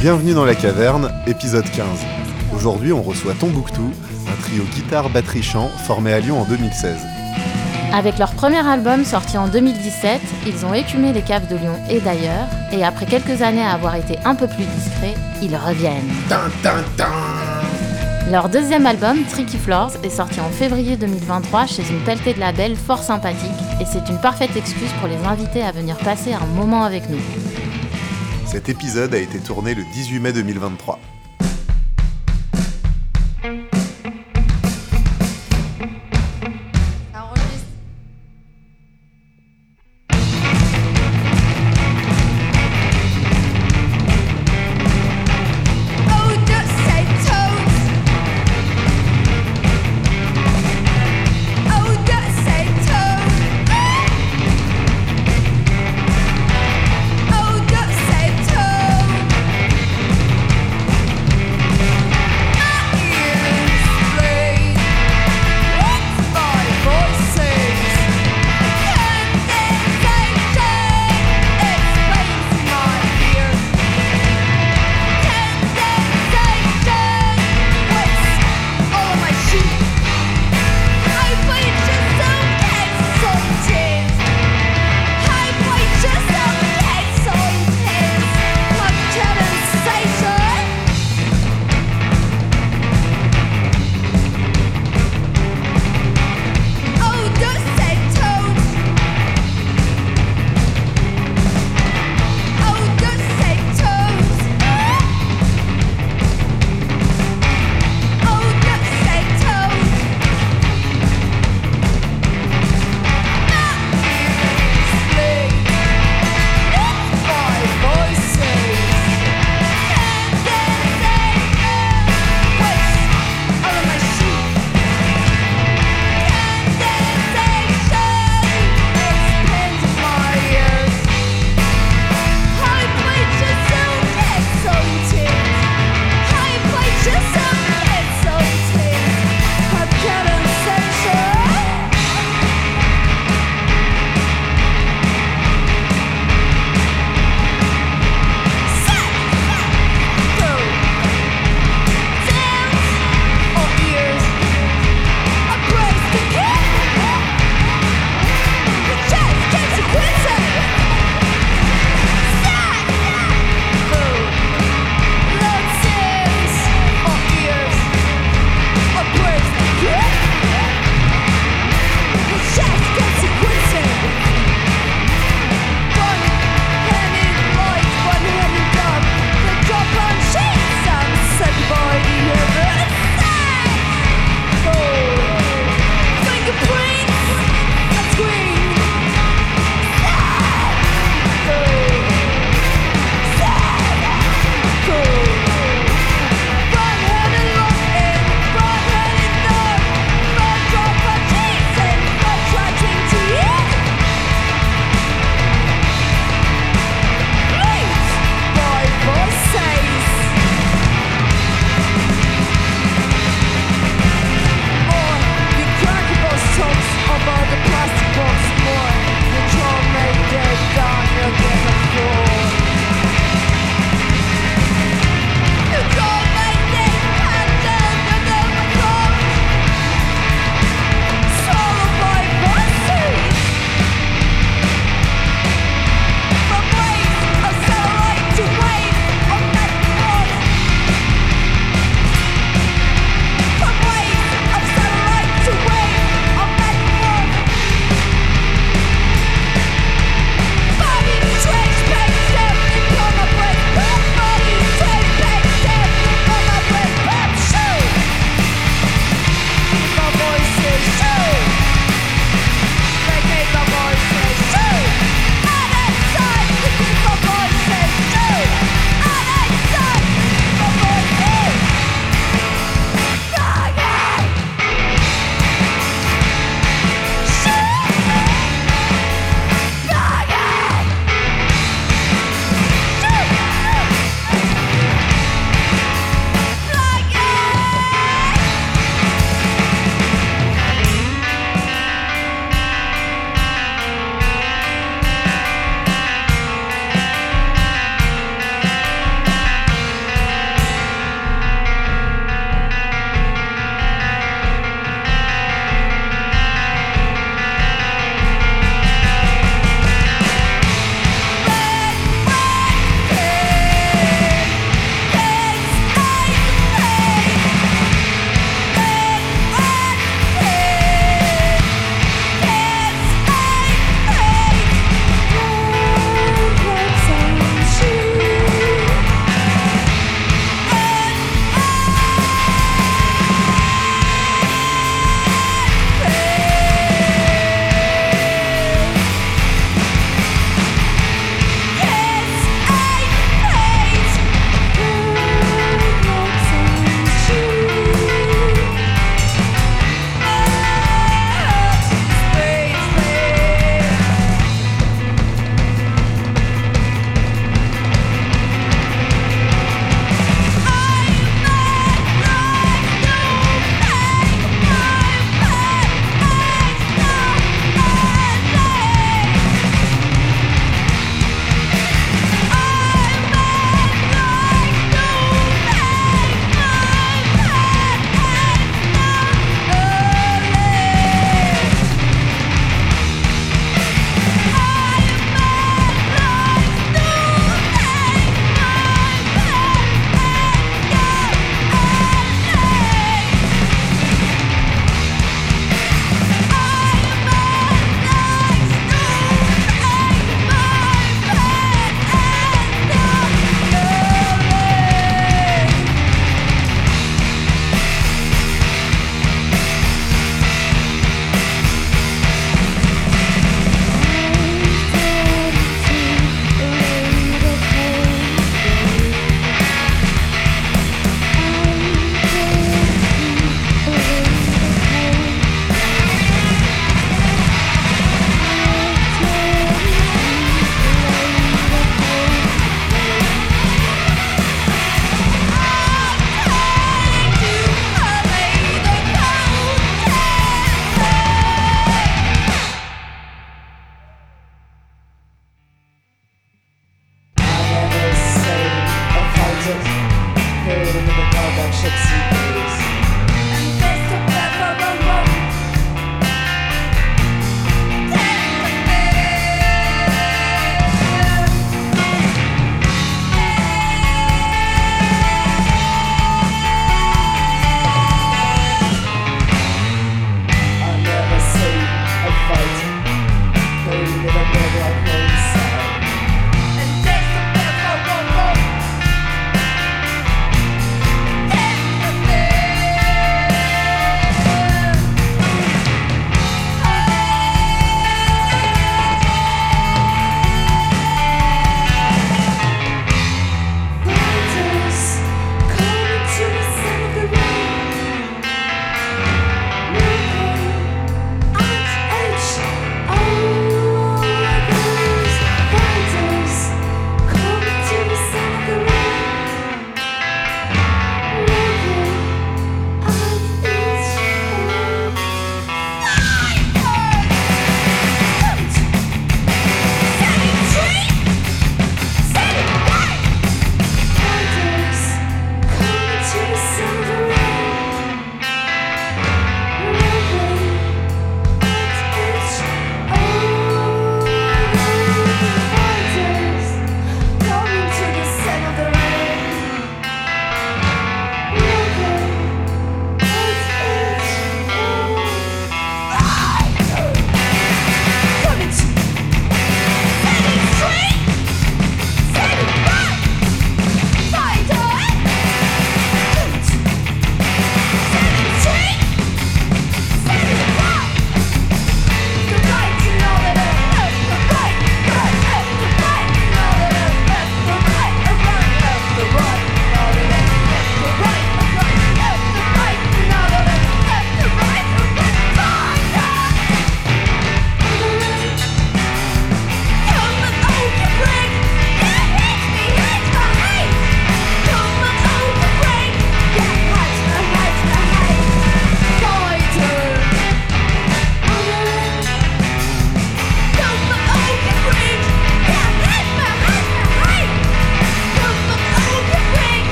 Bienvenue 0.00 0.32
dans 0.32 0.46
la 0.46 0.54
caverne, 0.54 1.12
épisode 1.26 1.70
15. 1.70 1.86
Aujourd'hui, 2.56 2.90
on 2.90 3.02
reçoit 3.02 3.34
Tombouctou, 3.34 3.92
un 4.28 4.40
trio 4.40 4.64
guitare-batterie-chant 4.74 5.68
formé 5.84 6.14
à 6.14 6.20
Lyon 6.20 6.40
en 6.40 6.44
2016. 6.46 6.96
Avec 7.92 8.18
leur 8.18 8.32
premier 8.32 8.66
album 8.66 9.04
sorti 9.04 9.36
en 9.36 9.46
2017, 9.48 10.22
ils 10.46 10.64
ont 10.64 10.72
écumé 10.72 11.12
les 11.12 11.20
caves 11.20 11.48
de 11.48 11.56
Lyon 11.56 11.74
et 11.90 12.00
d'ailleurs, 12.00 12.46
et 12.72 12.82
après 12.82 13.04
quelques 13.04 13.42
années 13.42 13.60
à 13.60 13.72
avoir 13.72 13.94
été 13.94 14.16
un 14.24 14.34
peu 14.34 14.46
plus 14.46 14.64
discrets, 14.64 15.16
ils 15.42 15.54
reviennent. 15.54 16.08
Leur 18.30 18.48
deuxième 18.48 18.86
album, 18.86 19.18
Tricky 19.30 19.58
Floors, 19.58 19.92
est 20.02 20.08
sorti 20.08 20.40
en 20.40 20.48
février 20.48 20.96
2023 20.96 21.66
chez 21.66 21.82
une 21.90 22.00
pelletée 22.04 22.32
de 22.32 22.40
labels 22.40 22.76
fort 22.76 23.02
sympathique, 23.02 23.50
et 23.82 23.84
c'est 23.84 24.08
une 24.08 24.20
parfaite 24.22 24.56
excuse 24.56 24.92
pour 24.98 25.08
les 25.08 25.22
inviter 25.28 25.62
à 25.62 25.72
venir 25.72 25.98
passer 25.98 26.32
un 26.32 26.46
moment 26.54 26.84
avec 26.84 27.10
nous. 27.10 27.20
Cet 28.50 28.68
épisode 28.68 29.14
a 29.14 29.18
été 29.18 29.38
tourné 29.38 29.76
le 29.76 29.84
18 29.84 30.18
mai 30.18 30.32
2023. 30.32 30.98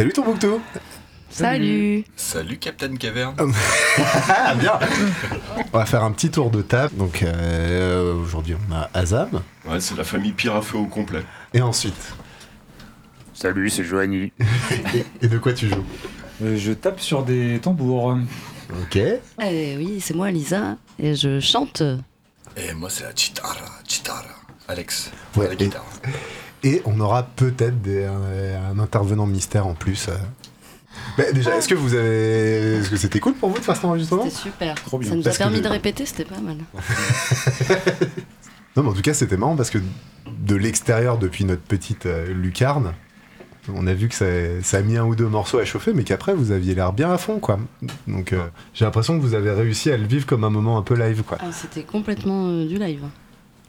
Salut 0.00 0.14
Tombouctou 0.14 0.62
Salut 1.28 2.04
Salut 2.16 2.56
Captain 2.56 2.96
Caverne 2.96 3.34
Ah 4.30 4.54
bien 4.58 4.78
On 5.74 5.76
va 5.76 5.84
faire 5.84 6.02
un 6.04 6.12
petit 6.12 6.30
tour 6.30 6.50
de 6.50 6.62
table. 6.62 6.96
Donc 6.96 7.22
euh, 7.22 8.14
aujourd'hui 8.14 8.56
on 8.66 8.74
a 8.74 8.88
Azam. 8.94 9.42
Ouais, 9.66 9.78
c'est 9.78 9.98
la 9.98 10.04
famille 10.04 10.32
Pierre 10.32 10.56
à 10.56 10.62
feu 10.62 10.78
au 10.78 10.86
complet. 10.86 11.22
Et 11.52 11.60
ensuite 11.60 12.14
Salut, 13.34 13.68
c'est 13.68 13.84
Joanie. 13.84 14.32
Et 15.20 15.28
de 15.28 15.36
quoi 15.36 15.52
tu 15.52 15.68
joues? 15.68 15.84
Euh, 16.42 16.56
je 16.56 16.72
tape 16.72 16.98
sur 16.98 17.22
des 17.22 17.58
tambours. 17.60 18.16
Ok. 18.82 18.96
Eh 18.96 19.76
Oui, 19.76 20.00
c'est 20.00 20.14
moi 20.14 20.30
Lisa, 20.30 20.78
et 20.98 21.14
je 21.14 21.40
chante. 21.40 21.82
Et 22.56 22.72
moi 22.72 22.88
c'est 22.88 23.04
la 23.04 23.14
chitara, 23.14 23.54
chitara. 23.86 24.24
Alex, 24.66 25.10
Ouais, 25.36 25.48
la 25.48 25.52
et- 25.52 25.56
guitare. 25.56 25.84
Et 26.62 26.82
on 26.84 27.00
aura 27.00 27.22
peut-être 27.22 27.80
des- 27.82 28.04
un, 28.04 28.72
un 28.72 28.78
intervenant 28.78 29.26
mystère 29.26 29.66
en 29.66 29.74
plus. 29.74 30.08
euh. 30.08 30.16
Mais 31.16 31.32
déjà, 31.32 31.56
est-ce 31.56 31.68
que 31.68 31.74
vous 31.74 31.94
avez. 31.94 32.76
Est-ce 32.78 32.90
que 32.90 32.96
c'était 32.96 33.20
cool 33.20 33.34
pour 33.34 33.48
vous 33.50 33.58
de 33.58 33.62
faire 33.64 33.74
cet 33.76 33.84
enregistrement? 33.86 34.24
C'était 34.24 34.36
super. 34.36 34.74
Trop 34.74 34.98
bien. 34.98 35.08
Ça 35.08 35.14
nous 35.14 35.22
a 35.22 35.24
Parce 35.24 35.38
permis 35.38 35.60
de 35.60 35.68
répéter, 35.68 36.04
c'était 36.06 36.24
pas 36.24 36.40
mal. 36.40 36.56
Non, 38.76 38.84
mais 38.84 38.90
en 38.90 38.92
tout 38.92 39.02
cas, 39.02 39.14
c'était 39.14 39.36
marrant 39.36 39.56
parce 39.56 39.70
que 39.70 39.78
de 40.26 40.54
l'extérieur, 40.54 41.18
depuis 41.18 41.44
notre 41.44 41.62
petite 41.62 42.06
euh, 42.06 42.32
lucarne, 42.32 42.92
on 43.74 43.86
a 43.88 43.94
vu 43.94 44.08
que 44.08 44.14
ça, 44.14 44.26
ça 44.62 44.76
a 44.78 44.80
mis 44.82 44.96
un 44.96 45.04
ou 45.04 45.16
deux 45.16 45.26
morceaux 45.26 45.58
à 45.58 45.64
chauffer, 45.64 45.92
mais 45.92 46.04
qu'après, 46.04 46.34
vous 46.34 46.52
aviez 46.52 46.76
l'air 46.76 46.92
bien 46.92 47.10
à 47.12 47.18
fond, 47.18 47.40
quoi. 47.40 47.58
Donc, 48.06 48.32
euh, 48.32 48.46
j'ai 48.72 48.84
l'impression 48.84 49.16
que 49.18 49.22
vous 49.22 49.34
avez 49.34 49.50
réussi 49.50 49.90
à 49.90 49.96
le 49.96 50.06
vivre 50.06 50.24
comme 50.24 50.44
un 50.44 50.50
moment 50.50 50.78
un 50.78 50.82
peu 50.82 50.94
live, 50.94 51.24
quoi. 51.24 51.38
Ah, 51.40 51.50
c'était 51.52 51.82
complètement 51.82 52.46
euh, 52.46 52.64
du 52.66 52.78
live. 52.78 53.02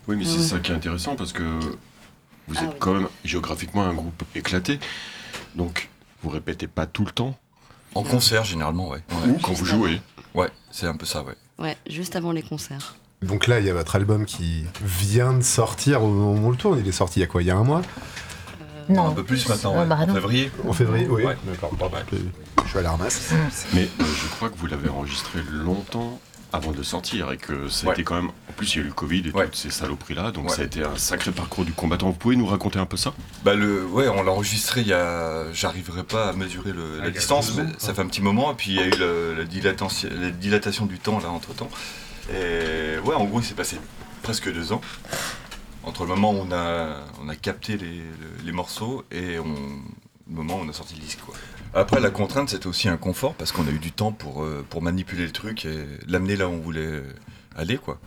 Oui, 0.08 0.18
mais 0.18 0.24
Ah 0.26 0.30
c'est 0.32 0.38
ouais. 0.38 0.44
ça 0.44 0.60
qui 0.60 0.72
est 0.72 0.76
intéressant 0.76 1.16
parce 1.16 1.34
que 1.34 1.42
vous 2.48 2.56
Ah 2.58 2.64
êtes 2.64 2.70
oui. 2.70 2.76
quand 2.80 2.94
même 2.94 3.08
géographiquement 3.24 3.84
un 3.84 3.94
groupe 3.94 4.24
éclaté. 4.36 4.80
Donc, 5.56 5.90
vous 6.24 6.30
répétez 6.30 6.68
pas 6.68 6.86
tout 6.86 7.06
le 7.06 7.12
temps 7.12 7.38
En 7.96 8.04
concert 8.04 8.44
généralement, 8.44 8.90
ouais. 8.90 9.00
Ouais, 9.12 9.36
quand 9.42 9.54
vous 9.54 9.66
jouez. 9.66 10.02
Ouais, 10.34 10.50
c'est 10.72 10.88
un 10.88 10.96
peu 10.96 11.06
ça, 11.06 11.24
ouais. 11.24 11.36
Ouais, 11.60 11.78
juste 11.90 12.16
avant 12.16 12.32
les 12.32 12.42
concerts. 12.42 12.96
Donc 13.22 13.46
là, 13.48 13.60
il 13.60 13.66
y 13.66 13.70
a 13.70 13.74
votre 13.74 13.96
album 13.96 14.26
qui 14.26 14.66
vient 14.84 15.34
de 15.34 15.44
sortir 15.44 16.04
au 16.04 16.08
moment 16.08 16.42
où 16.42 16.48
on 16.48 16.50
le 16.52 16.58
tourne. 16.58 16.80
Il 16.80 16.88
est 16.88 16.92
sorti 16.92 17.20
il 17.20 17.22
y 17.22 17.24
a 17.24 17.28
quoi 17.28 17.44
Il 17.44 17.48
y 17.48 17.52
a 17.52 17.56
un 17.56 17.64
mois 17.64 17.82
Non. 18.90 19.08
Un 19.10 19.12
peu 19.12 19.24
plus 19.24 19.48
maintenant, 19.48 19.78
ouais. 19.80 19.86
bah 19.86 20.00
en 20.02 20.14
février. 20.14 20.52
En 20.68 20.74
février 20.74 21.08
Oui. 21.08 21.24
Ouais. 21.24 21.38
D'accord. 21.46 21.72
Bon, 21.76 21.88
bah, 21.90 22.00
Je 22.64 22.70
suis 22.70 22.80
à 22.80 22.82
la 22.82 22.92
ramasse. 22.92 23.32
Mais 23.74 23.84
euh, 23.84 24.04
je 24.06 24.28
crois 24.36 24.50
que 24.50 24.58
vous 24.58 24.66
l'avez 24.66 24.90
enregistré 24.90 25.40
longtemps 25.52 26.20
avant 26.54 26.72
de 26.72 26.84
sortir 26.84 27.32
et 27.32 27.38
que 27.38 27.70
ça 27.70 27.86
a 27.86 27.90
Ouais. 27.90 27.94
été 27.96 28.04
quand 28.04 28.16
même. 28.16 28.30
En 28.50 28.54
plus, 28.58 28.76
il 28.76 28.78
y 28.78 28.82
a 28.82 28.84
eu 28.84 28.88
le 28.88 28.94
Covid 28.94 29.28
et 29.28 29.32
Ouais. 29.32 29.46
toutes 29.46 29.56
ces 29.56 29.70
saloperies 29.70 30.16
là, 30.16 30.32
donc 30.32 30.50
Ouais. 30.50 30.56
ça 30.56 30.62
a 30.64 30.66
été 30.66 30.84
un 30.84 30.98
sacré 30.98 31.32
parcours 31.32 31.64
du 31.66 31.72
combattant. 31.74 32.08
Vous 32.08 32.18
pouvez 32.18 32.36
nous 32.36 32.46
raconter 32.46 32.78
un 32.80 32.86
peu 32.86 32.98
ça? 32.98 33.14
Bah 33.46 33.54
le, 33.56 33.86
ouais, 33.86 34.08
on 34.10 34.22
l'a 34.24 34.32
enregistré 34.32 34.82
il 34.82 34.88
y 34.88 34.94
a, 34.94 35.52
j'arriverai 35.54 36.04
pas 36.04 36.30
à 36.30 36.34
mesurer 36.34 36.74
le- 36.74 36.96
Ah, 37.00 37.04
la 37.04 37.08
il 37.10 37.14
y 37.14 37.18
a 37.18 37.20
distance, 37.20 37.54
mais 37.56 37.64
ça 37.78 37.94
fait 37.94 38.02
un 38.02 38.08
petit 38.08 38.22
moment. 38.22 38.52
Et 38.52 38.56
puis 38.56 38.72
il 38.72 38.76
y 38.78 38.80
a 38.80 38.86
eu 38.88 38.92
le- 39.00 39.34
la, 39.38 39.44
dilatation, 39.46 40.10
la 40.12 40.30
dilatation 40.32 40.86
du 40.86 41.00
temps 41.00 41.20
là 41.20 41.30
entre 41.30 41.54
temps. 41.54 41.70
Et 42.34 43.00
ouais, 43.06 43.16
en 43.16 43.26
gros, 43.26 43.40
il 43.40 43.46
s'est 43.46 43.54
passé 43.56 43.78
presque 44.22 44.52
deux 44.54 44.72
ans 44.74 44.82
entre 45.84 46.04
le 46.04 46.10
moment 46.10 46.32
où 46.34 46.46
on 46.48 46.52
a, 46.52 46.98
on 47.24 47.30
a 47.30 47.36
capté 47.36 47.78
les, 47.78 47.88
le- 47.98 48.44
les 48.46 48.52
morceaux 48.52 49.04
et 49.12 49.40
on, 49.40 49.46
le 49.46 50.36
moment 50.36 50.58
où 50.60 50.64
on 50.66 50.70
a 50.70 50.74
sorti 50.74 50.96
le 50.96 51.02
disque. 51.02 51.20
Quoi. 51.26 51.34
Après, 51.74 52.02
la 52.02 52.10
contrainte, 52.10 52.50
c'était 52.50 52.68
aussi 52.68 52.90
un 52.90 52.98
confort 52.98 53.34
parce 53.36 53.52
qu'on 53.52 53.66
a 53.68 53.72
eu 53.72 53.80
du 53.80 53.92
temps 53.92 54.12
pour, 54.12 54.44
euh, 54.44 54.66
pour 54.70 54.82
manipuler 54.82 55.26
le 55.26 55.32
truc 55.32 55.66
et 55.66 55.86
l'amener 56.08 56.36
là 56.36 56.48
où 56.50 56.52
on 56.52 56.60
voulait 56.60 57.02
aller, 57.56 57.78
quoi. 57.78 57.98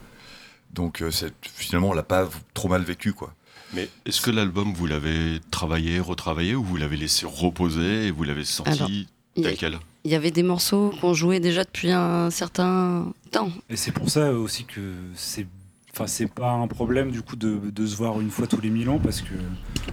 Donc 0.73 1.01
euh, 1.03 1.11
finalement, 1.43 1.91
on 1.91 1.93
l'a 1.95 2.03
pas 2.03 2.29
trop 2.53 2.69
mal 2.69 2.83
vécu, 2.83 3.13
quoi. 3.13 3.33
Mais 3.73 3.89
est-ce 4.07 4.21
que 4.21 4.31
l'album, 4.31 4.73
vous 4.75 4.87
l'avez 4.87 5.41
travaillé, 5.51 5.99
retravaillé 5.99 6.55
ou 6.55 6.63
vous 6.63 6.77
l'avez 6.77 6.97
laissé 6.97 7.27
reposer 7.27 8.07
et 8.07 8.11
vous 8.11 8.25
l'avez 8.25 8.43
Alors, 8.65 8.77
sorti 8.77 9.09
tel 9.35 9.57
quel? 9.57 9.79
il 10.05 10.11
y 10.11 10.15
avait 10.15 10.31
des 10.31 10.43
morceaux 10.43 10.93
qu'on 11.01 11.15
jouait 11.15 11.41
déjà 11.41 11.65
depuis 11.65 11.91
un 11.91 12.31
certain 12.31 13.13
temps. 13.31 13.51
Et 13.71 13.77
c'est 13.77 13.93
pour 13.93 14.11
ça 14.11 14.31
aussi 14.33 14.65
que 14.65 14.81
c'est. 15.15 15.47
Enfin, 15.93 16.07
c'est 16.09 16.27
pas 16.27 16.51
un 16.51 16.67
problème 16.67 17.11
du 17.13 17.23
coup 17.23 17.37
de, 17.37 17.59
de 17.71 17.87
se 17.87 17.97
voir 17.97 18.21
une 18.21 18.31
fois 18.31 18.47
tous 18.49 18.61
les 18.61 18.69
mille 18.71 18.89
ans 18.91 18.99
parce 18.99 19.23
que 19.23 19.35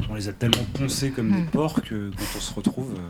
on 0.10 0.16
les 0.16 0.28
a 0.28 0.34
tellement 0.34 0.64
poncés 0.74 1.12
comme 1.12 1.32
des 1.32 1.42
Mm. 1.44 1.48
porcs 1.52 1.82
que 1.84 2.10
quand 2.18 2.26
on 2.38 2.40
se 2.40 2.54
retrouve, 2.56 2.94
euh, 2.98 3.02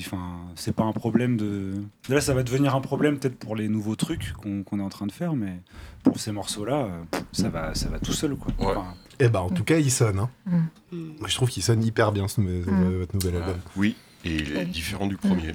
enfin, 0.00 0.40
c'est 0.56 0.74
pas 0.74 0.84
un 0.84 0.92
problème 0.92 1.36
de. 1.36 1.72
Là, 2.08 2.20
ça 2.20 2.34
va 2.34 2.42
devenir 2.42 2.74
un 2.74 2.80
problème 2.80 3.18
peut-être 3.18 3.38
pour 3.38 3.54
les 3.56 3.68
nouveaux 3.68 3.96
trucs 3.96 4.32
qu'on 4.32 4.78
est 4.78 4.82
en 4.82 4.88
train 4.88 5.06
de 5.06 5.12
faire, 5.12 5.34
mais 5.34 5.60
pour 6.02 6.18
ces 6.18 6.32
morceaux-là, 6.32 6.86
euh, 6.86 7.02
ça 7.32 7.48
va, 7.48 7.74
ça 7.74 7.88
va 7.88 7.98
tout 7.98 8.12
seul 8.12 8.34
quoi. 8.36 8.52
Ouais. 8.58 8.76
Enfin, 8.76 8.94
Eh 9.20 9.28
ben, 9.28 9.40
en 9.40 9.50
tout 9.50 9.64
cas, 9.64 9.78
il 9.78 9.90
sonne. 9.90 10.18
Hein. 10.18 10.30
Mm. 10.46 10.96
Moi, 11.20 11.28
je 11.28 11.34
trouve 11.36 11.48
qu'il 11.50 11.62
sonne 11.62 11.82
hyper 11.84 12.12
bien, 12.12 12.28
ce, 12.28 12.40
Mm. 12.40 12.98
votre 12.98 13.14
nouvel 13.14 13.36
album. 13.36 13.56
Oui, 13.76 13.96
et 14.24 14.34
il 14.36 14.56
est 14.56 14.64
différent 14.66 15.06
du 15.06 15.16
premier. 15.16 15.52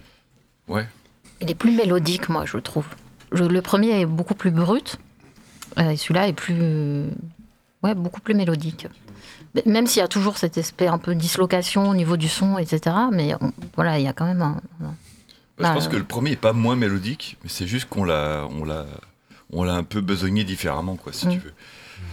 Il 1.41 1.49
est 1.51 1.55
plus 1.55 1.71
mélodique, 1.71 2.29
moi, 2.29 2.45
je 2.45 2.57
trouve. 2.57 2.85
Je- 3.31 3.43
le 3.43 3.61
premier 3.61 3.99
est 4.01 4.05
beaucoup 4.05 4.33
plus 4.35 4.51
brut, 4.51 4.97
euh, 5.77 5.89
et 5.91 5.97
celui-là 5.97 6.27
est 6.29 6.33
plus. 6.33 7.05
Ouais, 7.83 7.93
beaucoup 7.93 8.21
plus 8.21 8.33
mélodique. 8.33 8.87
Même 9.65 9.87
s'il 9.87 9.99
y 9.99 10.03
a 10.03 10.07
toujours 10.07 10.37
cet 10.37 10.57
aspect 10.57 10.87
un 10.87 10.97
peu 10.97 11.15
dislocation 11.15 11.89
au 11.89 11.95
niveau 11.95 12.17
du 12.17 12.27
son, 12.27 12.57
etc. 12.57 12.95
Mais 13.11 13.33
on- 13.41 13.51
voilà, 13.75 13.99
il 13.99 14.05
y 14.05 14.07
a 14.07 14.13
quand 14.13 14.25
même 14.25 14.41
un. 14.41 14.61
Bah, 14.79 14.87
Bah, 15.59 15.69
je 15.69 15.73
pense 15.73 15.87
euh, 15.87 15.89
que 15.91 15.95
le 15.97 16.03
premier 16.03 16.31
est 16.31 16.35
pas 16.35 16.53
moins 16.53 16.75
mélodique, 16.75 17.37
mais 17.43 17.49
c'est 17.49 17.65
juste 17.67 17.89
qu'on 17.89 18.03
l'a, 18.03 18.47
on 18.59 18.63
l'a, 18.63 18.85
on 19.51 19.63
l'a 19.63 19.73
un 19.73 19.83
peu 19.83 20.01
besogné 20.01 20.43
différemment, 20.43 20.95
quoi, 20.97 21.11
si 21.13 21.27
Mm. 21.27 21.31
tu 21.31 21.39
veux. 21.39 21.53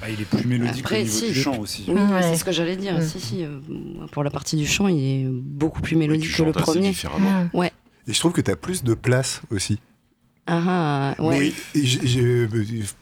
ah, 0.03 0.09
il 0.11 0.21
est 0.21 0.25
plus 0.25 0.47
mélodique 0.47 0.81
Après, 0.85 1.01
au 1.01 1.05
niveau 1.05 1.13
si, 1.19 1.29
du 1.29 1.35
chant 1.35 1.59
aussi. 1.59 1.85
Oui, 1.89 1.95
Ouais. 2.01 2.23
c'est 2.23 2.37
ce 2.37 2.45
que 2.45 2.53
j'allais 2.53 2.77
dire. 2.77 2.95
Mm. 2.99 3.03
Si, 3.03 3.21
si, 3.21 3.45
euh, 3.45 3.59
pour 4.13 4.25
la 4.25 4.31
partie 4.31 4.57
du 4.57 4.67
chant, 4.67 4.89
il 4.89 4.99
est 5.05 5.27
beaucoup 5.29 5.83
plus 5.83 5.95
Oui, 5.95 6.01
mélodique 6.01 6.31
tu 6.31 6.37
que 6.39 6.43
le 6.43 6.53
chantes 6.53 6.57
assez 6.63 6.73
premier. 6.73 6.89
différemment. 6.89 7.45
Mm. 7.53 7.65
Et 8.07 8.13
je 8.13 8.19
trouve 8.19 8.33
que 8.33 8.41
tu 8.41 8.51
as 8.51 8.57
plus 8.57 8.83
de 8.85 8.95
place 8.95 9.43
aussi. 9.51 9.79
Ah, 10.47 11.15
ah, 11.19 11.23
ouais. 11.23 11.53
J'ai- 11.75 12.07
J'ai 12.07 12.49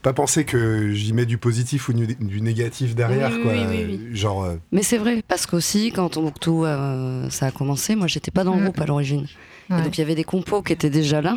pas 0.01 0.13
pensé 0.13 0.45
que 0.45 0.91
j'y 0.93 1.11
mets 1.11 1.25
du 1.25 1.37
positif 1.37 1.89
ou 1.89 1.93
du 1.93 2.41
négatif 2.41 2.95
derrière, 2.95 3.33
Oui, 3.35 3.41
quoi. 3.43 3.51
oui, 3.53 3.65
oui, 3.69 3.99
oui. 4.11 4.15
Genre. 4.15 4.43
euh, 4.43 4.55
Mais 4.71 4.81
c'est 4.81 4.97
vrai, 4.97 5.21
parce 5.27 5.45
qu'aussi, 5.45 5.91
quand 5.91 6.07
Tombouctou, 6.09 6.63
euh, 6.65 7.29
ça 7.29 7.47
a 7.47 7.51
commencé, 7.51 7.95
moi, 7.95 8.07
j'étais 8.07 8.31
pas 8.31 8.45
dans 8.45 8.53
le 8.55 8.61
Mm. 8.61 8.63
groupe 8.63 8.79
à 8.81 8.85
l'origine. 8.85 9.27
Et 9.69 9.81
donc, 9.81 9.97
il 9.97 10.01
y 10.01 10.03
avait 10.03 10.15
des 10.15 10.23
compos 10.23 10.61
qui 10.61 10.71
étaient 10.73 10.89
déjà 10.89 11.21
là. 11.21 11.35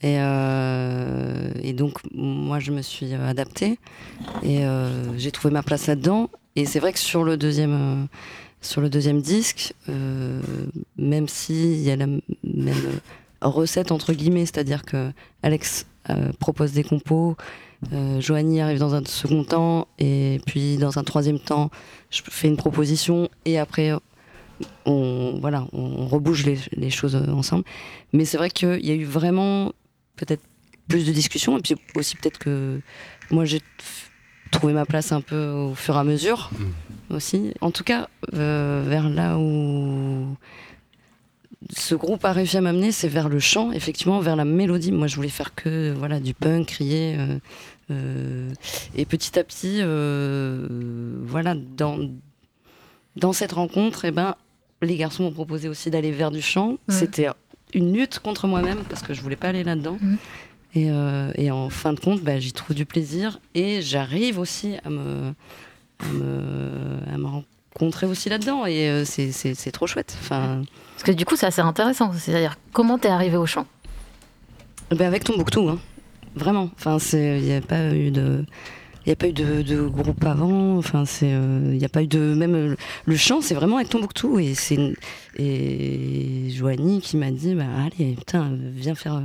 Et, 0.00 0.16
euh, 0.18 1.52
et 1.62 1.72
donc, 1.72 1.98
moi, 2.12 2.58
je 2.58 2.72
me 2.72 2.82
suis 2.82 3.12
adaptée. 3.14 3.78
Et 4.42 4.64
euh, 4.64 5.16
j'ai 5.18 5.30
trouvé 5.30 5.52
ma 5.52 5.62
place 5.62 5.86
là-dedans. 5.86 6.30
Et 6.56 6.64
c'est 6.66 6.80
vrai 6.80 6.92
que 6.92 6.98
sur 6.98 7.22
le 7.24 7.36
deuxième, 7.36 7.72
euh, 7.72 8.04
sur 8.60 8.80
le 8.80 8.88
deuxième 8.90 9.20
disque, 9.22 9.74
euh, 9.88 10.40
même 10.96 11.28
s'il 11.28 11.80
y 11.80 11.90
a 11.90 11.96
la 11.96 12.06
même 12.06 12.20
euh, 12.44 12.98
recette, 13.48 13.92
entre 13.92 14.12
guillemets, 14.12 14.46
c'est-à-dire 14.46 14.82
que 14.82 15.12
Alex 15.42 15.86
euh, 16.10 16.32
propose 16.38 16.72
des 16.72 16.84
compos, 16.84 17.36
euh, 17.92 18.20
Joanie 18.20 18.60
arrive 18.60 18.78
dans 18.78 18.94
un 18.94 19.04
second 19.04 19.44
temps, 19.44 19.88
et 19.98 20.40
puis 20.46 20.76
dans 20.76 20.98
un 20.98 21.04
troisième 21.04 21.38
temps, 21.38 21.70
je 22.10 22.22
fais 22.28 22.48
une 22.48 22.56
proposition, 22.56 23.28
et 23.44 23.58
après, 23.58 23.92
on, 24.86 25.38
voilà, 25.40 25.66
on, 25.72 26.06
rebouge 26.06 26.44
les, 26.44 26.58
les 26.72 26.90
choses 26.90 27.16
ensemble. 27.16 27.64
Mais 28.12 28.24
c'est 28.24 28.36
vrai 28.36 28.50
qu'il 28.50 28.84
y 28.84 28.90
a 28.90 28.94
eu 28.94 29.04
vraiment 29.04 29.72
peut-être 30.16 30.42
plus 30.88 31.06
de 31.06 31.12
discussions, 31.12 31.58
et 31.58 31.60
puis 31.60 31.74
aussi 31.96 32.16
peut-être 32.16 32.38
que 32.38 32.80
moi 33.30 33.44
j'ai 33.44 33.60
trouvé 34.50 34.72
ma 34.72 34.84
place 34.84 35.10
un 35.10 35.20
peu 35.20 35.48
au 35.48 35.74
fur 35.74 35.96
et 35.96 35.98
à 35.98 36.04
mesure 36.04 36.50
aussi. 37.10 37.52
En 37.60 37.70
tout 37.70 37.84
cas, 37.84 38.08
euh, 38.34 38.84
vers 38.86 39.08
là 39.08 39.38
où 39.38 40.36
ce 41.70 41.94
groupe 41.94 42.24
a 42.24 42.32
réussi 42.32 42.56
à 42.56 42.60
m'amener, 42.60 42.92
c'est 42.92 43.08
vers 43.08 43.28
le 43.28 43.38
chant, 43.38 43.72
effectivement, 43.72 44.20
vers 44.20 44.36
la 44.36 44.44
mélodie. 44.44 44.92
Moi, 44.92 45.06
je 45.06 45.16
voulais 45.16 45.28
faire 45.28 45.54
que 45.54 45.92
voilà 45.96 46.20
du 46.20 46.34
punk, 46.34 46.66
crier. 46.66 47.16
euh, 47.18 47.38
euh, 47.90 48.50
et 48.96 49.04
petit 49.04 49.38
à 49.38 49.44
petit, 49.44 49.78
euh, 49.80 50.66
voilà, 51.22 51.54
dans, 51.54 51.98
dans 53.16 53.32
cette 53.32 53.52
rencontre, 53.52 54.04
eh 54.04 54.10
ben, 54.10 54.34
les 54.80 54.96
garçons 54.96 55.24
m'ont 55.24 55.32
proposé 55.32 55.68
aussi 55.68 55.90
d'aller 55.90 56.10
vers 56.10 56.30
du 56.30 56.42
chant. 56.42 56.78
C'était 56.88 57.28
une 57.74 57.92
lutte 57.92 58.18
contre 58.18 58.46
moi-même 58.46 58.82
parce 58.88 59.02
que 59.02 59.14
je 59.14 59.20
voulais 59.20 59.36
pas 59.36 59.48
aller 59.48 59.64
là-dedans. 59.64 59.98
Et, 60.74 60.88
et 61.36 61.50
en 61.50 61.68
fin 61.68 61.92
de 61.92 62.00
compte, 62.00 62.22
bah, 62.22 62.38
j'y 62.40 62.52
trouve 62.52 62.74
du 62.74 62.86
plaisir 62.86 63.40
et 63.54 63.82
j'arrive 63.82 64.38
aussi 64.38 64.76
à 64.84 64.90
me, 64.90 65.34
à 66.00 66.08
me, 66.08 67.14
à 67.14 67.18
me 67.18 67.26
rencontrer 67.26 68.06
aussi 68.06 68.28
là-dedans. 68.28 68.64
Et 68.66 69.04
c'est 69.04 69.72
trop 69.72 69.86
chouette. 69.86 70.16
Enfin, 70.20 70.62
Parce 71.02 71.14
que 71.14 71.18
du 71.18 71.24
coup, 71.24 71.34
c'est 71.34 71.46
assez 71.46 71.60
intéressant. 71.60 72.12
C'est-à-dire, 72.16 72.56
comment 72.72 72.96
t'es 72.96 73.08
arrivé 73.08 73.36
au 73.36 73.44
chant? 73.44 73.66
Bah, 74.96 75.04
avec 75.04 75.24
Tombouctou, 75.24 75.68
hein. 75.68 75.80
vraiment. 76.36 76.70
Enfin, 76.76 76.98
il 77.14 77.42
n'y 77.42 77.52
a 77.52 77.60
pas 77.60 77.92
eu 77.92 78.12
de. 78.12 78.44
Il 79.04 79.08
n'y 79.08 79.12
a 79.12 79.16
pas 79.16 79.26
eu 79.26 79.32
de, 79.32 79.88
groupe 79.88 80.24
avant, 80.24 80.76
enfin 80.78 81.04
c'est, 81.04 81.32
euh, 81.32 81.70
il 81.72 81.78
n'y 81.78 81.84
a 81.84 81.88
pas 81.88 82.04
eu 82.04 82.06
de 82.06 82.34
même 82.34 82.54
euh, 82.54 82.76
le 83.04 83.16
chant, 83.16 83.40
c'est 83.40 83.54
vraiment 83.54 83.78
avec 83.78 83.88
Tombouctou 83.88 84.38
et 84.38 84.54
c'est 84.54 84.78
et 85.36 86.50
Joanie 86.50 87.00
qui 87.00 87.16
m'a 87.16 87.32
dit 87.32 87.56
bah 87.56 87.64
allez 87.84 88.14
putain 88.14 88.52
viens 88.56 88.94
faire 88.94 89.16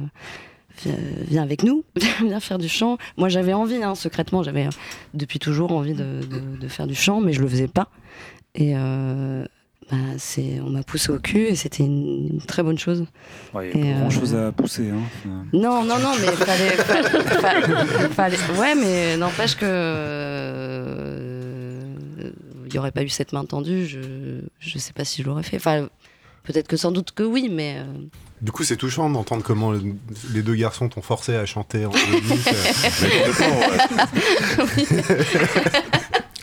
euh, 0.87 0.91
viens, 1.27 1.43
avec 1.43 1.61
nous, 1.61 1.83
viens 2.25 2.39
faire 2.39 2.57
du 2.57 2.67
chant. 2.67 2.97
Moi 3.17 3.29
j'avais 3.29 3.53
envie 3.53 3.83
hein, 3.83 3.93
secrètement, 3.93 4.41
j'avais 4.41 4.67
depuis 5.13 5.37
toujours 5.37 5.71
envie 5.71 5.93
de, 5.93 6.21
faire 6.69 6.87
du 6.87 6.95
chant, 6.95 7.21
mais 7.21 7.33
je 7.33 7.41
le 7.41 7.47
faisais 7.47 7.67
pas. 7.67 7.91
Et 8.55 8.73
bah, 9.89 9.97
c'est, 10.17 10.59
on 10.65 10.69
m'a 10.69 10.83
poussé 10.83 11.11
au 11.11 11.19
cul 11.19 11.45
et 11.47 11.55
c'était 11.55 11.83
une 11.83 12.41
très 12.45 12.61
bonne 12.63 12.77
chose. 12.77 13.05
Ouais, 13.53 13.71
il 13.73 13.79
y 13.79 13.83
a 13.83 13.85
Et, 13.85 13.93
pas 13.93 13.99
grand 13.99 14.07
euh, 14.07 14.09
chose 14.11 14.35
à 14.35 14.51
pousser. 14.51 14.89
Hein. 14.89 14.99
Non, 15.53 15.83
non, 15.85 15.97
non, 15.99 16.11
mais 16.19 16.27
fallait, 16.27 16.75
fallait- 18.11 18.37
ouais, 18.59 18.75
mais 18.75 19.15
n'empêche 19.17 19.55
que 19.55 19.65
euh, 20.67 21.81
il 22.65 22.71
n'y 22.73 22.79
aurait 22.79 22.91
pas 22.91 23.03
eu 23.03 23.09
cette 23.09 23.31
main 23.33 23.45
tendue. 23.45 23.85
Je, 23.85 23.99
je 24.59 24.77
sais 24.77 24.91
pas 24.93 25.05
si 25.05 25.21
je 25.21 25.27
l'aurais 25.27 25.43
fait. 25.43 25.55
Enfin, 25.57 25.87
peut-être 26.43 26.67
que 26.67 26.75
sans 26.77 26.91
doute 26.91 27.11
que 27.13 27.23
oui, 27.23 27.47
mais 27.49 27.77
euh, 27.79 27.83
Du 28.41 28.51
coup, 28.51 28.63
c'est 28.65 28.75
touchant 28.77 29.09
d'entendre 29.09 29.41
comment 29.43 29.71
le- 29.71 29.81
les 30.33 30.41
deux 30.41 30.55
garçons 30.55 30.89
t'ont 30.89 31.01
forcé 31.01 31.35
à 31.35 31.45
chanter 31.45 31.85
en. 31.85 31.91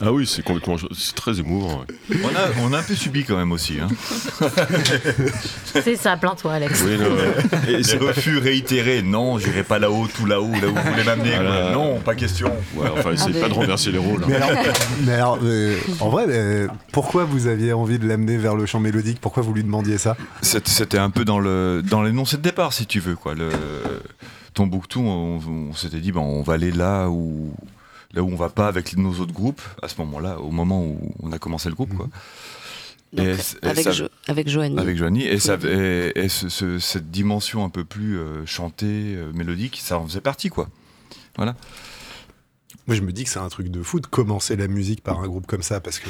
Ah 0.00 0.12
oui, 0.12 0.26
c'est 0.26 0.42
complètement. 0.42 0.76
C'est 0.92 1.14
très 1.14 1.38
émouvant. 1.38 1.80
ouais. 1.80 2.16
On 2.24 2.28
a, 2.28 2.66
on 2.68 2.72
a 2.72 2.78
un 2.78 2.82
peu 2.82 2.94
subi 2.94 3.24
quand 3.24 3.36
même 3.36 3.52
aussi. 3.52 3.78
Hein. 3.80 3.88
C'est 5.84 5.96
ça, 5.96 6.16
plains-toi, 6.16 6.52
Alex. 6.54 6.82
Oui, 6.86 6.96
non, 6.98 7.10
ouais. 7.14 7.72
Et 7.78 7.82
c'est 7.82 7.98
refus 7.98 8.38
réitérés. 8.38 9.02
Non, 9.02 9.38
j'irai 9.38 9.62
pas 9.62 9.78
là-haut, 9.78 10.06
tout 10.06 10.26
là-haut, 10.26 10.50
là 10.50 10.68
où 10.68 10.74
vous 10.74 10.90
voulez 10.90 11.04
m'amener. 11.04 11.34
Voilà. 11.34 11.70
Non, 11.72 12.00
pas 12.00 12.14
question. 12.14 12.50
Ouais, 12.74 12.88
enfin, 12.96 13.12
essayez 13.12 13.34
mais- 13.34 13.40
pas 13.40 13.48
de 13.48 13.54
renverser 13.54 13.92
les 13.92 13.98
rôles. 13.98 14.22
hein. 14.24 14.26
Mais 14.28 14.34
alors, 14.36 14.58
mais 15.04 15.12
alors, 15.12 15.38
euh, 15.42 15.76
en 16.00 16.08
vrai, 16.10 16.24
euh, 16.28 16.68
pourquoi 16.92 17.24
vous 17.24 17.46
aviez 17.46 17.72
envie 17.72 17.98
de 17.98 18.06
l'amener 18.08 18.36
vers 18.36 18.54
le 18.56 18.66
chant 18.66 18.80
mélodique? 18.80 19.18
Pourquoi 19.20 19.42
vous 19.42 19.52
lui 19.54 19.62
demandiez 19.64 19.98
ça? 19.98 20.16
C'était 20.42 20.70
c'était 20.70 20.98
un 20.98 21.10
peu 21.10 21.24
dans 21.24 21.38
le 21.38 21.82
dans 21.88 22.02
l'énoncé 22.02 22.36
de 22.36 22.42
départ, 22.42 22.72
si 22.72 22.86
tu 22.86 23.00
veux. 23.00 23.14
Quoi. 23.16 23.34
Le, 23.34 23.48
Tombouctou, 24.54 25.00
on, 25.00 25.40
on 25.70 25.74
s'était 25.74 25.98
dit, 25.98 26.12
ben, 26.12 26.20
on 26.20 26.42
va 26.42 26.54
aller 26.54 26.70
là 26.70 27.08
où, 27.08 27.52
là 28.14 28.22
où 28.22 28.30
on 28.30 28.36
va 28.36 28.48
pas 28.48 28.68
avec 28.68 28.96
nos 28.96 29.12
autres 29.20 29.32
groupes, 29.32 29.62
à 29.82 29.88
ce 29.88 29.94
moment-là, 29.98 30.38
au 30.40 30.50
moment 30.50 30.82
où 30.84 31.12
on 31.22 31.32
a 31.32 31.38
commencé 31.38 31.68
le 31.68 31.74
groupe. 31.74 31.94
Quoi. 31.94 32.08
donc, 33.12 33.26
Et 33.26 33.36
c- 33.36 33.56
et 33.62 33.66
avec, 33.66 33.84
ça- 33.84 33.92
Jo- 33.92 34.08
avec 34.28 34.48
Joanie. 34.48 34.78
Avec 34.78 34.96
Joanie, 34.96 35.24
et, 35.26 35.38
ça, 35.38 35.56
et, 35.64 36.12
et 36.16 36.28
ce- 36.28 36.48
ce- 36.48 36.78
cette 36.78 37.10
dimension 37.10 37.64
un 37.64 37.70
peu 37.70 37.84
plus 37.84 38.18
euh, 38.18 38.44
chantée, 38.46 39.14
euh, 39.16 39.32
mélodique, 39.32 39.80
ça 39.82 39.98
en 39.98 40.06
faisait 40.06 40.20
partie, 40.20 40.48
quoi. 40.48 40.68
Voilà. 41.36 41.54
Moi, 42.86 42.96
je 42.96 43.00
me 43.02 43.12
dis 43.12 43.24
que 43.24 43.30
c'est 43.30 43.38
un 43.38 43.48
truc 43.48 43.68
de 43.70 43.82
fou 43.82 43.98
de 43.98 44.06
commencer 44.06 44.56
la 44.56 44.68
musique 44.68 45.02
par 45.02 45.20
un 45.20 45.26
groupe 45.26 45.46
comme 45.46 45.62
ça, 45.62 45.80
parce 45.80 45.98
que 45.98 46.08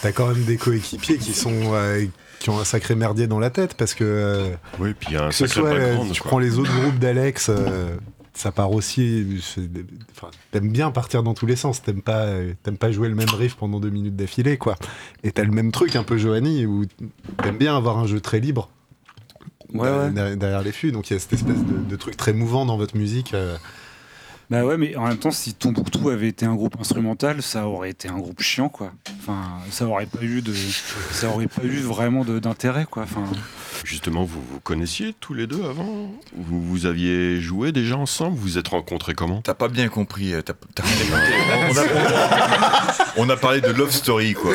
t'as 0.00 0.10
quand 0.12 0.26
même 0.28 0.44
des 0.44 0.56
coéquipiers 0.56 1.18
qui 1.18 1.34
sont 1.34 1.52
euh, 1.74 2.06
qui 2.40 2.48
ont 2.50 2.58
un 2.58 2.64
sacré 2.64 2.94
merdier 2.94 3.26
dans 3.26 3.38
la 3.38 3.50
tête, 3.50 3.74
parce 3.74 3.92
que 3.94 4.04
euh, 4.04 4.48
Oui, 4.78 4.94
puis 4.98 5.08
il 5.10 5.14
y 5.14 5.16
a 5.18 5.24
un 5.24 5.28
que 5.28 5.34
ce 5.34 5.46
sacré 5.46 5.60
soit, 5.60 5.70
euh, 5.78 5.96
tu 6.12 6.20
quoi. 6.22 6.30
prends 6.30 6.38
les 6.38 6.58
autres 6.58 6.72
groupes 6.80 6.98
d'Alex, 6.98 7.48
euh, 7.50 7.96
ça 8.34 8.52
part 8.52 8.72
aussi. 8.72 9.40
Enfin, 10.10 10.30
t'aimes 10.50 10.70
bien 10.70 10.90
partir 10.90 11.22
dans 11.22 11.34
tous 11.34 11.46
les 11.46 11.56
sens. 11.56 11.82
T'aimes 11.82 12.02
pas, 12.02 12.24
euh, 12.26 12.52
t'aimes 12.62 12.76
pas 12.78 12.90
jouer 12.92 13.08
le 13.08 13.14
même 13.14 13.28
riff 13.30 13.54
pendant 13.54 13.80
deux 13.80 13.90
minutes 13.90 14.16
d'affilée, 14.16 14.58
quoi. 14.58 14.74
Et 15.22 15.32
t'as 15.32 15.44
le 15.44 15.52
même 15.52 15.70
truc 15.72 15.96
un 15.96 16.02
peu 16.04 16.18
Joanie 16.18 16.66
où 16.66 16.84
t'aimes 17.42 17.58
bien 17.58 17.76
avoir 17.76 17.98
un 17.98 18.06
jeu 18.06 18.20
très 18.20 18.40
libre. 18.40 18.68
Ouais, 19.72 19.82
derrière- 19.88 20.04
ouais. 20.04 20.10
derrière- 20.10 20.36
Derrière 20.36 20.62
les 20.62 20.72
fûts, 20.72 20.92
donc 20.92 21.10
il 21.10 21.14
y 21.14 21.16
a 21.16 21.20
cette 21.20 21.32
espèce 21.32 21.64
de, 21.64 21.78
de 21.88 21.96
truc 21.96 22.16
très 22.16 22.32
mouvant 22.32 22.66
dans 22.66 22.76
votre 22.76 22.96
musique. 22.96 23.34
euh. 23.34 23.56
Bah 24.50 24.62
ouais, 24.64 24.76
mais 24.76 24.94
en 24.96 25.06
même 25.08 25.16
temps, 25.16 25.30
si 25.30 25.54
Tombouctou 25.54 26.10
avait 26.10 26.28
été 26.28 26.44
un 26.44 26.54
groupe 26.54 26.76
instrumental, 26.78 27.40
ça 27.42 27.66
aurait 27.66 27.90
été 27.90 28.08
un 28.08 28.18
groupe 28.18 28.42
chiant, 28.42 28.68
quoi. 28.68 28.92
Enfin, 29.26 29.58
ça 29.70 29.86
aurait 29.86 30.04
pas 30.06 30.22
eu 30.22 30.42
de, 30.42 30.52
ça 31.12 31.28
aurait 31.28 31.46
pas 31.46 31.62
eu 31.64 31.78
vraiment 31.80 32.24
d'intérêt, 32.24 32.86
quoi. 32.90 33.04
Enfin, 33.04 33.24
Justement, 33.84 34.22
vous 34.24 34.40
vous 34.50 34.60
connaissiez 34.60 35.14
tous 35.18 35.34
les 35.34 35.46
deux 35.46 35.62
avant? 35.64 36.10
Vous, 36.36 36.62
vous 36.62 36.86
aviez 36.86 37.40
joué 37.40 37.72
déjà 37.72 37.96
ensemble? 37.96 38.36
Vous 38.36 38.42
vous 38.42 38.58
êtes 38.58 38.68
rencontrés 38.68 39.14
comment? 39.14 39.40
T'as 39.42 39.54
pas 39.54 39.68
bien 39.68 39.88
compris. 39.88 40.32
euh, 40.32 40.42
on, 41.70 41.76
a, 41.76 41.82
on 43.16 43.28
a 43.30 43.36
parlé 43.36 43.60
de 43.60 43.70
Love 43.70 43.90
Story, 43.90 44.34
quoi. 44.34 44.52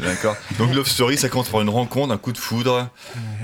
D'accord? 0.00 0.36
Donc, 0.58 0.74
Love 0.74 0.88
Story, 0.88 1.16
ça 1.18 1.28
commence 1.28 1.48
par 1.48 1.60
une 1.60 1.68
rencontre, 1.68 2.12
un 2.12 2.18
coup 2.18 2.32
de 2.32 2.38
foudre, 2.38 2.88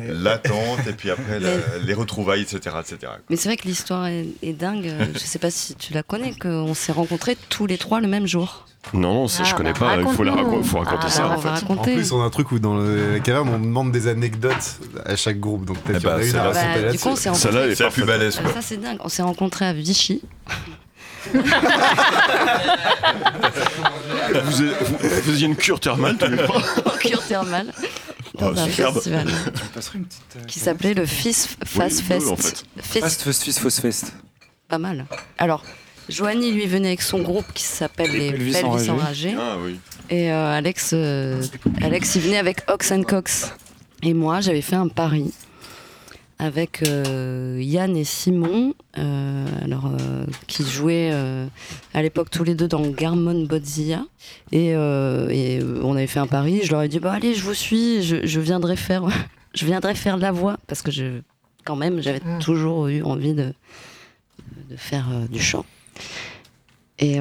l'attente, 0.08 0.86
et 0.88 0.92
puis 0.92 1.10
après, 1.10 1.40
la- 1.40 1.78
les 1.84 1.94
retrouvailles, 1.94 2.42
etc. 2.42 2.76
etc. 2.80 3.12
Mais 3.30 3.36
c'est 3.36 3.48
vrai 3.48 3.56
que 3.56 3.66
l'histoire 3.68 4.06
est, 4.06 4.26
est 4.42 4.52
dingue. 4.54 4.92
Je 5.14 5.18
sais 5.18 5.38
pas 5.38 5.50
si 5.50 5.74
tu 5.74 5.92
la 5.92 6.02
connais, 6.02 6.32
qu'on 6.34 6.74
s'est 6.74 6.92
rencontrés 6.92 7.36
tous 7.48 7.66
les 7.66 7.78
trois 7.78 8.00
le 8.00 8.08
même 8.08 8.26
jour. 8.26 8.66
Non, 8.94 9.14
non, 9.14 9.28
ça, 9.28 9.42
Ah, 9.44 9.48
je 9.48 9.54
connais 9.54 9.72
bah, 9.72 9.78
pas. 9.78 9.96
Il 9.98 10.06
faut, 10.08 10.22
la 10.24 10.32
raconte-nous. 10.32 10.58
raco- 10.60 10.64
faut 10.64 10.78
raconter 10.78 11.04
Ah, 11.06 11.10
ça. 11.10 11.24
Alors, 11.24 11.32
en 11.32 11.40
fait. 11.40 11.48
En 11.48 11.52
raconter. 11.54 11.94
plus, 11.94 12.12
on 12.12 12.22
a 12.22 12.24
un 12.24 12.30
truc 12.30 12.52
où 12.52 12.58
dans 12.58 12.76
le- 12.76 13.12
la 13.12 13.20
caverne, 13.20 13.48
on 13.48 13.58
demande 13.58 13.92
des 13.92 14.06
anecdotes 14.08 14.76
à 15.04 15.14
chaque 15.16 15.38
groupe. 15.40 15.64
Donc 15.64 15.78
peut-être 15.78 15.96
Eh 15.96 16.00
qu'il 16.00 16.08
y 16.08 16.12
en 16.12 16.16
bah, 16.16 16.22
a 16.22 16.24
une 16.24 16.36
à 16.36 16.38
Bah, 16.38 16.60
raconter 16.60 16.78
du 16.78 16.84
là-dessus. 16.86 16.98
coup, 17.02 17.08
on 17.10 17.16
s'est 17.16 17.34
Celle-là, 17.34 17.60
elle 17.60 17.70
rencontrés. 17.70 17.72
est 17.72 17.74
C'est 17.76 17.84
la 17.84 17.90
plus 17.90 18.04
balèze, 18.04 18.36
Ah, 18.38 18.42
quoi. 18.42 18.52
ça 18.54 18.62
c'est 18.62 18.76
dingue. 18.78 18.98
On 19.00 19.08
s'est 19.08 19.22
rencontrés 19.22 19.66
à 19.66 19.72
Vichy. 19.72 20.22
Vous, 24.44 24.62
faisiez 25.22 25.46
une 25.46 25.56
cure 25.56 25.80
thermale 25.80 26.16
en 26.84 26.90
cure 26.98 27.22
thermale 27.26 27.72
dans 28.38 28.48
Oh, 28.54 28.58
un 28.58 28.66
festival 28.68 29.26
tu 29.26 29.96
une 29.96 30.04
petite. 30.04 30.22
euh, 30.36 30.44
qui 30.46 30.58
s'appelait 30.60 30.94
le 30.94 31.06
Fist 31.06 31.56
Fast 31.64 32.00
Fest. 32.02 32.28
en 32.28 32.36
Fast 32.36 32.64
Fest 33.22 33.42
Fist 33.42 33.58
Fast 33.58 33.80
Fest. 33.80 34.12
pas 34.68 34.78
mal. 34.78 35.06
Alors, 35.38 35.64
Joanie 36.08 36.52
lui 36.52 36.66
venait 36.66 36.88
avec 36.88 37.02
son 37.02 37.20
groupe 37.20 37.46
qui 37.54 37.64
s'appelle 37.64 38.10
les 38.12 38.30
Pelvis 38.32 38.52
Pelvis 38.52 38.90
Enragés. 38.90 39.34
Ah 39.38 39.56
oui. 39.62 39.78
Et 40.10 40.32
euh, 40.32 40.56
Alex, 40.56 40.92
euh, 40.94 41.42
Alex, 41.82 42.14
il 42.16 42.22
venait 42.22 42.38
avec 42.38 42.62
Ox 42.70 42.92
and 42.92 43.02
Cox. 43.02 43.52
Et 44.02 44.14
moi, 44.14 44.40
j'avais 44.40 44.62
fait 44.62 44.76
un 44.76 44.88
pari 44.88 45.32
avec 46.38 46.82
euh, 46.86 47.58
Yann 47.60 47.96
et 47.96 48.04
Simon, 48.04 48.72
euh, 48.96 49.44
alors, 49.64 49.86
euh, 49.86 50.24
qui 50.46 50.62
jouaient 50.64 51.10
euh, 51.12 51.46
à 51.94 52.00
l'époque 52.02 52.30
tous 52.30 52.44
les 52.44 52.54
deux 52.54 52.68
dans 52.68 52.86
Garmon 52.86 53.44
Bodzilla. 53.44 54.04
Et, 54.52 54.68
et, 54.68 55.60
on 55.82 55.96
avait 55.96 56.06
fait 56.06 56.20
un 56.20 56.28
pari. 56.28 56.60
Je 56.62 56.70
leur 56.70 56.82
ai 56.82 56.88
dit 56.88 57.00
bah, 57.00 57.12
Allez, 57.12 57.34
je 57.34 57.42
vous 57.42 57.54
suis, 57.54 58.02
je, 58.04 58.24
je 58.24 58.40
viendrai, 58.40 58.76
faire, 58.76 59.02
je 59.54 59.66
viendrai 59.66 59.94
faire 59.94 60.16
de 60.16 60.22
la 60.22 60.32
voix. 60.32 60.58
Parce 60.68 60.80
que 60.80 60.90
je, 60.92 61.20
quand 61.64 61.76
même, 61.76 62.00
j'avais 62.00 62.20
Mm. 62.24 62.38
toujours 62.38 62.86
eu 62.86 63.02
envie 63.02 63.34
de, 63.34 63.52
de 64.70 64.76
faire 64.76 65.08
euh, 65.12 65.26
du 65.26 65.40
chant. 65.40 65.66
Et, 67.00 67.18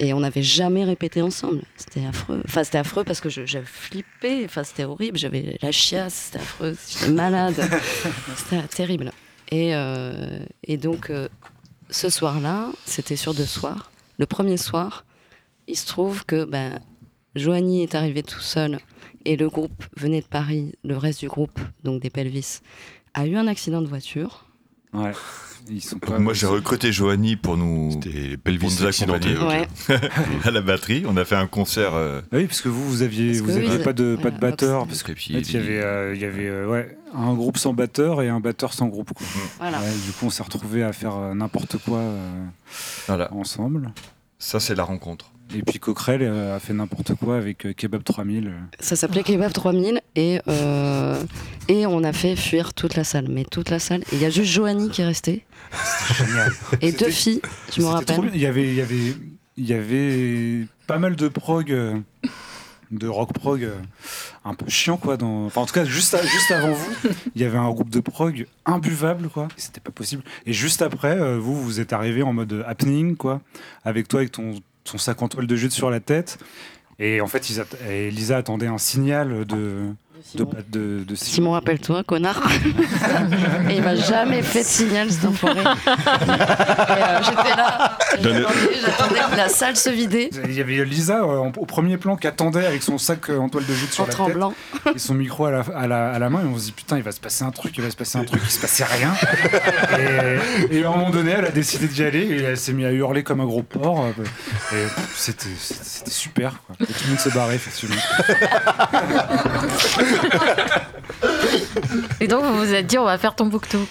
et 0.00 0.12
on 0.12 0.20
n'avait 0.20 0.42
jamais 0.42 0.84
répété 0.84 1.22
ensemble. 1.22 1.62
C'était 1.76 2.04
affreux. 2.04 2.42
Enfin, 2.44 2.62
c'était 2.62 2.78
affreux 2.78 3.04
parce 3.04 3.20
que 3.20 3.30
j'avais 3.30 3.64
flippé. 3.64 4.42
Enfin, 4.44 4.64
c'était 4.64 4.84
horrible. 4.84 5.16
J'avais 5.16 5.56
la 5.62 5.72
chiasse. 5.72 6.14
C'était 6.26 6.40
affreux. 6.40 6.76
J'étais 6.86 7.10
malade. 7.10 7.54
c'était 8.36 8.62
terrible. 8.68 9.12
Et, 9.50 9.74
euh, 9.74 10.40
et 10.64 10.76
donc, 10.76 11.08
euh, 11.08 11.28
ce 11.88 12.10
soir-là, 12.10 12.68
c'était 12.84 13.16
sur 13.16 13.32
deux 13.32 13.46
soirs. 13.46 13.90
Le 14.18 14.26
premier 14.26 14.56
soir, 14.56 15.04
il 15.66 15.76
se 15.76 15.86
trouve 15.86 16.24
que 16.26 16.44
ben, 16.44 16.80
Joanie 17.34 17.82
est 17.82 17.94
arrivé 17.94 18.22
tout 18.22 18.40
seul 18.40 18.78
et 19.24 19.36
le 19.36 19.48
groupe 19.48 19.84
venait 19.96 20.20
de 20.20 20.26
Paris. 20.26 20.72
Le 20.84 20.96
reste 20.96 21.20
du 21.20 21.28
groupe, 21.28 21.58
donc 21.82 22.02
des 22.02 22.10
Pelvis, 22.10 22.60
a 23.14 23.26
eu 23.26 23.36
un 23.36 23.46
accident 23.46 23.82
de 23.82 23.86
voiture. 23.86 24.46
Ouais. 24.92 25.12
Ils 25.68 25.80
sont 25.82 25.96
Donc, 25.96 26.06
pas. 26.10 26.18
moi, 26.18 26.34
j'ai 26.34 26.46
recruté 26.46 26.92
Joanie 26.92 27.36
pour 27.36 27.56
nous, 27.56 27.90
C'était 27.92 28.36
pour 28.36 28.70
nous 28.70 28.84
accompagner. 28.86 29.36
Ouais. 29.38 29.66
à 30.44 30.50
la 30.50 30.60
batterie. 30.60 31.04
On 31.06 31.16
a 31.16 31.24
fait 31.24 31.36
un 31.36 31.46
concert. 31.46 31.94
euh, 31.94 32.20
Ah 32.32 32.36
oui, 32.36 32.46
parce 32.46 32.60
que 32.60 32.68
vous, 32.68 32.86
vous 32.88 33.02
aviez, 33.02 33.32
vous 33.40 33.82
pas 33.82 33.92
de, 33.92 34.16
pas 34.20 34.30
de 34.30 34.38
batteur. 34.38 34.86
Parce 34.86 35.02
que 35.02 35.12
puis, 35.12 35.34
En 35.34 35.38
fait, 35.38 35.48
il 35.48 35.54
y 35.54 35.58
avait, 35.58 35.80
euh, 35.82 36.14
il 36.14 36.20
y 36.20 36.24
avait 36.24 36.46
euh, 36.48 36.66
ouais, 36.68 36.96
un 37.14 37.34
groupe 37.34 37.56
sans 37.58 37.72
batteur 37.72 38.22
et 38.22 38.28
un 38.28 38.40
batteur 38.40 38.72
sans 38.72 38.86
groupe. 38.88 39.12
quoi. 39.14 39.26
Voilà. 39.58 39.78
Ouais, 39.80 39.92
du 40.06 40.12
coup, 40.12 40.26
on 40.26 40.30
s'est 40.30 40.42
retrouvés 40.42 40.82
à 40.82 40.92
faire 40.92 41.16
n'importe 41.34 41.78
quoi 41.78 41.98
euh, 41.98 42.44
voilà. 43.06 43.32
ensemble. 43.32 43.92
Ça, 44.38 44.60
c'est 44.60 44.74
la 44.74 44.84
rencontre. 44.84 45.30
Et 45.56 45.62
puis 45.62 45.78
Coquerel 45.78 46.22
euh, 46.22 46.56
a 46.56 46.58
fait 46.60 46.72
n'importe 46.72 47.14
quoi 47.14 47.36
avec 47.36 47.66
euh, 47.66 47.72
Kebab 47.72 48.02
3000. 48.02 48.48
euh. 48.48 48.50
Ça 48.80 48.96
s'appelait 48.96 49.22
Kebab 49.22 49.52
3000 49.52 50.00
et, 50.16 50.40
euh, 50.48 51.22
et 51.68 51.86
on 51.86 52.02
a 52.02 52.12
fait 52.12 52.34
fuir 52.36 52.74
toute 52.74 52.96
la 52.96 53.04
salle. 53.04 53.26
Mais 53.28 53.44
toute 53.44 53.70
la 53.70 53.78
salle. 53.78 54.02
Il 54.12 54.18
y 54.18 54.24
a 54.24 54.30
juste 54.30 54.50
Joanie 54.52 54.90
qui 54.90 55.02
est 55.02 55.06
restée. 55.06 55.44
Génial. 56.16 56.52
Et 56.80 56.92
deux 56.92 57.10
filles, 57.10 57.40
je 57.76 57.82
me 57.82 57.86
rappelle. 57.86 58.30
Il 58.34 58.40
y 58.40 58.46
avait, 58.46 58.64
il 58.68 58.74
y 58.74 58.80
avait, 58.80 59.14
il 59.56 59.66
y 59.66 59.72
avait 59.74 60.66
pas 60.86 60.98
mal 60.98 61.14
de 61.14 61.28
prog, 61.28 61.68
de 62.90 63.06
rock 63.08 63.32
prog, 63.32 63.68
un 64.44 64.54
peu 64.54 64.68
chiant 64.68 64.96
quoi. 64.96 65.16
Dans... 65.16 65.46
Enfin, 65.46 65.60
en 65.60 65.66
tout 65.66 65.74
cas, 65.74 65.84
juste, 65.84 66.14
à- 66.14 66.22
juste 66.22 66.50
avant 66.50 66.72
vous, 66.72 67.10
il 67.34 67.42
y 67.42 67.44
avait 67.44 67.58
un 67.58 67.70
groupe 67.70 67.90
de 67.90 68.00
prog 68.00 68.46
imbuvable 68.66 69.28
quoi. 69.28 69.48
C'était 69.56 69.80
pas 69.80 69.92
possible. 69.92 70.22
Et 70.46 70.52
juste 70.52 70.82
après, 70.82 71.38
vous, 71.38 71.62
vous 71.62 71.80
êtes 71.80 71.92
arrivé 71.92 72.22
en 72.22 72.32
mode 72.32 72.64
happening 72.66 73.16
quoi, 73.16 73.40
avec 73.84 74.08
toi 74.08 74.20
avec 74.20 74.32
ton, 74.32 74.54
ton 74.84 74.98
sac 74.98 75.20
en 75.22 75.28
toile 75.28 75.46
de 75.46 75.56
jute 75.56 75.72
sur 75.72 75.90
la 75.90 76.00
tête. 76.00 76.38
Et 76.98 77.20
en 77.20 77.26
fait, 77.26 77.50
ils 77.50 77.60
att- 77.60 77.76
et 77.88 78.10
Lisa 78.10 78.36
attendait 78.36 78.68
un 78.68 78.78
signal 78.78 79.44
de 79.44 79.88
de, 80.34 80.46
de, 80.70 81.04
de, 81.04 81.14
Simon, 81.14 81.50
rappelle-toi, 81.52 82.02
connard. 82.02 82.40
et 83.70 83.76
il 83.76 83.82
m'a 83.82 83.94
jamais 83.94 84.42
fait 84.42 84.60
de 84.60 84.66
signal, 84.66 85.10
cet 85.10 85.26
enfoiré. 85.26 85.60
et 85.86 85.90
euh, 85.90 87.22
j'étais 87.22 87.56
là. 87.56 87.98
J'attendais 88.22 89.20
que 89.30 89.36
la 89.36 89.48
salle 89.48 89.76
se 89.76 89.90
vidait 89.90 90.30
Il 90.44 90.52
y 90.54 90.60
avait 90.60 90.84
Lisa 90.84 91.20
euh, 91.22 91.50
au 91.56 91.66
premier 91.66 91.96
plan 91.96 92.16
qui 92.16 92.26
attendait 92.26 92.66
avec 92.66 92.82
son 92.82 92.98
sac 92.98 93.30
euh, 93.30 93.38
en 93.38 93.48
toile 93.48 93.66
de 93.66 93.74
jute 93.74 93.92
sur 93.92 94.04
en 94.04 94.06
la 94.06 94.12
tête 94.12 94.16
tremblant. 94.18 94.54
et 94.94 94.98
son 94.98 95.14
micro 95.14 95.46
à 95.46 95.50
la, 95.50 95.60
à, 95.76 95.86
la, 95.86 96.10
à 96.12 96.18
la 96.18 96.30
main 96.30 96.40
et 96.42 96.46
on 96.46 96.58
se 96.58 96.64
dit 96.64 96.72
putain 96.72 96.96
il 96.96 97.02
va 97.02 97.12
se 97.12 97.20
passer 97.20 97.44
un 97.44 97.50
truc, 97.50 97.76
il 97.76 97.82
va 97.84 97.90
se 97.90 97.96
passer 97.96 98.18
un 98.18 98.24
truc, 98.24 98.40
il 98.44 98.50
se 98.50 98.60
passait 98.60 98.84
rien. 98.84 99.12
Et, 100.70 100.76
et 100.78 100.84
à 100.84 100.88
un 100.88 100.90
moment 100.92 101.10
donné 101.10 101.32
elle 101.32 101.44
a 101.46 101.50
décidé 101.50 101.86
d'y 101.88 102.02
aller 102.04 102.20
et 102.22 102.42
elle 102.42 102.56
s'est 102.58 102.72
mise 102.72 102.86
à 102.86 102.92
hurler 102.92 103.22
comme 103.22 103.40
un 103.40 103.46
gros 103.46 103.62
porc. 103.62 104.06
Et 104.72 104.76
c'était 105.14 105.46
super. 106.06 106.54
Quoi. 106.66 106.76
Et 106.80 106.92
tout 106.92 107.04
le 107.04 107.10
monde 107.10 107.18
s'est 107.20 107.30
barré 107.30 107.54
effectivement. 107.54 107.96
Et 112.20 112.28
donc 112.28 112.44
vous 112.44 112.58
vous 112.58 112.72
êtes 112.74 112.86
dit 112.86 112.98
on 112.98 113.04
va 113.04 113.18
faire 113.18 113.34
Tombouctou. 113.34 113.86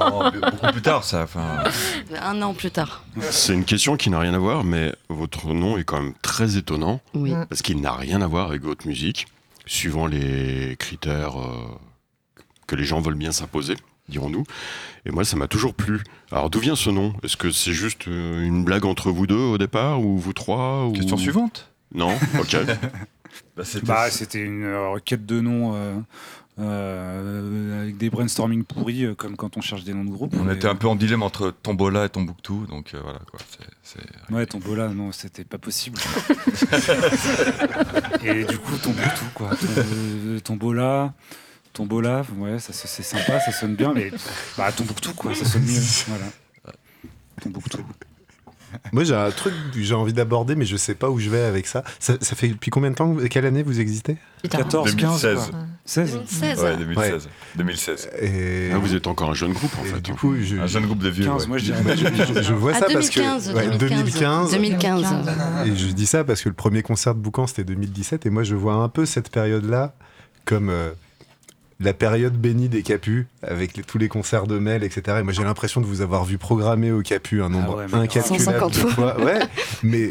Non, 0.00 0.30
mais 0.32 0.40
beaucoup 0.50 0.72
plus 0.72 0.82
tard, 0.82 1.04
ça. 1.04 1.26
Un 2.22 2.42
an 2.42 2.54
plus 2.54 2.70
tard. 2.70 3.02
C'est 3.20 3.54
une 3.54 3.64
question 3.64 3.96
qui 3.96 4.10
n'a 4.10 4.18
rien 4.18 4.34
à 4.34 4.38
voir, 4.38 4.64
mais 4.64 4.94
votre 5.08 5.48
nom 5.52 5.76
est 5.78 5.84
quand 5.84 6.00
même 6.00 6.14
très 6.22 6.56
étonnant 6.56 7.00
Oui. 7.14 7.32
Parce 7.48 7.62
qu'il 7.62 7.80
n'a 7.80 7.92
rien 7.92 8.20
à 8.22 8.26
voir 8.26 8.48
avec 8.48 8.62
votre 8.62 8.86
musique, 8.86 9.26
suivant 9.66 10.06
les 10.06 10.76
critères 10.78 11.40
euh, 11.40 11.66
que 12.66 12.76
les 12.76 12.84
gens 12.84 13.00
veulent 13.00 13.14
bien 13.14 13.32
s'imposer, 13.32 13.76
dirons-nous. 14.08 14.44
Et 15.06 15.10
moi, 15.10 15.24
ça 15.24 15.36
m'a 15.36 15.48
toujours 15.48 15.74
plu. 15.74 16.00
Alors, 16.32 16.50
d'où 16.50 16.58
vient 16.60 16.76
ce 16.76 16.90
nom? 16.90 17.14
Est-ce 17.22 17.36
que 17.36 17.50
c'est 17.50 17.72
juste 17.72 18.08
euh, 18.08 18.42
une 18.44 18.64
blague 18.64 18.84
entre 18.84 19.10
vous 19.10 19.26
deux 19.26 19.34
au 19.36 19.58
départ, 19.58 20.00
ou 20.00 20.18
vous 20.18 20.32
trois 20.32 20.86
ou... 20.86 20.92
question 20.92 21.16
suivante. 21.16 21.70
Non? 21.94 22.14
Ok. 22.38 22.56
Bah, 23.56 23.64
c'était- 23.64 23.86
Bah, 23.86 24.10
c'était 24.10 24.40
une 24.40 24.64
euh, 24.64 24.88
requête 24.90 25.24
de 25.24 25.40
noms 25.40 25.72
euh, 26.60 27.82
avec 27.82 27.96
des 27.96 28.10
brainstorming 28.10 28.64
pourris 28.64 29.04
euh, 29.04 29.14
comme 29.14 29.36
quand 29.36 29.56
on 29.56 29.60
cherche 29.60 29.84
des 29.84 29.94
noms 29.94 30.04
de 30.04 30.10
groupe. 30.10 30.34
on 30.38 30.44
Mais- 30.44 30.54
était 30.54 30.68
un 30.68 30.74
peu 30.74 30.88
en 30.88 30.96
dilemme 30.96 31.22
entre 31.22 31.50
Tombola 31.50 32.06
et 32.06 32.08
Tombouctou, 32.08 32.66
donc 32.66 32.94
euh, 32.94 33.00
voilà 33.02 33.20
quoi. 33.30 33.40
Ouais, 34.30 34.46
Tombola, 34.46 34.88
non, 34.88 35.12
c'était 35.12 35.44
pas 35.44 35.58
possible. 35.58 35.98
et 38.22 38.44
du 38.44 38.58
coup, 38.58 38.76
Tombouctou, 38.76 39.24
quoi. 39.34 39.50
Tom- 39.56 40.40
Tombola, 40.42 41.12
Tombola, 41.72 42.24
ouais, 42.36 42.58
ça- 42.58 42.72
c'est 42.72 43.02
sympa, 43.02 43.40
ça 43.40 43.52
sonne 43.52 43.74
bien, 43.74 43.92
mais 43.94 44.10
bah, 44.56 44.70
Tombouctou, 44.72 45.12
quoi, 45.14 45.34
ça 45.34 45.44
sonne 45.44 45.62
mieux. 45.64 45.80
Voilà. 46.08 46.26
Tombouctou. 47.42 47.84
Moi, 48.92 49.04
j'ai 49.04 49.14
un 49.14 49.30
truc 49.30 49.52
que 49.74 49.80
j'ai 49.80 49.94
envie 49.94 50.12
d'aborder, 50.12 50.54
mais 50.54 50.64
je 50.64 50.76
sais 50.76 50.94
pas 50.94 51.10
où 51.10 51.18
je 51.18 51.28
vais 51.30 51.42
avec 51.42 51.66
ça. 51.66 51.82
Ça, 51.98 52.14
ça 52.20 52.36
fait 52.36 52.48
depuis 52.48 52.70
combien 52.70 52.90
de 52.90 52.94
temps 52.96 53.14
que- 53.14 53.26
Quelle 53.26 53.46
année 53.46 53.62
vous 53.62 53.80
existez? 53.80 54.16
14, 54.48 54.94
15, 54.94 54.96
2016. 55.22 55.36
quoi. 55.50 55.58
16 55.84 56.18
16 56.26 56.60
Ouais, 56.62 56.76
2016. 56.76 57.28
2016. 57.56 58.10
Et, 58.22 58.70
Ah, 58.72 58.78
vous 58.78 58.94
êtes 58.94 59.06
encore 59.06 59.30
un 59.30 59.34
jeune 59.34 59.52
groupe, 59.52 59.72
en 59.80 59.84
et 59.84 59.88
fait. 59.88 60.00
du 60.00 60.12
hein. 60.12 60.16
coup, 60.18 60.34
je, 60.40 60.56
Un 60.56 60.66
jeune 60.66 60.86
groupe 60.86 61.00
de 61.00 61.08
vieux. 61.08 61.24
15, 61.24 61.42
ouais. 61.42 61.48
moi 61.48 61.58
je. 61.58 61.72
Moi, 61.82 61.94
je, 61.94 62.34
je- 62.34 62.42
je 62.42 62.52
vois 62.54 62.72
Ah, 62.74 62.78
ça 62.80 62.86
parce 62.92 63.10
2015, 63.10 63.48
que 63.52 63.56
ouais, 63.56 63.78
2015, 63.78 64.50
2015. 64.52 65.06
et 65.66 65.76
je 65.76 65.86
dis 65.92 66.06
ça 66.06 66.24
parce 66.24 66.42
que 66.42 66.48
le 66.48 66.54
premier 66.54 66.82
concert 66.82 67.14
de 67.14 67.20
Boucan 67.20 67.46
c'était 67.46 67.64
2017 67.64 68.26
et 68.26 68.30
moi 68.30 68.42
je 68.44 68.54
vois 68.54 68.74
un 68.74 68.88
peu 68.88 69.04
cette 69.06 69.30
période 69.30 69.64
là 69.68 69.94
comme 70.44 70.68
euh, 70.70 70.90
la 71.80 71.92
période 71.94 72.34
bénie 72.36 72.68
des 72.68 72.82
Capus 72.82 73.26
avec 73.42 73.76
les- 73.76 73.82
tous 73.82 73.98
les 73.98 74.08
concerts 74.08 74.46
de 74.46 74.58
Mel 74.58 74.84
etc 74.84 75.16
et 75.20 75.22
moi 75.22 75.32
j'ai 75.32 75.42
l'impression 75.44 75.80
de 75.80 75.86
vous 75.86 76.02
avoir 76.02 76.24
vu 76.24 76.36
programmer 76.38 76.92
au 76.92 77.00
Capu 77.02 77.42
un 77.42 77.48
nombre 77.48 77.78
ouais, 77.78 77.86
mais 77.90 77.98
incalculable 78.00 78.44
150 78.44 78.72
de 78.74 78.78
fois 78.90 79.18
ouais 79.24 79.38
mais 79.82 80.10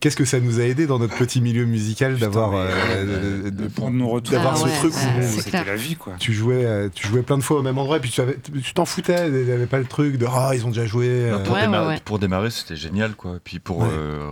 qu'est-ce 0.00 0.16
que 0.16 0.24
ça 0.26 0.38
nous 0.38 0.60
a 0.60 0.64
aidé 0.64 0.86
dans 0.86 0.98
notre 0.98 1.16
petit 1.16 1.40
milieu 1.40 1.64
musical 1.64 2.18
d'avoir 2.18 2.52
euh, 2.54 3.42
de- 3.44 3.50
de 3.50 3.68
prendre 3.68 3.96
nos 3.96 4.08
retours. 4.08 4.32
d'avoir 4.34 4.52
Ah 4.54 4.56
ce 4.58 4.64
ouais, 4.66 4.76
truc 4.76 4.92
où 4.92 5.40
C'était 5.40 5.64
la 5.64 5.74
vie, 5.76 5.96
quoi. 5.96 6.12
tu 6.20 6.32
jouais 6.32 6.64
euh, 6.64 6.88
tu 6.94 7.08
jouais 7.08 7.22
plein 7.22 7.36
de 7.38 7.42
fois 7.42 7.58
au 7.58 7.62
même 7.62 7.78
endroit 7.78 7.96
et 7.96 8.00
puis 8.00 8.10
tu 8.10 8.20
avais- 8.20 8.36
tu 8.62 8.74
t'en 8.74 8.84
foutais 8.84 9.26
il 9.28 9.44
n'y 9.44 9.50
avait 9.50 9.66
pas 9.66 9.78
le 9.78 9.86
truc 9.86 10.16
de 10.18 10.26
ah 10.30 10.50
ils 10.54 10.64
ont 10.66 10.68
déjà 10.70 10.86
joué 10.86 11.08
euh, 11.08 11.38
pour, 11.42 11.54
Ouais, 11.54 11.62
démarrer, 11.62 11.86
ouais, 11.86 11.92
ouais. 11.94 12.00
pour 12.04 12.18
démarrer, 12.20 12.50
c'était 12.50 12.76
génial, 12.76 13.14
quoi. 13.16 13.36
Et 13.36 13.40
puis 13.42 13.58
pour 13.58 13.78
Ouais. 13.78 13.88
euh, 13.90 14.28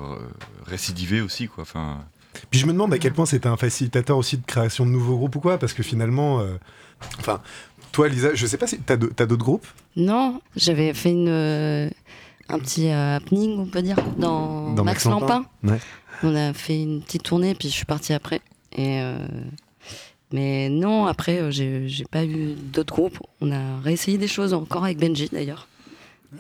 récidiver 0.67 1.21
aussi, 1.21 1.49
quoi. 1.49 1.63
Enfin, 1.63 1.99
Puis 2.51 2.61
je 2.61 2.67
me 2.67 2.73
demande 2.73 2.93
à 2.95 2.99
quel 2.99 3.13
point 3.13 3.27
c'était 3.27 3.49
un 3.49 3.57
facilitateur 3.57 4.17
aussi 4.17 4.37
de 4.39 4.45
création 4.47 4.87
de 4.87 4.91
nouveaux 4.91 5.17
groupes 5.17 5.37
ou 5.37 5.41
quoi, 5.41 5.59
parce 5.59 5.73
que 5.73 5.83
finalement, 5.83 6.41
euh, 6.41 6.57
enfin, 7.19 7.41
toi 7.93 8.09
Lisa, 8.09 8.35
je 8.35 8.47
sais 8.47 8.59
pas 8.59 8.67
si 8.67 8.79
t'as 8.79 8.97
d'autres 8.97 9.37
groupes? 9.37 9.67
Non, 9.97 10.41
j'avais 10.57 10.93
fait 10.95 11.11
une, 11.13 11.29
euh, 11.29 11.89
un 12.49 12.59
petit 12.59 12.89
euh, 12.89 13.17
happening, 13.17 13.59
on 13.59 13.67
peut 13.67 13.83
dire, 13.83 13.97
dans, 14.19 14.73
Dans 14.75 14.85
Max, 14.85 15.05
Max 15.05 15.21
Lampin 15.21 15.35
Lampin. 15.63 15.73
Ouais. 15.75 15.81
On 16.23 16.35
a 16.35 16.53
fait 16.53 16.81
une 16.83 17.03
petite 17.03 17.25
tournée, 17.25 17.55
puis 17.55 17.69
je 17.69 17.75
suis 17.75 17.85
partie 17.85 18.13
après. 18.13 18.41
Et, 18.73 19.01
euh, 19.01 19.19
mais 20.33 20.69
non, 20.69 21.07
après, 21.07 21.51
j'ai 21.53 22.05
pas 22.11 22.25
eu 22.25 22.55
d'autres 22.55 22.95
groupes. 22.95 23.19
On 23.41 23.53
a 23.53 23.81
réessayé 23.81 24.19
des 24.19 24.29
choses 24.29 24.55
encore 24.55 24.85
avec 24.85 24.99
Benji 24.99 25.29
d'ailleurs. 25.31 25.69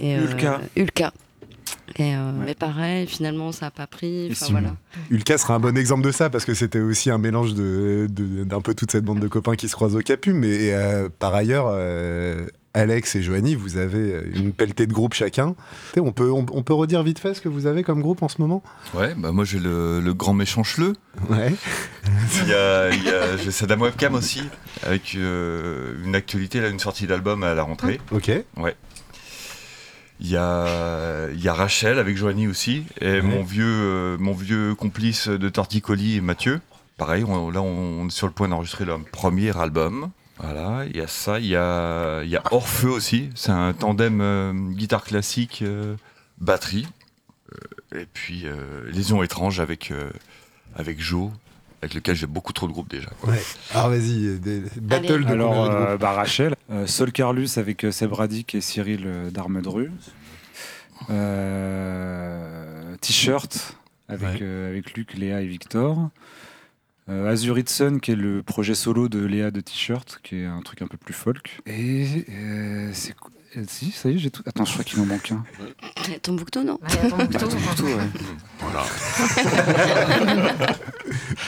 Et, 0.01 0.17
euh, 0.17 0.59
Ulka. 0.77 1.13
Ulka. 1.89 2.03
Et, 2.03 2.15
euh, 2.17 2.31
Ouais. 2.33 2.45
Mais 2.47 2.55
pareil, 2.55 3.07
finalement, 3.07 3.53
ça 3.53 3.67
n'a 3.67 3.71
pas 3.71 3.87
pris. 3.87 4.29
Enfin, 4.33 4.47
voilà. 4.51 4.75
Ulka 5.11 5.39
sera 5.39 5.55
un 5.55 5.61
bon 5.61 5.77
exemple 5.77 6.03
de 6.05 6.11
ça, 6.11 6.31
parce 6.31 6.45
que 6.45 6.55
c'était 6.55 6.81
aussi 6.81 7.11
un 7.11 7.19
mélange 7.19 7.55
de- 7.55 8.07
de- 8.11 8.45
d'un 8.45 8.61
peu 8.61 8.75
toute 8.75 8.91
cette 8.91 9.05
bande 9.05 9.21
de 9.21 9.29
copains 9.29 9.57
qui 9.57 9.69
se 9.69 9.75
croisent 9.75 9.97
au 9.97 10.01
Capu, 10.03 10.33
mais 10.33 10.73
euh, 10.73 11.09
par 11.19 11.35
ailleurs, 11.35 11.67
euh, 11.71 12.47
Alex 12.75 13.17
et 13.17 13.23
Joanie, 13.23 13.55
vous 13.55 13.79
avez 13.79 14.21
une 14.35 14.53
pelletée 14.53 14.87
de 14.87 14.93
groupes 14.93 15.15
chacun. 15.15 15.55
On 15.97 16.13
peut, 16.13 16.31
on, 16.31 16.45
on 16.53 16.63
peut 16.63 16.75
redire 16.75 17.03
vite 17.03 17.19
fait 17.19 17.33
ce 17.33 17.41
que 17.41 17.49
vous 17.49 17.67
avez 17.67 17.83
comme 17.83 18.03
groupe 18.03 18.23
en 18.23 18.29
ce 18.29 18.39
moment? 18.43 18.63
Ouais, 18.93 19.15
bah 19.17 19.33
moi 19.33 19.47
j'ai 19.47 19.59
le, 19.59 19.99
le 20.01 20.13
grand 20.13 20.35
méchant 20.35 20.61
Chleux. 20.63 20.93
Ouais. 21.31 21.55
Il 22.43 22.49
y 22.49 22.53
a, 22.53 22.91
il 22.91 23.03
y 23.03 23.09
a 23.09 23.37
j'ai 23.39 23.51
Sadam 23.51 23.81
Webcam 23.81 24.15
aussi, 24.15 24.43
avec 24.83 25.15
euh, 25.17 25.95
une 26.05 26.15
actualité, 26.15 26.61
là, 26.61 26.69
une 26.69 26.79
sortie 26.79 27.07
d'album 27.07 27.43
à 27.45 27.55
la 27.55 27.63
rentrée. 27.63 27.99
Ok. 28.13 28.31
Il 30.21 30.29
y 30.31 30.37
a, 30.37 31.29
il 31.33 31.41
y 31.43 31.49
a 31.49 31.53
Rachel 31.53 31.99
avec 31.99 32.17
Joanie 32.17 32.49
aussi, 32.49 32.85
et 33.01 33.21
mon, 33.21 33.43
vieux, 33.43 33.65
euh, 33.67 34.17
mon 34.19 34.33
vieux 34.33 34.75
complice 34.75 35.29
de 35.29 35.49
Torticolis, 35.51 36.21
Mathieu. 36.23 36.61
Pareil, 36.97 37.23
on- 37.25 37.51
là 37.51 37.61
on 37.61 38.07
est 38.07 38.11
sur 38.11 38.27
le 38.27 38.33
point 38.33 38.49
d'enregistrer 38.49 38.87
leur 38.87 38.99
premier 39.05 39.55
album. 39.59 40.11
Voilà, 40.39 40.85
il 40.87 40.97
y 40.97 41.01
a 41.03 41.07
ça, 41.07 41.39
il 41.39 41.47
y 41.47 41.57
a, 41.57 42.23
il 42.23 42.31
y 42.31 42.37
a 42.37 42.43
Orfeu 42.51 42.89
aussi, 42.89 43.29
c'est 43.35 43.51
un 43.53 43.73
tandem 43.75 44.21
euh, 44.23 44.53
guitare 44.73 45.05
classique, 45.05 45.61
euh, 45.63 45.97
batterie. 46.39 46.87
Et 47.95 48.07
puis 48.13 48.43
euh, 48.47 48.91
Lésion 48.91 49.23
étrange 49.23 49.61
avec, 49.61 49.93
avec 50.75 51.01
Joe, 51.01 51.31
avec 51.87 51.95
lequel 51.95 52.17
j'ai 52.17 52.27
beaucoup 52.27 52.53
trop 52.53 52.67
de 52.67 52.73
groupes 52.73 52.91
déjà. 52.91 53.09
quoi. 53.21 53.31
Ouais. 53.33 53.43
Alors 53.73 53.89
vas-y, 53.91 54.39
des 54.39 54.63
battles 54.81 55.25
de 55.25 55.31
Alors, 55.33 55.65
euh, 55.65 55.87
groupes 55.89 56.01
bah, 56.01 56.13
Rachel, 56.13 56.55
euh, 56.71 56.87
Sol 56.87 57.13
Carlus 57.13 57.49
avec 57.57 57.85
euh, 57.85 57.93
Seb 57.93 58.13
Radic 58.13 58.55
et 58.55 58.61
Cyril 58.61 59.05
euh, 59.07 59.31
d'Armedru. 59.31 59.91
Euh, 61.11 62.97
T-shirt 63.01 63.77
avec, 64.09 64.29
Ouais. 64.29 64.39
euh, 64.43 64.71
avec 64.71 64.95
Luc, 64.95 65.15
Léa 65.15 65.41
et 65.43 65.47
Victor. 65.47 66.11
Euh, 67.09 67.37
Sun, 67.67 68.01
qui 68.01 68.11
est 68.13 68.17
le 68.17 68.43
projet 68.43 68.75
solo 68.75 69.09
de 69.09 69.25
Léa 69.25 69.51
de 69.53 69.61
T-shirt, 69.61 70.19
qui 70.25 70.41
est 70.41 70.45
un 70.45 70.61
truc 70.63 70.83
un 70.83 70.89
peu 70.89 70.97
plus 70.97 71.15
folk. 71.15 71.61
Et 71.67 72.25
euh, 72.31 72.91
c'est 72.93 73.15
euh, 73.57 73.65
Si, 73.69 73.91
ça 73.91 74.11
y 74.11 74.15
est, 74.15 74.19
j'ai 74.19 74.31
tout. 74.31 74.43
Attends, 74.47 74.65
je 74.65 74.73
crois 74.73 74.85
qu'il 74.85 75.01
en 75.01 75.07
manque 75.07 75.33
un. 75.33 75.45
Tombouctou, 76.23 76.63
non 76.63 76.79
Ouais, 76.83 77.09
Tombouctou. 77.09 77.39
Tombouctou, 77.39 77.85
ouais. 77.87 78.09
Voilà. 78.61 78.85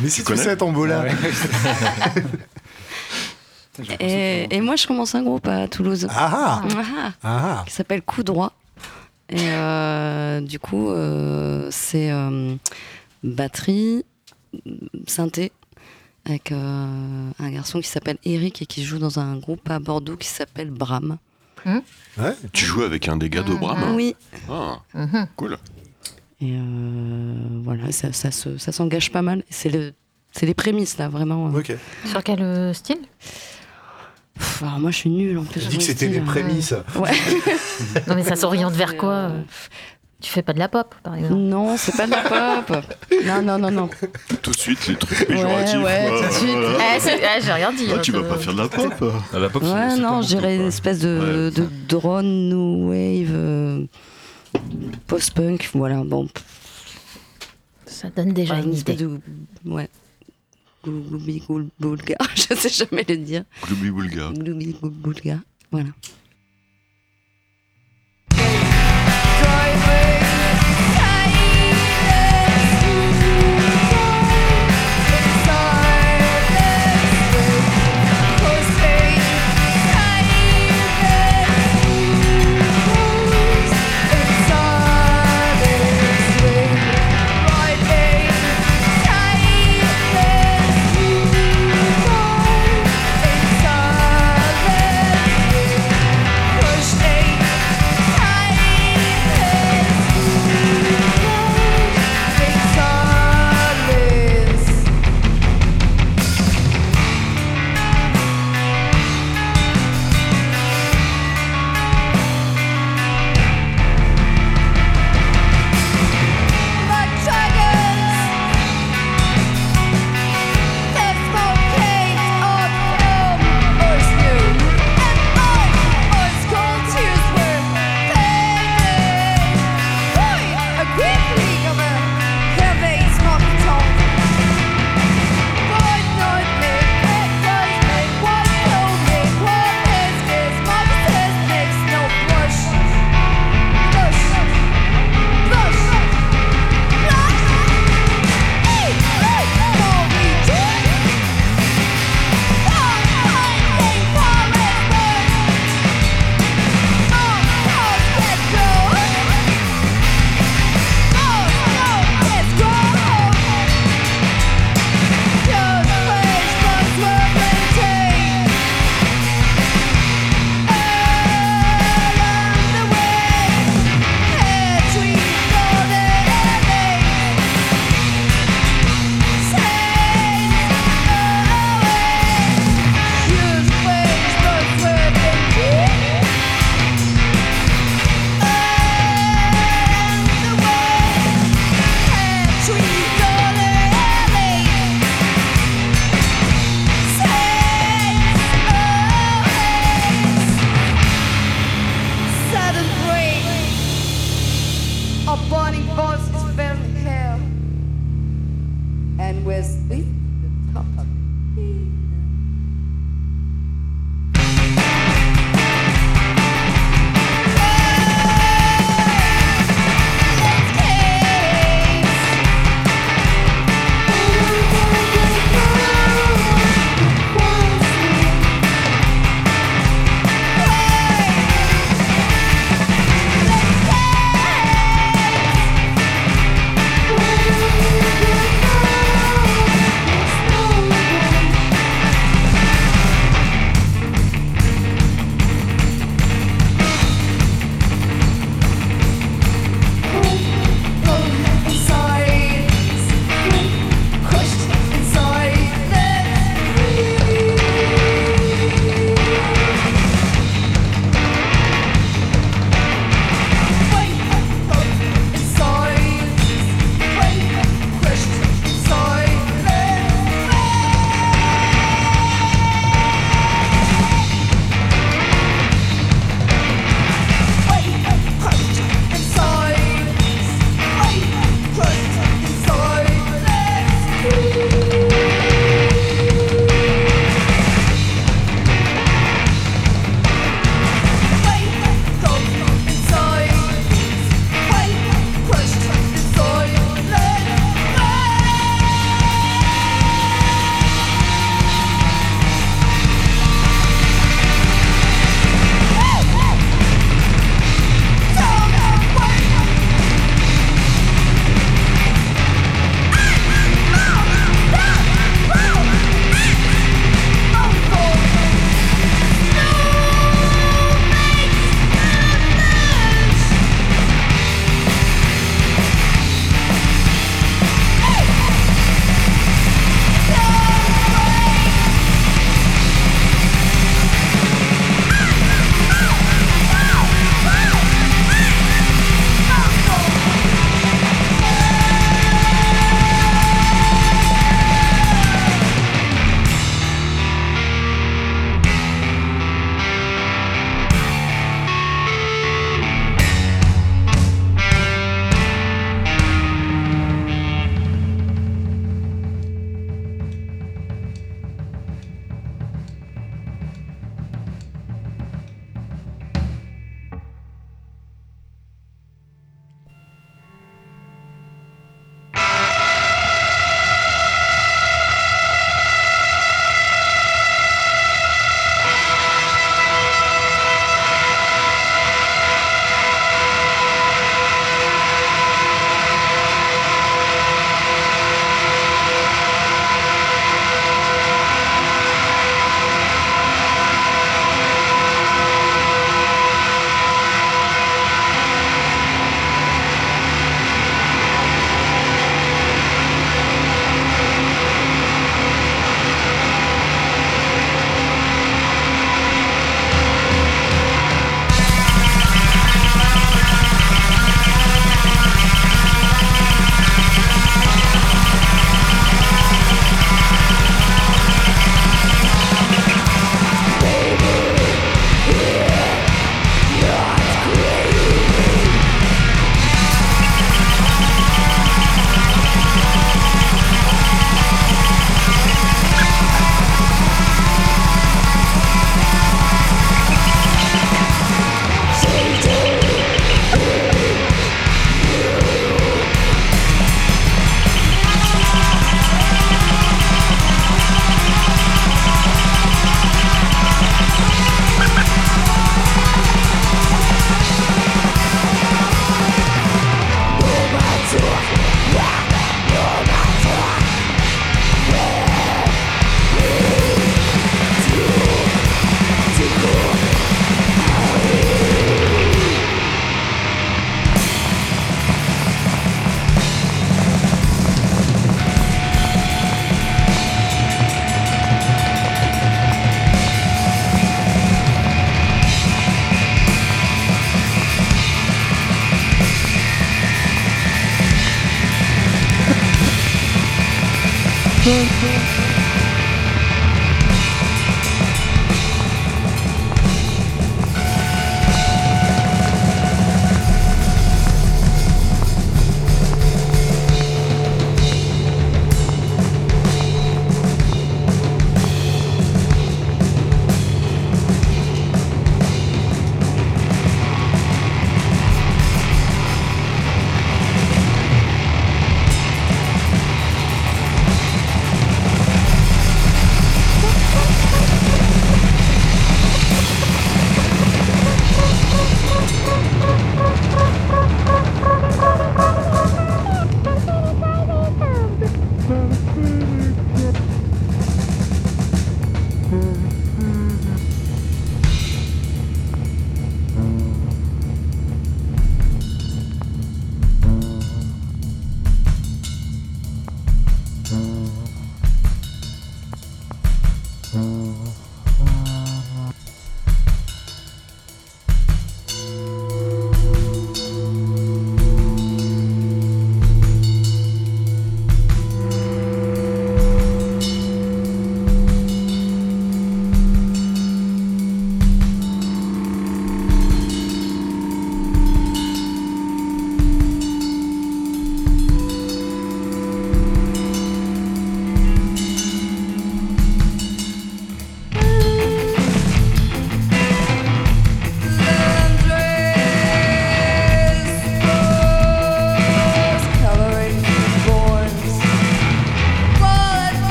Mais 0.00 0.08
si 0.08 0.20
tu, 0.20 0.24
connais 0.24 0.42
sais 0.42 0.56
Tombola, 0.56 1.04
Ah 3.78 3.92
et, 4.00 4.60
moi, 4.60 4.76
je 4.76 4.86
commence 4.86 5.14
un 5.14 5.22
groupe 5.22 5.46
à 5.48 5.66
Toulouse. 5.68 6.06
ah 6.10 6.62
ah, 6.62 6.62
Ah. 6.76 7.12
ah 7.22 7.62
qui 7.66 7.72
s'appelle 7.72 8.02
Coup 8.02 8.22
droit. 8.22 8.52
Et 9.30 9.36
euh, 9.40 10.40
du 10.40 10.58
coup, 10.58 10.90
euh, 10.90 11.68
c'est 11.70 12.10
euh, 12.10 12.54
batterie, 13.22 14.04
synthé, 15.06 15.50
avec 16.26 16.52
euh, 16.52 17.30
un 17.38 17.50
garçon 17.50 17.80
qui 17.80 17.88
s'appelle 17.88 18.18
Eric 18.24 18.62
et 18.62 18.66
qui 18.66 18.84
joue 18.84 18.98
dans 18.98 19.18
un 19.18 19.36
groupe 19.38 19.68
à 19.70 19.78
Bordeaux 19.78 20.16
qui 20.16 20.28
s'appelle 20.28 20.70
Bram. 20.70 21.18
Ouais. 21.66 22.32
Tu 22.52 22.64
joues 22.64 22.82
avec 22.82 23.08
un 23.08 23.16
des 23.16 23.28
gars 23.30 23.42
de 23.42 23.54
Bram 23.54 23.94
Oui. 23.94 24.14
Ah, 24.50 24.80
Mhm. 24.94 25.26
cool. 25.36 25.58
Et 26.40 26.52
euh, 26.52 27.34
voilà, 27.62 27.90
ça, 27.92 28.12
ça 28.12 28.30
se- 28.30 28.58
ça 28.58 28.72
s'engage 28.72 29.10
pas 29.12 29.22
mal. 29.22 29.44
C'est 29.50 29.70
le, 29.70 29.92
c'est 30.32 30.46
les 30.46 30.54
prémices 30.54 30.98
là, 30.98 31.08
vraiment. 31.08 31.46
Ok. 31.46 31.72
Sur 32.06 32.22
quel 32.22 32.42
euh, 32.42 32.72
style? 32.72 32.98
Pff, 34.36 34.62
alors 34.64 34.80
moi, 34.80 34.90
je 34.90 34.96
suis 34.96 35.10
nulle 35.10 35.38
en 35.38 35.44
plus. 35.44 35.60
Je 35.60 35.64
sur 35.66 35.70
dis 35.70 35.78
que 35.78 35.84
c'était 35.84 36.08
les 36.08 36.18
hein. 36.18 36.24
prémices. 36.26 36.74
Ouais. 36.96 37.10
Non 38.08 38.14
mais 38.16 38.24
ça 38.24 38.36
s'oriente 38.36 38.72
vers 38.74 38.96
quoi 38.96 39.12
Euh, 39.12 39.28
euh? 39.30 39.42
Tu 40.24 40.30
fais 40.32 40.40
pas 40.42 40.54
de 40.54 40.58
la 40.58 40.68
pop 40.70 40.94
par 41.02 41.16
exemple 41.16 41.34
Non, 41.34 41.76
c'est 41.76 41.94
pas 41.94 42.06
de 42.06 42.12
la 42.12 42.62
pop. 42.62 42.82
Non, 43.26 43.42
non, 43.42 43.58
non, 43.58 43.70
non. 43.70 43.90
Tout 44.42 44.52
de 44.52 44.56
suite, 44.56 44.86
les 44.88 44.96
trucs 44.96 45.18
Ouais, 45.20 45.26
péjoratifs. 45.26 45.76
ouais, 45.82 46.06
quoi. 46.08 46.18
tout 46.20 46.26
de 46.26 46.32
suite. 46.32 46.56
Ah, 46.80 46.96
ah, 46.96 47.40
J'ai 47.44 47.52
rien 47.52 47.72
dit. 47.74 47.84
Ah, 47.90 47.94
hein, 47.96 48.00
tu 48.02 48.12
vas 48.12 48.22
ça- 48.22 48.28
pas 48.28 48.38
faire 48.38 48.54
de 48.54 48.58
la 48.62 48.68
pop 48.68 49.04
À 49.34 49.38
la 49.38 49.50
pop, 49.50 49.62
c'est- 49.62 49.70
Ouais, 49.72 49.96
non, 49.98 50.20
dirais 50.20 50.56
une 50.56 50.66
espèce 50.68 51.00
de, 51.00 51.52
de 51.54 51.66
drone 51.88 52.48
new 52.48 52.88
wave, 52.88 53.30
euh, 53.34 53.84
post-punk, 55.06 55.68
voilà. 55.74 56.02
Bon, 56.04 56.26
Ça 57.86 58.08
donne 58.10 58.32
déjà 58.32 58.56
une 58.58 58.72
idée. 58.74 58.94
de. 58.94 59.20
Ouais. 59.66 59.88
Gloubi 60.84 61.42
boulga, 61.78 62.16
je 62.34 62.54
sais 62.54 62.68
jamais 62.70 63.04
le 63.08 63.16
dire. 63.18 63.44
Gloubi 63.66 63.90
Boulga. 63.90 64.30
Gloubi 64.34 64.76
boulga, 64.82 65.38
voilà. 65.70 65.88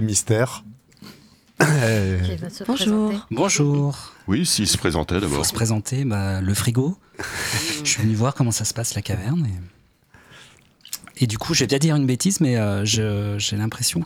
Mystère. 0.00 0.64
Bonjour. 2.66 3.10
présenter. 3.10 3.16
Bonjour. 3.30 4.12
Oui, 4.26 4.46
s'il 4.46 4.66
se 4.66 4.76
présentait 4.78 5.16
Faut 5.16 5.20
d'abord. 5.20 5.46
se 5.46 5.52
présenter, 5.52 6.04
bah, 6.04 6.40
le 6.40 6.54
frigo. 6.54 6.96
je 7.84 7.88
suis 7.88 8.02
venu 8.02 8.14
voir 8.14 8.34
comment 8.34 8.50
ça 8.50 8.64
se 8.64 8.74
passe 8.74 8.94
la 8.94 9.02
caverne. 9.02 9.46
Et, 11.18 11.24
et 11.24 11.26
du 11.26 11.38
coup, 11.38 11.54
je 11.54 11.60
vais 11.60 11.66
bien 11.68 11.78
dire 11.78 11.96
une 11.96 12.06
bêtise, 12.06 12.40
mais 12.40 12.56
euh, 12.56 12.84
j'ai 12.84 13.56
l'impression 13.56 14.02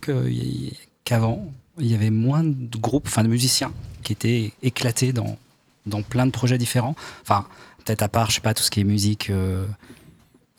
qu'avant, 1.05 1.51
il 1.78 1.87
y 1.87 1.95
avait 1.95 2.11
moins 2.11 2.43
de 2.45 2.76
groupes, 2.78 3.07
enfin 3.07 3.22
de 3.22 3.28
musiciens, 3.28 3.72
qui 4.03 4.12
étaient 4.12 4.53
éclatés 4.62 5.12
dans, 5.12 5.39
dans 5.87 6.03
plein 6.03 6.26
de 6.26 6.30
projets 6.32 6.59
différents. 6.59 6.95
Enfin, 7.22 7.47
peut-être 7.84 8.03
à 8.03 8.09
part, 8.09 8.30
je 8.30 8.37
sais 8.37 8.41
pas, 8.41 8.55
tout 8.55 8.62
ce 8.62 8.70
qui 8.70 8.80
est 8.80 8.84
musique 8.84 9.30
euh, 9.30 9.64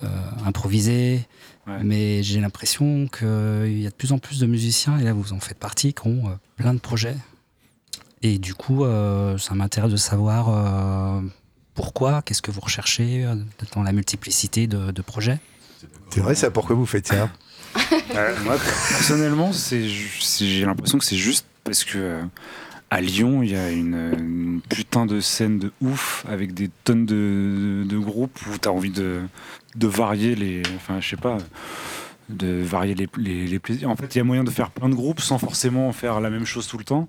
euh, 0.03 0.07
improvisée. 0.45 1.27
Ouais. 1.67 1.83
Mais 1.83 2.23
j'ai 2.23 2.39
l'impression 2.39 3.07
qu'il 3.07 3.79
y 3.79 3.85
a 3.85 3.89
de 3.89 3.95
plus 3.95 4.11
en 4.13 4.19
plus 4.19 4.39
de 4.39 4.45
musiciens, 4.45 4.97
et 4.97 5.03
là 5.03 5.13
vous 5.13 5.33
en 5.33 5.39
faites 5.39 5.59
partie, 5.59 5.93
qui 5.93 6.07
ont 6.07 6.27
euh, 6.27 6.31
plein 6.55 6.73
de 6.73 6.79
projets. 6.79 7.15
Et 8.23 8.39
du 8.39 8.53
coup, 8.55 8.83
euh, 8.83 9.37
ça 9.37 9.53
m'intéresse 9.53 9.91
de 9.91 9.97
savoir 9.97 10.49
euh, 10.49 11.21
pourquoi, 11.75 12.21
qu'est-ce 12.23 12.41
que 12.41 12.51
vous 12.51 12.61
recherchez 12.61 13.25
euh, 13.25 13.35
dans 13.75 13.83
la 13.83 13.91
multiplicité 13.91 14.65
de, 14.67 14.91
de 14.91 15.01
projets. 15.01 15.39
C'est 16.09 16.21
vrai, 16.21 16.33
ça, 16.33 16.49
pourquoi 16.49 16.75
vous 16.75 16.85
faites 16.85 17.07
ça 17.07 17.29
Euh, 18.15 18.35
moi, 18.43 18.55
personnellement, 18.89 19.51
j'ai 19.51 20.65
l'impression 20.65 20.97
que 20.97 21.05
c'est 21.05 21.17
juste 21.17 21.45
parce 21.63 21.83
que 21.83 21.97
euh, 21.97 22.23
à 22.89 23.01
Lyon, 23.01 23.43
il 23.43 23.51
y 23.51 23.55
a 23.55 23.71
une, 23.71 24.61
putain 24.69 25.05
de 25.05 25.19
scène 25.19 25.59
de 25.59 25.71
ouf 25.81 26.25
avec 26.29 26.53
des 26.53 26.69
tonnes 26.83 27.05
de, 27.05 27.97
groupes 27.97 28.39
où 28.47 28.57
tu 28.57 28.67
as 28.67 28.71
envie 28.71 28.91
de, 28.91 29.21
de 29.75 29.87
varier 29.87 30.35
les. 30.35 30.61
Enfin, 30.75 30.99
je 31.01 31.09
sais 31.09 31.17
pas. 31.17 31.37
De 32.29 32.61
varier 32.61 32.93
les, 32.95 33.07
les- 33.17 33.59
plaisirs. 33.59 33.89
En 33.89 33.95
fait, 33.95 34.15
il 34.15 34.17
y 34.17 34.21
a 34.21 34.23
moyen 34.23 34.43
de 34.43 34.49
faire 34.49 34.69
plein 34.71 34.89
de 34.89 34.95
groupes 34.95 35.21
sans 35.21 35.37
forcément 35.37 35.91
faire 35.93 36.19
la 36.19 36.29
même 36.29 36.45
chose 36.45 36.67
tout 36.67 36.77
le 36.77 36.83
temps. 36.83 37.07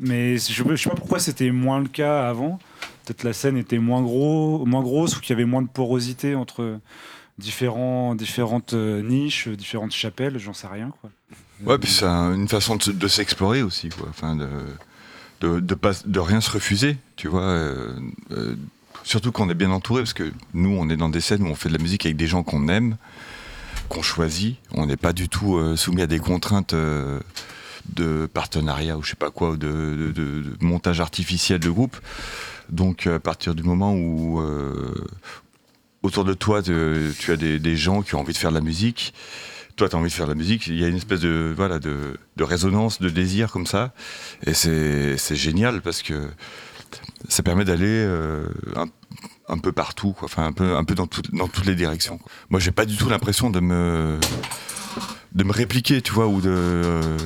Mais 0.00 0.36
je 0.38 0.62
ne 0.62 0.76
sais 0.76 0.90
pas 0.90 0.96
pourquoi 0.96 1.18
c'était 1.18 1.50
moins 1.50 1.80
le 1.80 1.88
cas 1.88 2.28
avant. 2.28 2.58
Peut-être 3.04 3.24
la 3.24 3.32
scène 3.32 3.56
était 3.56 3.78
moins, 3.78 4.02
gros, 4.02 4.64
moins 4.66 4.82
grosse 4.82 5.16
ou 5.16 5.20
qu'il 5.20 5.30
y 5.30 5.32
avait 5.32 5.44
moins 5.44 5.62
de 5.62 5.68
porosité 5.68 6.34
entre 6.36 6.78
différents, 7.38 8.14
différentes 8.14 8.74
euh, 8.74 9.02
niches, 9.02 9.48
différentes 9.48 9.92
chapelles, 9.92 10.38
j'en 10.38 10.52
sais 10.52 10.66
rien. 10.66 10.92
Quoi. 11.00 11.10
Ouais, 11.64 11.78
puis 11.78 11.90
c'est 11.90 12.04
un- 12.04 12.34
une 12.34 12.48
façon 12.48 12.76
de, 12.76 12.82
se- 12.82 12.90
de 12.90 13.08
s'explorer 13.08 13.62
aussi, 13.62 13.88
quoi. 13.88 14.08
De, 15.40 16.18
rien 16.18 16.40
se 16.40 16.50
refuser, 16.50 16.96
tu 17.16 17.28
vois. 17.28 17.42
euh, 17.42 17.92
euh, 18.32 18.54
surtout 19.08 19.32
quand 19.32 19.46
on 19.46 19.50
est 19.50 19.54
bien 19.54 19.70
entouré, 19.70 20.02
parce 20.02 20.12
que 20.12 20.30
nous, 20.52 20.76
on 20.78 20.88
est 20.90 20.96
dans 20.96 21.08
des 21.08 21.20
scènes 21.20 21.42
où 21.42 21.46
on 21.46 21.54
fait 21.54 21.68
de 21.70 21.76
la 21.76 21.82
musique 21.82 22.04
avec 22.04 22.16
des 22.16 22.26
gens 22.26 22.42
qu'on 22.42 22.68
aime, 22.68 22.96
qu'on 23.88 24.02
choisit. 24.02 24.56
On 24.72 24.86
n'est 24.86 24.96
pas 24.96 25.12
du 25.12 25.28
tout 25.28 25.56
euh, 25.56 25.76
soumis 25.76 26.02
à 26.02 26.06
des 26.06 26.18
contraintes 26.18 26.74
euh, 26.74 27.18
de 27.96 28.26
partenariat 28.26 28.98
ou 28.98 29.02
je 29.02 29.10
sais 29.10 29.16
pas 29.16 29.30
quoi, 29.30 29.50
ou 29.50 29.56
de, 29.56 30.44
montage 30.60 31.00
artificiel 31.00 31.58
de 31.58 31.70
groupe. 31.70 31.96
Donc, 32.68 33.06
à 33.06 33.18
partir 33.18 33.54
du 33.54 33.62
moment 33.62 33.94
où 33.94 34.40
euh, 34.40 34.94
autour 36.02 36.24
de 36.24 36.34
toi, 36.34 36.62
tu 36.62 37.32
as 37.32 37.36
des 37.36 37.76
gens 37.76 38.02
qui 38.02 38.14
ont 38.14 38.20
envie 38.20 38.34
de 38.34 38.38
faire 38.38 38.50
de 38.50 38.56
la 38.56 38.60
musique, 38.60 39.14
toi, 39.78 39.88
tu 39.88 39.96
as 39.96 39.98
envie 39.98 40.10
de 40.10 40.14
faire 40.14 40.26
de 40.26 40.32
la 40.32 40.36
musique, 40.36 40.66
il 40.66 40.78
y 40.78 40.84
a 40.84 40.88
une 40.88 40.96
espèce 40.96 41.20
de, 41.20 41.54
voilà, 41.56 41.78
de, 41.78 42.18
de 42.36 42.44
résonance, 42.44 43.00
de 43.00 43.08
désir 43.08 43.50
comme 43.50 43.66
ça. 43.66 43.94
Et 44.46 44.52
c'est 44.52 45.36
génial 45.36 45.80
parce 45.80 46.02
que 46.02 46.28
ça 47.28 47.42
permet 47.42 47.64
d'aller 47.64 47.86
euh, 47.86 48.46
un, 48.76 48.86
un 49.48 49.58
peu 49.58 49.72
partout. 49.72 50.14
Enfin, 50.22 50.44
un 50.46 50.52
peu, 50.52 50.76
un 50.76 50.84
peu 50.84 50.94
dans, 50.94 51.06
tout- 51.06 51.22
dans 51.32 51.48
toutes 51.48 51.66
les 51.66 51.74
directions. 51.76 52.18
quoi. 52.18 52.30
Moi, 52.50 52.60
j'ai 52.60 52.72
pas 52.72 52.84
du 52.86 52.96
tout 52.96 53.08
l'impression 53.08 53.50
de 53.50 53.60
me, 53.60 54.18
de 55.32 55.44
me 55.44 55.52
répliquer, 55.52 56.02
tu 56.02 56.12
vois, 56.12 56.26
ou 56.26 56.40
de 56.40 56.50
euh, 56.50 57.16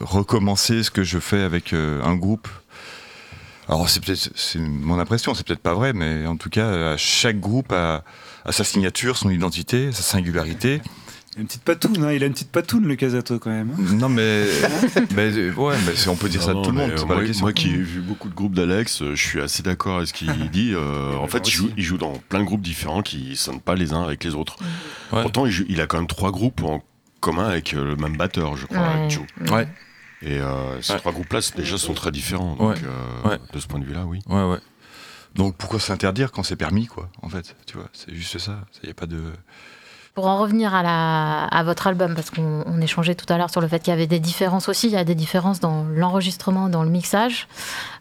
recommencer 0.00 0.82
ce 0.82 0.90
que 0.90 1.04
je 1.04 1.18
fais 1.18 1.42
avec 1.42 1.72
euh, 1.72 2.02
un 2.02 2.16
groupe. 2.16 2.48
Alors, 3.68 3.88
c'est 3.88 4.04
peut-être 4.04 4.30
mon 4.58 4.98
impression, 4.98 5.34
c'est 5.34 5.46
peut-être 5.46 5.62
pas 5.62 5.74
vrai, 5.74 5.92
mais 5.92 6.26
en 6.26 6.36
tout 6.36 6.50
cas, 6.50 6.96
chaque 6.96 7.38
groupe 7.38 7.72
a 7.72 8.02
sa 8.50 8.64
signature, 8.64 9.16
son 9.16 9.30
identité, 9.30 9.92
sa 9.92 10.02
singularité. 10.02 10.82
Il 11.34 11.38
a 11.38 11.40
une 11.40 11.46
petite 11.46 11.62
patoune, 11.64 12.04
hein, 12.04 12.12
il 12.12 12.22
a 12.22 12.26
une 12.26 12.32
petite 12.34 12.50
patoune, 12.50 12.86
le 12.86 12.94
Casato, 12.94 13.38
quand 13.38 13.50
même. 13.50 13.70
hein. 13.70 13.94
Non, 13.94 14.08
mais, 14.10 14.44
mais 15.16 15.50
ouais, 15.52 15.76
mais 15.86 16.08
on 16.08 16.16
peut 16.16 16.28
dire 16.28 16.42
ça 16.42 16.52
de 16.52 16.60
tout 16.62 16.70
le 16.70 16.76
monde. 16.76 16.90
euh, 16.90 17.32
moi, 17.40 17.52
qui 17.54 17.68
ai 17.70 17.76
vu 17.78 18.00
beaucoup 18.02 18.28
de 18.28 18.34
groupes 18.34 18.54
d'Alex, 18.54 19.00
euh, 19.00 19.14
je 19.14 19.22
suis 19.26 19.40
assez 19.40 19.62
d'accord 19.62 19.96
avec 19.96 20.08
ce 20.08 20.12
qu'il 20.12 20.28
dit. 20.50 20.72
euh, 20.74 21.16
en 21.16 21.26
fait, 21.28 21.48
il 21.48 21.50
joue, 21.50 21.64
aussi. 21.66 21.74
il 21.78 21.84
joue 21.84 21.96
dans 21.96 22.12
plein 22.28 22.40
de 22.40 22.44
groupes 22.44 22.60
différents 22.60 23.00
qui 23.02 23.34
sonnent 23.36 23.60
pas 23.62 23.74
les 23.74 23.94
uns 23.94 24.02
avec 24.02 24.22
les 24.24 24.34
autres. 24.34 24.56
Ouais. 25.12 25.22
Pourtant, 25.22 25.46
il, 25.46 25.52
joue- 25.52 25.64
il 25.70 25.80
a 25.80 25.86
quand 25.86 25.96
même 25.96 26.06
trois 26.06 26.32
groupes 26.32 26.62
en 26.64 26.82
commun 27.20 27.48
avec 27.48 27.72
le 27.72 27.96
même 27.96 28.16
batteur, 28.18 28.56
je 28.58 28.66
crois, 28.66 28.78
Ouais. 28.80 28.88
avec 28.98 29.10
Joe. 29.10 29.24
Ouais. 29.50 29.68
Et 30.20 30.38
euh, 30.38 30.82
ces 30.82 30.92
Ouais. 30.92 30.98
trois 30.98 31.12
groupes-là, 31.12 31.40
déjà, 31.56 31.78
sont 31.78 31.94
très 31.94 32.10
différents. 32.12 32.56
Donc, 32.56 32.68
Ouais. 32.68 32.82
euh, 32.84 33.28
Ouais. 33.30 33.38
de 33.54 33.58
ce 33.58 33.66
point 33.66 33.80
de 33.80 33.86
vue-là, 33.86 34.04
oui. 34.06 34.18
Ouais, 34.28 34.44
ouais. 34.44 34.58
Donc 35.34 35.56
pourquoi 35.56 35.80
s'interdire 35.80 36.30
quand 36.30 36.42
c'est 36.42 36.56
permis, 36.56 36.86
quoi, 36.86 37.08
en 37.22 37.30
fait 37.30 37.56
Tu 37.64 37.78
vois, 37.78 37.88
c'est 37.94 38.14
juste 38.14 38.38
ça. 38.38 38.60
Il 38.82 38.86
n'y 38.86 38.90
a 38.90 38.94
pas 38.94 39.06
de. 39.06 39.22
Pour 40.14 40.26
en 40.26 40.38
revenir 40.38 40.74
à, 40.74 40.82
la, 40.82 41.44
à 41.44 41.62
votre 41.62 41.86
album, 41.86 42.14
parce 42.14 42.28
qu'on 42.30 42.62
on 42.66 42.80
échangeait 42.82 43.14
tout 43.14 43.24
à 43.32 43.38
l'heure 43.38 43.48
sur 43.48 43.62
le 43.62 43.68
fait 43.68 43.78
qu'il 43.78 43.92
y 43.92 43.94
avait 43.94 44.06
des 44.06 44.20
différences 44.20 44.68
aussi, 44.68 44.88
il 44.88 44.92
y 44.92 44.96
a 44.98 45.04
des 45.04 45.14
différences 45.14 45.58
dans 45.58 45.84
l'enregistrement, 45.84 46.68
dans 46.68 46.82
le 46.82 46.90
mixage. 46.90 47.48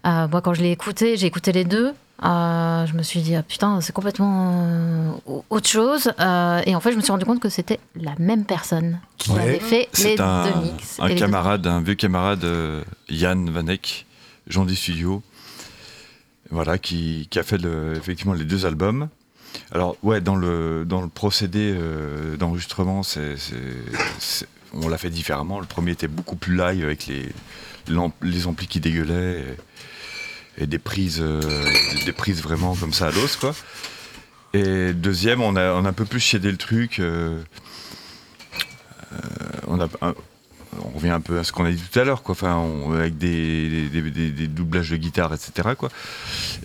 Euh, 0.05 0.27
moi, 0.27 0.41
quand 0.41 0.53
je 0.53 0.61
l'ai 0.61 0.71
écouté, 0.71 1.15
j'ai 1.15 1.27
écouté 1.27 1.53
les 1.53 1.63
deux. 1.63 1.93
euh, 2.25 2.85
je 2.85 2.93
me 2.95 3.01
suis 3.01 3.21
dit, 3.21 3.33
ah, 3.35 3.43
putain, 3.43 3.79
c'est 3.79 3.93
complètement 3.93 4.65
euh, 4.67 5.11
autre 5.49 5.69
chose. 5.69 6.11
Euh, 6.19 6.61
et 6.65 6.75
en 6.75 6.81
fait, 6.81 6.91
je 6.91 6.97
me 6.97 7.01
suis 7.01 7.13
rendu 7.13 7.23
compte 7.23 7.39
que 7.39 7.47
c'était 7.49 7.79
la 7.95 8.11
même 8.19 8.43
personne 8.43 8.99
qui 9.17 9.31
Ouais. 9.31 9.41
avait 9.43 9.59
fait 9.59 9.87
les 10.03 10.19
un, 10.19 10.43
deux 10.51 10.59
mix. 10.63 10.99
un 10.99 11.07
deux- 11.07 11.15
camarade, 11.15 11.65
un 11.65 11.79
vieux 11.79 11.95
camarade, 11.95 12.45
Yann 13.09 13.49
Vanek, 13.49 14.05
Jean 14.47 14.65
des 14.65 14.75
Studios, 14.75 15.23
voilà, 16.49 16.77
qui, 16.77 17.27
qui 17.31 17.39
a 17.39 17.43
fait 17.43 17.57
le- 17.57 17.93
effectivement 17.95 18.33
les 18.33 18.43
deux 18.43 18.65
albums. 18.65 19.07
Alors, 19.71 19.95
ouais, 20.03 20.21
dans 20.21 20.35
le, 20.35 20.85
dans 20.85 21.01
le 21.01 21.07
procédé 21.07 21.73
euh, 21.75 22.35
d'enregistrement, 22.37 23.03
c'est, 23.03 23.35
on 24.73 24.87
l'a 24.87 24.97
fait 24.97 25.09
différemment. 25.09 25.59
Le 25.59 25.65
premier 25.65 25.91
était 25.91 26.07
beaucoup 26.07 26.35
plus 26.35 26.55
live 26.55 26.83
avec 26.83 27.07
les, 27.07 27.29
les 28.21 28.47
amplis 28.47 28.67
qui 28.67 28.79
dégueulaient 28.79 29.45
et, 30.57 30.67
des, 30.67 30.79
prises, 30.79 31.19
euh, 31.21 31.41
des 32.05 32.11
prises 32.11 32.41
vraiment 32.41 32.75
comme 32.75 32.93
ça 32.93 33.07
à 33.07 33.11
l'os, 33.11 33.35
quoi. 33.35 33.55
Et 34.53 34.91
deuxième, 34.93 35.41
on 35.41 35.55
a, 35.55 35.71
un 35.71 35.93
peu 35.93 36.03
plus 36.05 36.19
chiadé 36.19 36.51
le 36.51 36.57
truc. 36.57 36.99
euh, 36.99 37.41
on 40.85 40.89
revient 40.97 41.09
un 41.09 41.21
peu 41.21 41.39
à 41.39 41.43
ce 41.43 41.51
qu'on 41.51 41.65
a 41.65 41.71
dit 41.71 41.81
tout 41.91 41.99
à 41.99 42.03
l'heure, 42.03 42.23
quoi. 42.23 42.33
Enfin, 42.33 42.55
on- 42.55 42.93
avec 42.93 43.17
des, 43.17 43.89
des, 43.89 44.01
des- 44.11 44.31
des 44.31 44.47
doublages 44.47 44.89
de 44.89 44.97
guitare, 44.97 45.33
etc. 45.33 45.69
Quoi. 45.77 45.89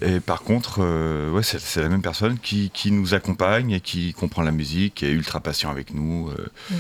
Et 0.03 0.21
par 0.21 0.43
contre, 0.43 0.79
euh, 0.81 1.31
ouais, 1.31 1.43
c'est, 1.43 1.61
c'est 1.61 1.83
la 1.83 1.89
même 1.89 2.03
personne 2.03 2.39
qui, 2.39 2.71
qui 2.73 2.91
nous 2.93 3.15
accompagne 3.15 3.73
et 3.73 3.81
qui 3.81 4.13
comprend 4.15 4.43
la 4.43 4.53
musique, 4.53 4.97
qui 4.97 5.07
est 5.07 5.11
ultra 5.13 5.41
patient 5.41 5.71
avec 5.71 5.93
nous. 5.95 6.31
euh, 6.31 6.47
Mm. 6.71 6.75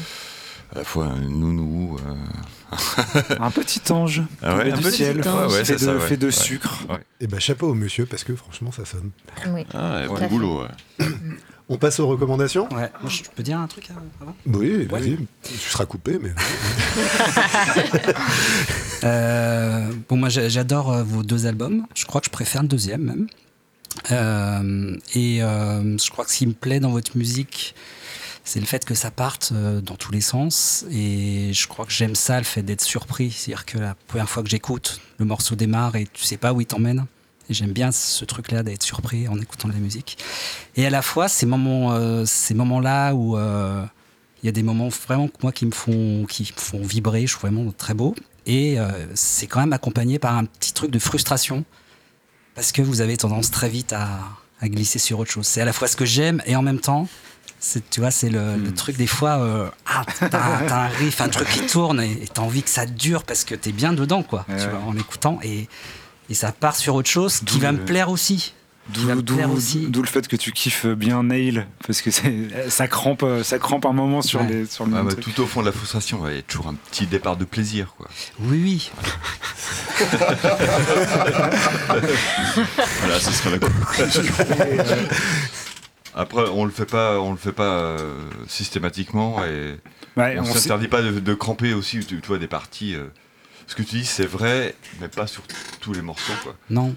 À 0.74 0.78
la 0.78 0.84
fois 0.84 1.06
un 1.06 1.20
nounou. 1.20 1.96
euh, 2.08 2.76
Un 3.38 3.52
petit 3.52 3.80
ange 3.92 4.22
Ah 4.42 4.56
ouais, 4.56 4.72
un 4.72 4.76
du 4.76 4.82
petit 4.82 4.96
ciel, 4.96 5.20
ange. 5.20 5.52
Ouais, 5.52 5.58
ouais, 5.58 5.64
fait, 5.64 5.74
de, 5.74 5.78
ça, 5.78 5.94
ouais. 5.94 6.00
fait 6.00 6.16
de 6.16 6.26
Ouais. 6.26 6.32
sucre. 6.32 6.78
Eh 7.20 7.28
ben 7.28 7.38
chapeau 7.38 7.68
au 7.68 7.74
monsieur, 7.74 8.04
parce 8.04 8.24
que 8.24 8.34
franchement, 8.34 8.72
ça 8.72 8.84
sonne. 8.84 9.12
Oui. 9.50 9.64
Ah, 9.72 10.02
bon 10.08 10.26
boulot, 10.26 10.62
ouais. 10.62 11.06
On 11.68 11.78
passe 11.78 11.98
aux 11.98 12.06
recommandations 12.06 12.68
Ouais, 12.72 12.90
moi, 13.02 13.10
je 13.10 13.22
peux 13.34 13.42
dire 13.42 13.58
un 13.58 13.66
truc 13.66 13.90
euh, 13.90 13.94
avant 14.22 14.36
Oui, 14.46 14.84
vas-y. 14.86 15.18
Tu 15.42 15.54
seras 15.58 15.84
coupé, 15.86 16.18
mais. 16.22 16.30
Euh, 19.04 19.92
bon, 20.08 20.16
moi 20.16 20.28
j'a- 20.30 20.48
j'adore 20.48 20.90
euh, 20.92 21.02
vos 21.04 21.22
deux 21.22 21.46
albums. 21.46 21.86
Je 21.94 22.06
crois 22.06 22.20
que 22.20 22.26
je 22.26 22.30
préfère 22.30 22.62
le 22.62 22.68
deuxième 22.68 23.02
même. 23.02 23.26
Euh, 24.10 24.96
et 25.14 25.42
euh, 25.42 25.96
je 25.98 26.10
crois 26.10 26.24
que 26.24 26.30
ce 26.30 26.38
qui 26.38 26.46
me 26.46 26.54
plaît 26.54 26.80
dans 26.80 26.90
votre 26.90 27.16
musique, 27.16 27.74
c'est 28.42 28.58
le 28.58 28.66
fait 28.66 28.84
que 28.84 28.94
ça 28.94 29.10
parte 29.10 29.52
dans 29.52 29.96
tous 29.96 30.12
les 30.12 30.22
sens. 30.22 30.86
Et 30.90 31.52
je 31.52 31.68
crois 31.68 31.84
que 31.84 31.92
j'aime 31.92 32.14
ça, 32.14 32.38
le 32.38 32.44
fait 32.44 32.62
d'être 32.62 32.80
surpris. 32.80 33.30
C'est-à-dire 33.30 33.66
que 33.66 33.78
la 33.78 33.94
première 34.08 34.28
fois 34.30 34.42
que 34.42 34.48
j'écoute, 34.48 35.00
le 35.18 35.26
morceau 35.26 35.54
démarre 35.54 35.94
et 35.96 36.08
tu 36.12 36.24
sais 36.24 36.38
pas 36.38 36.52
où 36.54 36.60
il 36.60 36.66
t'emmène. 36.66 37.04
J'aime 37.48 37.72
bien 37.72 37.92
ce 37.92 38.24
truc-là 38.24 38.62
d'être 38.62 38.82
surpris 38.82 39.28
en 39.28 39.38
écoutant 39.40 39.68
de 39.68 39.72
la 39.72 39.78
musique. 39.78 40.18
Et 40.76 40.84
à 40.86 40.90
la 40.90 41.02
fois, 41.02 41.28
ces 41.28 41.46
moments, 41.46 41.92
euh, 41.92 42.24
ces 42.26 42.54
moments-là 42.54 43.12
où 43.14 43.36
euh, 43.36 43.84
il 44.42 44.46
y 44.46 44.48
a 44.48 44.52
des 44.52 44.62
moments 44.64 44.88
vraiment 44.88 45.28
moi 45.42 45.52
qui 45.52 45.64
me 45.66 45.70
font, 45.72 46.26
qui 46.28 46.42
me 46.56 46.60
font 46.60 46.82
vibrer, 46.82 47.26
je 47.26 47.36
trouve 47.36 47.50
vraiment 47.50 47.70
très 47.72 47.94
beau. 47.94 48.14
Et 48.46 48.78
euh, 48.78 48.88
c'est 49.14 49.46
quand 49.46 49.60
même 49.60 49.72
accompagné 49.72 50.18
par 50.18 50.36
un 50.36 50.44
petit 50.44 50.72
truc 50.72 50.90
de 50.90 50.98
frustration 50.98 51.64
parce 52.54 52.72
que 52.72 52.82
vous 52.82 53.00
avez 53.00 53.16
tendance 53.16 53.50
très 53.50 53.68
vite 53.68 53.92
à, 53.92 54.08
à 54.60 54.68
glisser 54.68 54.98
sur 54.98 55.18
autre 55.20 55.30
chose. 55.30 55.46
C'est 55.46 55.60
à 55.60 55.64
la 55.64 55.72
fois 55.72 55.88
ce 55.88 55.96
que 55.96 56.04
j'aime 56.04 56.42
et 56.46 56.56
en 56.56 56.62
même 56.62 56.80
temps, 56.80 57.08
c'est, 57.60 57.88
tu 57.90 58.00
vois, 58.00 58.10
c'est 58.10 58.28
le, 58.30 58.56
le 58.56 58.72
truc 58.74 58.96
des 58.96 59.06
fois, 59.06 59.38
euh, 59.38 59.68
ah, 59.86 60.04
t'as, 60.18 60.28
t'as 60.28 60.76
un 60.84 60.88
riff, 60.98 61.20
un 61.20 61.28
truc 61.28 61.48
qui 61.48 61.60
tourne 61.66 62.00
et 62.00 62.12
et 62.22 62.28
t'as 62.32 62.42
envie 62.42 62.62
que 62.62 62.70
ça 62.70 62.86
dure 62.86 63.22
parce 63.24 63.44
que 63.44 63.54
t'es 63.54 63.72
bien 63.72 63.92
dedans, 63.92 64.22
quoi, 64.22 64.44
Ouais, 64.48 64.56
tu 64.56 64.64
ouais. 64.64 64.68
vois, 64.70 64.80
en 64.80 64.96
écoutant 64.96 65.38
et, 65.42 65.68
et 66.30 66.34
ça 66.34 66.52
part 66.52 66.76
sur 66.76 66.94
autre 66.94 67.08
chose 67.08 67.38
qui 67.40 67.44
D'où 67.56 67.58
va 67.60 67.72
me 67.72 67.84
plaire 67.84 68.08
aussi. 68.10 68.54
D'où 68.88 69.02
me 69.02 69.20
d'où- 69.20 69.34
plaire 69.34 69.50
aussi. 69.50 69.86
d'où 69.88 70.00
le 70.00 70.06
fait 70.06 70.28
que 70.28 70.36
tu 70.36 70.52
kiffes 70.52 70.86
bien 70.86 71.24
Nail, 71.24 71.66
parce 71.86 72.00
que 72.02 72.10
ça 72.12 72.86
crampe, 72.86 73.24
ça 73.42 73.58
crampe 73.58 73.84
un 73.84 73.92
moment 73.92 74.22
sur, 74.22 74.40
Ouais. 74.42 74.46
les, 74.48 74.66
sur 74.66 74.86
le 74.86 74.92
Ah, 74.94 74.98
même 74.98 75.06
bah, 75.06 75.12
truc. 75.20 75.34
tout 75.34 75.42
au 75.42 75.46
fond 75.46 75.60
de 75.60 75.66
la 75.66 75.72
frustration, 75.72 76.20
il 76.28 76.36
y 76.36 76.38
a 76.38 76.42
toujours 76.42 76.68
un 76.68 76.74
petit 76.74 77.06
départ 77.06 77.36
de 77.36 77.44
plaisir. 77.44 77.94
Quoi. 77.96 78.08
Oui, 78.40 78.60
oui. 78.62 78.90
Voilà, 83.00 83.20
ce 83.20 83.32
serait 83.32 83.50
la 83.50 83.58
conclusion. 83.58 84.22
Après, 86.14 86.44
on 86.52 86.64
le 86.64 86.70
fait 86.70 86.86
pas, 86.86 87.20
on 87.20 87.32
le 87.32 87.36
fait 87.36 87.52
pas 87.52 87.64
euh, 87.80 88.24
systématiquement 88.48 89.44
et 89.44 89.76
Ouais, 90.16 90.36
on 90.38 90.42
on 90.42 90.44
s'interdit 90.54 90.88
pas 90.88 91.02
de, 91.02 91.20
de 91.20 91.34
cramper 91.34 91.74
aussi, 91.74 91.98
tu, 92.00 92.20
tu 92.20 92.26
vois, 92.28 92.38
des 92.38 92.46
parties. 92.46 92.94
euh, 92.94 93.06
ce 93.66 93.74
que 93.74 93.82
tu 93.82 93.96
dis, 93.96 94.04
c'est 94.04 94.26
vrai, 94.26 94.74
mais 95.00 95.08
pas 95.08 95.26
sur 95.26 95.42
tous 95.80 95.92
les 95.92 96.02
morceaux. 96.02 96.32
Quoi. 96.42 96.54
Non. 96.70 96.94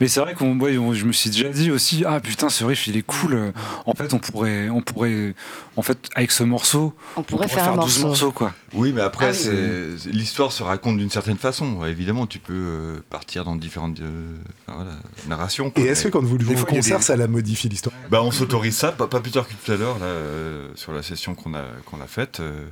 Mais 0.00 0.06
c'est 0.06 0.20
vrai 0.20 0.34
qu'on, 0.34 0.56
ouais, 0.60 0.78
on- 0.78 0.94
je 0.94 1.04
me 1.06 1.10
suis 1.12 1.28
déjà 1.28 1.48
dit 1.48 1.72
aussi, 1.72 2.04
ah 2.06 2.20
putain, 2.20 2.48
ce 2.50 2.62
riff 2.64 2.86
il 2.86 2.96
est 2.96 3.02
cool. 3.02 3.52
En 3.84 3.94
fait, 3.94 4.14
on 4.14 4.20
pourrait, 4.20 4.68
on 4.68 4.80
pourrait, 4.80 5.34
en 5.74 5.82
fait, 5.82 5.98
avec 6.14 6.30
ce 6.30 6.44
morceau, 6.44 6.94
On 7.16 7.24
pourrait 7.24 7.48
faire 7.48 7.64
un 7.72 7.74
12 7.74 7.80
morceau. 7.98 8.06
morceaux, 8.06 8.30
quoi. 8.32 8.54
Oui, 8.74 8.92
mais 8.92 9.00
après, 9.00 9.24
Ah 9.26 9.30
oui. 9.32 9.36
c'est- 9.36 9.98
c'est- 9.98 10.10
l'histoire 10.10 10.52
se 10.52 10.62
raconte 10.62 10.98
d'une 10.98 11.10
certaine 11.10 11.36
façon. 11.36 11.84
Évidemment, 11.84 12.28
tu 12.28 12.38
peux 12.38 12.52
euh, 12.54 13.00
partir 13.10 13.44
dans 13.44 13.56
différentes 13.56 13.98
euh, 13.98 14.36
voilà, 14.68 14.92
narrations. 15.26 15.68
quoi. 15.72 15.82
Et 15.82 15.86
est-ce 15.88 16.04
que 16.04 16.08
quand 16.10 16.22
vous 16.22 16.38
le 16.38 16.44
jouez 16.44 16.54
Des 16.54 16.60
en 16.60 16.64
fois, 16.64 16.68
il 16.70 16.74
y 16.76 16.78
a 16.78 16.80
concert, 16.82 16.98
des- 16.98 17.04
ça 17.04 17.16
la 17.16 17.26
modifie 17.26 17.68
l'histoire? 17.68 17.96
Bah, 18.08 18.22
on 18.22 18.30
s'autorise 18.30 18.76
ça, 18.76 18.92
pas, 18.92 19.08
pas 19.08 19.18
plus 19.18 19.32
tard 19.32 19.48
que 19.48 19.54
tout 19.54 19.72
à 19.72 19.76
l'heure, 19.76 19.98
là, 19.98 20.04
euh, 20.06 20.68
sur 20.76 20.92
la 20.92 21.02
session 21.02 21.34
qu'on 21.34 21.54
a, 21.54 21.64
qu'on 21.86 22.00
a 22.00 22.06
faite. 22.06 22.38
euh, 22.38 22.68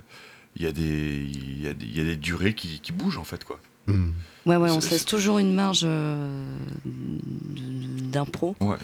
Il 0.56 0.62
y, 0.62 0.66
a 0.66 0.72
des- 0.72 0.82
il 0.82 1.62
y, 1.62 1.68
a 1.68 1.74
des- 1.74 1.84
il 1.84 1.96
y 1.96 2.00
a 2.00 2.04
des 2.04 2.16
durées 2.16 2.54
qui, 2.54 2.80
qui 2.80 2.92
bougent, 2.92 3.18
en 3.18 3.24
fait. 3.24 3.44
Quoi. 3.44 3.58
Hmm. 3.86 4.10
Ouais, 4.46 4.56
ouais, 4.56 4.70
on 4.70 4.80
se 4.80 4.90
laisse 4.90 5.04
toujours 5.04 5.38
une 5.38 5.52
marge 5.54 5.82
euh, 5.84 6.56
d'impro. 6.84 8.56
Ouais. 8.60 8.76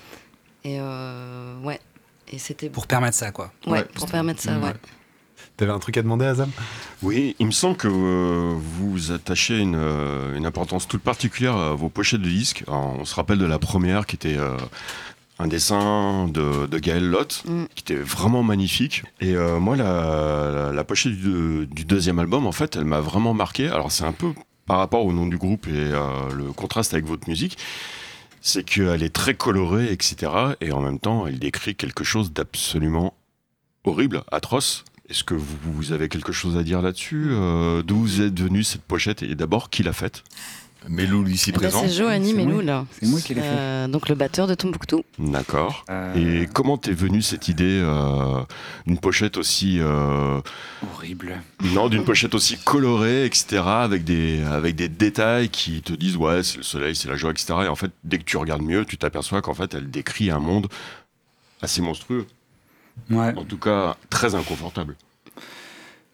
Et 0.64 0.78
euh, 0.80 1.58
ouais. 1.62 1.80
Et 2.28 2.38
c'était 2.38 2.70
Pour 2.70 2.86
permettre 2.86 3.16
ça, 3.16 3.30
quoi. 3.30 3.52
ouais, 3.66 3.72
Ouais. 3.72 3.84
pour 3.94 4.06
permettre 4.10 4.40
ça, 4.40 4.58
Ouais. 4.58 4.64
ouais. 4.68 4.74
T'avais 5.56 5.72
un 5.72 5.78
truc 5.78 5.96
à 5.98 6.02
demander, 6.02 6.24
Azam? 6.24 6.50
Oui, 7.02 7.36
il 7.38 7.46
me 7.46 7.50
semble 7.52 7.76
que 7.76 7.88
euh, 7.88 8.54
vous 8.56 9.12
attachez 9.12 9.58
une, 9.58 9.76
euh, 9.76 10.36
une 10.36 10.46
importance 10.46 10.88
toute 10.88 11.02
particulière 11.02 11.56
à 11.56 11.74
vos 11.74 11.88
pochettes 11.90 12.22
de 12.22 12.28
disques. 12.28 12.64
Alors, 12.68 12.96
on 13.00 13.04
se 13.04 13.14
rappelle 13.14 13.38
de 13.38 13.44
la 13.44 13.58
première 13.58 14.06
qui 14.06 14.16
était 14.16 14.36
euh, 14.38 14.56
un 15.42 15.48
dessin 15.48 16.28
de, 16.28 16.66
de 16.66 16.78
Gaël 16.78 17.04
Lott, 17.08 17.42
Mm. 17.46 17.64
qui 17.74 17.82
était 17.82 18.00
vraiment 18.02 18.42
magnifique. 18.42 19.02
Et 19.20 19.34
euh, 19.34 19.58
moi, 19.58 19.76
la, 19.76 19.84
la- 20.54 20.72
la 20.72 20.84
pochette 20.84 21.12
du, 21.16 21.66
du 21.66 21.84
deuxième 21.84 22.18
album, 22.18 22.46
en 22.46 22.52
fait, 22.52 22.76
elle 22.76 22.84
m'a 22.84 23.00
vraiment 23.00 23.34
marqué. 23.34 23.68
Alors 23.68 23.90
c'est 23.92 24.04
un 24.04 24.12
peu 24.12 24.32
par 24.66 24.78
rapport 24.78 25.04
au 25.04 25.12
nom 25.12 25.26
du 25.26 25.36
groupe 25.38 25.66
et 25.66 25.72
euh, 25.74 26.32
le 26.34 26.52
contraste 26.52 26.94
avec 26.94 27.04
votre 27.06 27.28
musique. 27.28 27.58
C'est 28.40 28.64
qu'elle 28.64 29.02
est 29.02 29.12
très 29.14 29.34
colorée, 29.34 29.92
etc. 29.92 30.32
Et 30.60 30.72
en 30.72 30.80
même 30.80 30.98
temps, 30.98 31.26
elle 31.26 31.38
décrit 31.38 31.74
quelque 31.76 32.02
chose 32.04 32.32
d'absolument 32.32 33.14
horrible, 33.84 34.22
atroce. 34.32 34.84
Est-ce 35.08 35.24
que 35.24 35.34
vous, 35.34 35.56
vous 35.64 35.92
avez 35.92 36.08
quelque 36.08 36.32
chose 36.32 36.56
à 36.56 36.62
dire 36.62 36.80
là-dessus 36.82 37.26
Euh, 37.30 37.82
D'où 37.82 37.96
vous 37.98 38.20
êtes 38.20 38.38
venu 38.40 38.62
cette 38.64 38.82
pochette 38.82 39.22
Et 39.22 39.34
d'abord, 39.34 39.68
qui 39.70 39.82
l'a 39.82 39.92
faite? 39.92 40.22
Méloul 40.88 41.28
ici 41.30 41.50
Eh 41.50 41.52
ben, 41.52 41.58
présent. 41.70 41.84
c'est 41.88 42.02
moi. 42.02 42.18
Melou, 42.18 42.60
là. 42.60 42.86
C'est 43.00 43.06
moi 43.08 43.20
qui 43.20 43.34
l'ai 43.34 43.40
fait. 43.40 43.46
Euh, 43.48 43.88
donc 43.88 44.08
le 44.08 44.14
batteur 44.14 44.46
de 44.46 44.54
Tombouctou. 44.54 45.04
D'accord. 45.18 45.84
Euh, 45.90 46.42
Et 46.42 46.46
comment 46.52 46.76
t'es 46.78 46.92
venue 46.92 47.22
cette 47.22 47.48
idée 47.48 47.80
euh, 47.82 48.42
d'une 48.86 48.98
pochette 48.98 49.36
aussi 49.36 49.78
euh, 49.80 50.40
horrible. 50.94 51.40
non 51.74 51.88
d'une 51.88 52.04
pochette 52.04 52.34
aussi 52.34 52.58
colorée 52.58 53.24
etc 53.24 53.62
avec 53.64 54.04
des 54.04 54.42
avec 54.42 54.74
des 54.76 54.88
détails 54.88 55.48
qui 55.48 55.82
te 55.82 55.92
disent 55.92 56.16
ouais 56.16 56.42
c'est 56.42 56.56
le 56.58 56.62
soleil 56.62 56.96
c'est 56.96 57.08
la 57.08 57.16
joie 57.16 57.30
etc 57.30 57.54
et 57.64 57.68
en 57.68 57.76
fait 57.76 57.90
dès 58.04 58.18
que 58.18 58.24
tu 58.24 58.36
regardes 58.36 58.62
mieux 58.62 58.84
tu 58.84 58.96
t'aperçois 58.98 59.40
qu'en 59.42 59.54
fait 59.54 59.74
elle 59.74 59.90
décrit 59.90 60.30
un 60.30 60.38
monde 60.40 60.66
assez 61.60 61.80
monstrueux 61.82 62.26
Ouais. 63.10 63.32
en 63.38 63.44
tout 63.44 63.56
cas 63.56 63.96
très 64.10 64.34
inconfortable 64.34 64.96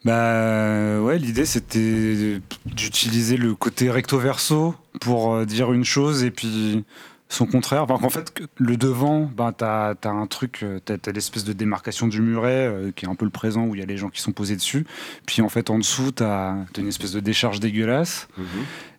Bah 0.04 1.00
ouais, 1.00 1.18
l'idée 1.18 1.44
c'était 1.44 2.40
d'utiliser 2.66 3.36
le 3.36 3.54
côté 3.54 3.90
recto 3.90 4.18
verso 4.18 4.74
pour 5.00 5.34
euh, 5.34 5.44
dire 5.44 5.72
une 5.72 5.84
chose 5.84 6.22
et 6.24 6.30
puis 6.30 6.84
son 7.28 7.44
contraire. 7.46 7.82
Enfin, 7.82 7.98
qu'en 7.98 8.08
fait, 8.08 8.32
le 8.56 8.76
devant, 8.78 9.30
ben, 9.36 9.52
t'as 9.52 9.94
as 10.02 10.08
un 10.08 10.26
truc, 10.26 10.60
euh, 10.62 10.78
t'as 10.82 10.94
as, 11.06 11.12
l'espèce 11.12 11.44
de 11.44 11.52
démarcation 11.52 12.06
du 12.06 12.22
muret 12.22 12.66
euh, 12.68 12.90
qui 12.94 13.04
est 13.04 13.08
un 13.08 13.14
peu 13.16 13.24
le 13.26 13.30
présent 13.30 13.64
où 13.66 13.74
il 13.74 13.80
y 13.80 13.82
a 13.82 13.86
les 13.86 13.98
gens 13.98 14.08
qui 14.08 14.22
sont 14.22 14.32
posés 14.32 14.56
dessus. 14.56 14.86
Puis 15.26 15.42
en 15.42 15.48
fait, 15.48 15.68
en 15.68 15.78
dessous, 15.78 16.12
t'as 16.12 16.52
as 16.52 16.78
une 16.78 16.88
espèce 16.88 17.12
de 17.12 17.20
décharge 17.20 17.60
dégueulasse. 17.60 18.28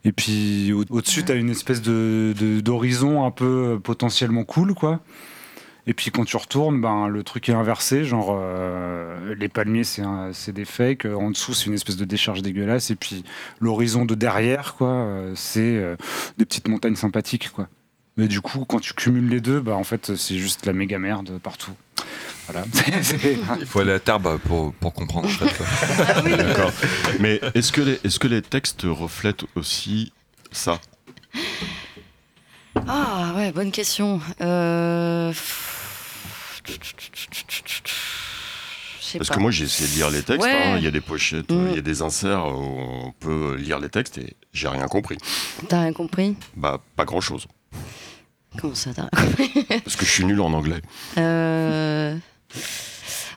Et 0.06 0.12
puis 0.12 0.72
au- 0.74 0.84
au-dessus, 0.90 1.24
t'as 1.24 1.36
une 1.36 1.50
espèce 1.50 1.82
de 1.82 2.34
de- 2.38 2.60
d'horizon 2.60 3.26
un 3.26 3.32
peu 3.32 3.80
potentiellement 3.84 4.44
cool, 4.44 4.74
quoi. 4.76 5.00
Et 5.90 5.94
puis 5.96 6.12
quand 6.12 6.24
tu 6.24 6.38
retournes, 6.38 6.80
ben, 6.80 7.08
le 7.08 7.24
truc 7.24 7.50
est 7.50 7.54
inversé, 7.54 8.04
genre 8.06 8.38
euh, 8.40 9.34
les 9.34 9.50
palmiers 9.50 9.84
c'est 9.84 10.04
un- 10.04 10.32
c'est 10.34 10.52
des 10.52 10.64
fakes, 10.66 11.06
euh, 11.06 11.16
en 11.16 11.32
dessous 11.32 11.56
c'est 11.56 11.66
une 11.66 11.74
espèce 11.74 11.98
de 11.98 12.06
décharge 12.06 12.44
dégueulasse, 12.44 12.92
et 12.92 12.96
puis 12.96 13.24
l'horizon 13.60 14.06
de 14.06 14.14
derrière, 14.14 14.76
quoi, 14.76 14.90
euh, 14.90 15.34
c'est 15.36 15.62
euh, 15.78 15.96
des 16.38 16.46
petites 16.46 16.68
montagnes 16.68 16.96
sympathiques, 16.96 17.50
quoi. 17.52 17.68
Mais 18.18 18.28
du 18.28 18.40
coup, 18.40 18.66
quand 18.66 18.80
tu 18.80 18.94
cumules 18.94 19.30
les 19.30 19.42
deux, 19.42 19.62
bah 19.62 19.76
en 19.76 19.84
fait 19.84 20.16
c'est 20.16 20.38
juste 20.38 20.68
la 20.68 20.74
méga 20.74 21.00
merde 21.00 21.40
partout. 21.42 21.72
Voilà. 22.48 22.66
Il 23.60 23.66
faut 23.66 23.80
aller 23.80 23.94
à 23.94 24.00
Tarbes 24.00 24.38
pour, 24.46 24.72
pour 24.76 24.94
comprendre. 24.94 25.28
D'accord 26.24 26.72
mais 27.20 27.40
est-ce 27.56 27.72
que 27.72 27.82
les 27.82 28.00
est-ce 28.04 28.20
que 28.20 28.28
les 28.28 28.42
textes 28.44 28.84
reflètent 28.86 29.46
aussi 29.56 30.14
ça? 30.52 30.80
Ah 32.88 33.34
ouais, 33.36 33.52
bonne 33.52 33.72
question. 33.72 34.20
Euh... 34.42 35.34
Parce 39.18 39.30
pas. 39.30 39.36
que 39.36 39.40
moi 39.40 39.50
j'ai 39.52 39.66
essayé 39.66 39.90
de 39.90 39.96
lire 39.96 40.10
les 40.12 40.22
textes, 40.22 40.44
Ouais. 40.44 40.52
hein. 40.52 40.78
il 40.78 40.84
y 40.84 40.88
a 40.88 40.92
des 40.92 41.02
pochettes, 41.02 41.50
Mm. 41.52 41.68
il 41.70 41.76
y 41.76 41.80
a 41.80 41.82
des 41.82 42.02
inserts 42.04 42.46
où 42.46 42.80
on 43.08 43.12
peut 43.20 43.56
lire 43.56 43.80
les 43.80 43.90
textes 43.90 44.18
et 44.20 44.36
j'ai 44.54 44.68
rien 44.68 44.88
compris. 44.88 45.18
T'as 45.68 45.82
rien 45.82 45.94
compris? 45.94 46.36
Bah 46.56 46.80
pas 46.96 47.06
grand 47.06 47.22
chose, 47.22 47.48
Comment 48.60 48.76
ça 48.76 48.92
t'as 48.94 49.08
parce 49.84 49.96
que 49.96 50.06
je 50.06 50.12
suis 50.12 50.26
nul 50.26 50.40
en 50.42 50.54
anglais. 50.54 50.82
Euh, 51.18 52.16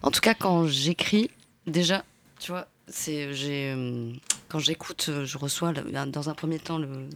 En 0.02 0.10
tout 0.10 0.20
cas, 0.20 0.34
quand 0.34 0.66
j'écris, 0.66 1.30
déjà, 1.66 2.02
tu 2.40 2.50
vois, 2.50 2.66
c'est 2.88 3.32
j'ai 3.32 3.72
euh, 3.76 4.10
quand 4.48 4.58
j'écoute, 4.58 5.06
euh, 5.08 5.24
je 5.24 5.38
reçois 5.38 5.72
dans 5.72 6.28
un 6.28 6.34
premier 6.34 6.58
temps 6.58 6.78
le, 6.78 7.08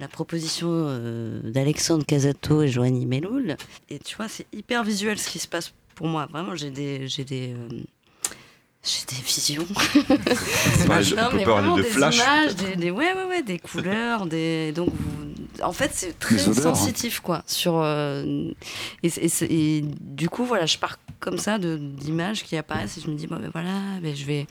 la 0.00 0.08
proposition 0.08 0.68
euh, 0.70 1.40
d'Alexandre 1.44 2.04
Casato 2.04 2.62
et 2.62 2.68
Joanie 2.68 3.06
Meloul, 3.06 3.56
et 3.90 3.98
tu 4.00 4.16
vois, 4.16 4.28
c'est 4.28 4.46
hyper 4.52 4.82
visuel 4.82 5.18
ce 5.18 5.28
qui 5.28 5.38
se 5.38 5.46
passe 5.46 5.72
pour 5.94 6.08
moi. 6.08 6.26
Vraiment, 6.32 6.56
j'ai 6.56 6.70
des 6.70 7.06
j'ai 7.06 7.24
des 7.24 7.52
euh, 7.54 7.68
j'ai 8.82 9.04
des 9.14 9.22
visions. 9.22 9.66
Non, 10.88 10.96
on 11.26 11.30
peut 11.30 11.36
mais 11.36 11.44
vraiment 11.44 11.76
de 11.76 11.82
des 11.82 11.88
flash. 11.88 12.16
images, 12.16 12.56
des, 12.56 12.76
des- 12.76 12.90
ouais, 12.90 13.12
ouais, 13.14 13.24
ouais, 13.28 13.42
des 13.42 13.58
couleurs, 13.58 14.26
des. 14.26 14.72
Donc, 14.72 14.88
vous- 14.88 15.62
en 15.62 15.72
fait, 15.72 15.90
c'est 15.94 16.18
très 16.18 16.48
hein. 16.48 16.52
sensitif, 16.54 17.20
quoi. 17.20 17.42
Sur 17.46 17.78
euh, 17.78 18.50
et 19.02 19.84
du 20.00 20.28
coup, 20.28 20.44
voilà, 20.44 20.66
je 20.66 20.78
pars 20.78 20.98
comme 21.20 21.38
ça 21.38 21.58
de 21.58 21.76
d'images 21.76 22.42
qui 22.44 22.56
apparaissent 22.56 22.98
et 22.98 23.00
je 23.00 23.08
me 23.10 23.14
dis, 23.16 23.26
bon, 23.26 23.36
ben 23.36 23.50
voilà, 23.52 23.78
ben 24.02 24.14
je 24.16 24.24
vais. 24.24 24.46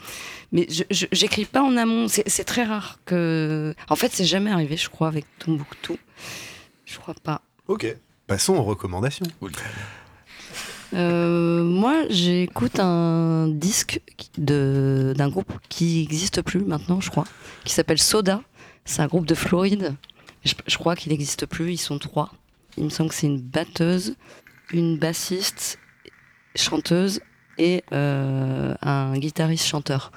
Mais 0.52 0.68
je 0.70 0.84
j'écris 1.12 1.46
pas 1.46 1.62
en 1.64 1.76
amont. 1.78 2.08
C'est 2.08 2.28
c'est 2.30 2.44
très 2.46 2.64
rare 2.64 3.00
que. 3.06 3.74
En 3.90 3.96
fait, 3.96 4.12
c'est 4.14 4.26
jamais 4.26 4.52
arrivé, 4.52 4.78
je 4.78 4.90
crois, 4.90 5.08
avec 5.08 5.26
Tombouctou. 5.40 5.98
Je 6.86 6.98
crois 7.00 7.16
pas. 7.24 7.42
Ok. 7.68 7.86
Passons 8.28 8.56
aux 8.56 8.64
recommandations. 8.64 9.26
Euh, 10.94 11.64
moi, 11.64 12.04
j'écoute 12.10 12.80
un 12.80 13.48
disque 13.48 14.02
de- 14.38 15.14
d'un 15.16 15.30
groupe 15.30 15.54
qui 15.70 16.00
n'existe 16.00 16.42
plus 16.42 16.62
maintenant, 16.62 17.00
je 17.00 17.10
crois, 17.12 17.26
qui 17.64 17.74
s'appelle 17.74 18.00
Soda. 18.00 18.42
C'est 18.86 19.02
un 19.02 19.08
groupe 19.08 19.26
de 19.28 19.36
Floride. 19.36 19.96
Je, 20.46 20.54
je 20.66 20.78
crois 20.78 20.96
qu'il 20.96 21.12
n'existe 21.12 21.46
plus, 21.46 21.74
ils 21.74 21.78
sont 21.78 22.00
trois. 22.00 22.32
Il 22.78 22.86
me 22.86 22.90
semble 22.90 23.10
que 23.10 23.16
c'est 23.16 23.28
une 23.28 23.42
batteuse, 23.42 24.16
une 24.72 24.98
bassiste, 24.98 25.78
chanteuse 26.56 27.22
et 27.58 27.84
euh, 27.92 28.74
un 28.82 29.18
guitariste-chanteur. 29.18 30.12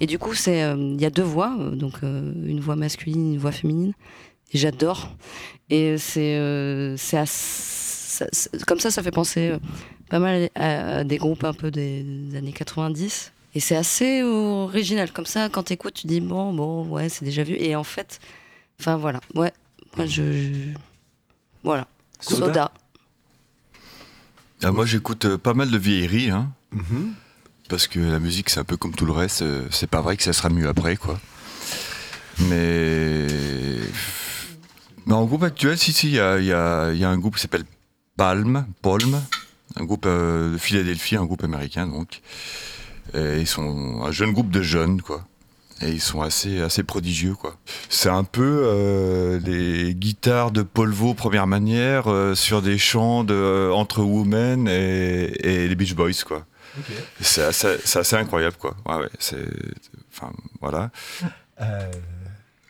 Et 0.00 0.06
du 0.06 0.18
coup, 0.18 0.34
c'est 0.34 0.62
euh, 0.64 0.76
il 0.76 1.00
y 1.00 1.06
a 1.06 1.10
deux 1.10 1.22
voix, 1.22 1.56
euh, 1.58 1.70
donc 1.76 1.94
euh, 2.02 2.32
une 2.44 2.60
voix 2.60 2.76
masculine, 2.76 3.34
une 3.34 3.38
voix 3.38 3.52
féminine. 3.52 3.92
Et 4.52 4.58
j'adore. 4.58 5.14
Et 5.70 5.96
c'est 5.98 6.94
c'est 6.98 8.64
comme 8.66 8.78
ça, 8.80 8.90
ça 8.90 9.02
fait 9.02 9.10
penser 9.10 9.54
pas 10.10 10.18
mal 10.18 10.50
à, 10.54 10.98
à 10.98 11.04
des 11.04 11.16
groupes 11.16 11.44
un 11.44 11.54
peu 11.54 11.70
des, 11.70 12.02
des 12.02 12.36
années 12.36 12.52
90. 12.52 13.32
Et 13.54 13.60
c'est 13.60 13.76
assez 13.76 14.22
original. 14.22 15.10
Comme 15.12 15.24
ça, 15.26 15.48
quand 15.48 15.62
t'écoutes, 15.64 15.94
tu 15.94 16.06
dis 16.06 16.20
bon, 16.20 16.52
bon, 16.52 16.86
ouais, 16.88 17.08
c'est 17.08 17.24
déjà 17.24 17.42
vu. 17.42 17.54
Et 17.58 17.74
en 17.76 17.84
fait, 17.84 18.18
enfin 18.80 18.96
voilà, 18.96 19.20
ouais, 19.34 19.52
moi 19.96 20.04
je, 20.06 20.22
je- 20.32 20.70
voilà, 21.62 21.86
Soda. 22.20 22.46
Soda. 22.46 22.72
Ah, 24.64 24.70
moi, 24.72 24.86
j'écoute 24.86 25.24
euh, 25.24 25.38
pas 25.38 25.54
mal 25.54 25.70
de 25.70 25.78
vieilleries, 25.78 26.30
hein, 26.30 26.52
Mhm. 26.72 27.12
parce 27.68 27.86
que 27.86 27.98
la 28.00 28.18
musique, 28.18 28.48
c'est 28.50 28.60
un 28.60 28.64
peu 28.64 28.76
comme 28.76 28.94
tout 28.94 29.06
le 29.06 29.12
reste. 29.12 29.42
euh, 29.42 29.66
C'est 29.70 29.88
pas 29.90 30.00
vrai 30.00 30.16
que 30.16 30.22
ça 30.22 30.32
sera 30.32 30.48
mieux 30.50 30.68
après, 30.68 30.96
quoi. 30.96 31.18
Mais. 32.48 33.26
Mais 35.06 35.14
en 35.14 35.24
groupe 35.24 35.42
actuel, 35.42 35.76
si, 35.78 35.92
si, 35.92 36.08
il 36.08 36.14
y 36.14 36.20
a, 36.20 36.38
y 36.38 36.52
a- 36.52 36.92
y 36.92 37.04
a 37.04 37.10
un 37.10 37.18
groupe 37.18 37.34
qui 37.36 37.42
s'appelle 37.42 37.64
Palm, 38.16 38.66
Palm, 38.82 39.20
un 39.76 39.84
groupe 39.84 40.04
euh, 40.06 40.52
de 40.52 40.58
Philadelphie, 40.58 41.16
un 41.16 41.24
groupe 41.24 41.42
américain 41.42 41.86
donc. 41.88 42.20
Et 43.14 43.40
ils 43.40 43.46
sont 43.48 44.02
un 44.04 44.12
jeune 44.12 44.32
groupe 44.32 44.50
de 44.50 44.62
jeunes, 44.62 45.02
quoi. 45.02 45.26
Et 45.82 45.90
ils 45.90 46.00
sont 46.00 46.22
assez, 46.22 46.60
assez 46.60 46.82
prodigieux, 46.82 47.34
quoi. 47.34 47.56
C'est 47.88 48.08
un 48.08 48.24
peu 48.24 48.62
euh, 48.64 49.40
les 49.40 49.94
guitares 49.94 50.50
de 50.50 50.62
Paul 50.62 50.90
Vaux, 50.92 51.14
première 51.14 51.46
manière, 51.46 52.10
euh, 52.10 52.34
sur 52.34 52.62
des 52.62 52.78
chants 52.78 53.24
de, 53.24 53.34
euh, 53.34 53.72
entre 53.72 54.02
Women 54.02 54.68
et, 54.68 55.32
et 55.42 55.68
les 55.68 55.74
Beach 55.74 55.94
Boys, 55.94 56.22
quoi. 56.26 56.46
C'est 57.20 57.42
assez, 57.42 58.16
incroyable, 58.16 58.56
quoi. 58.58 58.76
Ouais, 58.86 58.96
ouais, 58.96 59.10
c'est. 59.18 59.44
Enfin, 60.10 60.32
voilà. 60.60 60.90
Euh, 61.60 61.90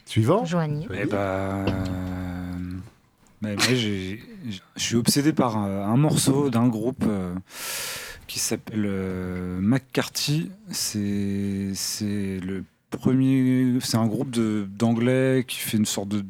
Suivant 0.06 0.44
Joanie. 0.44 0.86
Eh 0.92 1.06
ben, 1.06 1.16
euh, 1.16 1.64
mais 3.40 3.56
je 3.58 4.16
suis 4.76 4.96
obsédé 4.96 5.32
par 5.32 5.56
un, 5.56 5.86
un 5.86 5.96
morceau 5.96 6.50
d'un 6.50 6.68
groupe 6.68 7.04
euh, 7.06 7.34
qui 8.26 8.38
s'appelle 8.38 8.84
euh, 8.86 9.58
McCarthy. 9.60 10.50
C'est 10.70 11.72
c'est 11.74 12.40
le 12.40 12.64
premier. 12.96 13.78
C'est 13.80 13.96
un 13.96 14.06
groupe 14.06 14.30
d'anglais 14.30 15.44
qui 15.46 15.58
fait 15.58 15.76
une 15.76 15.86
sorte 15.86 16.08
de 16.08 16.24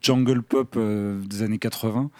jungle 0.00 0.42
pop 0.42 0.74
euh, 0.76 1.20
des 1.22 1.42
années 1.42 1.58
80 1.58 2.10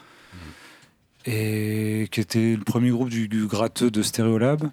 et 1.29 2.09
qui 2.13 2.21
était 2.21 2.55
le 2.57 2.63
premier 2.63 2.91
groupe 2.91 3.09
du, 3.09 3.47
gratteux 3.47 3.91
de 3.91 4.03
Stereolab. 4.03 4.71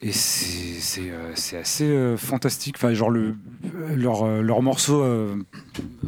Et 0.00 0.12
c'est 0.12 1.10
euh, 1.10 1.32
assez 1.32 1.84
euh, 1.84 2.16
fantastique. 2.16 2.76
Enfin, 2.76 2.94
genre 2.94 3.10
le, 3.10 3.36
leur, 3.94 4.62
morceau, 4.62 5.04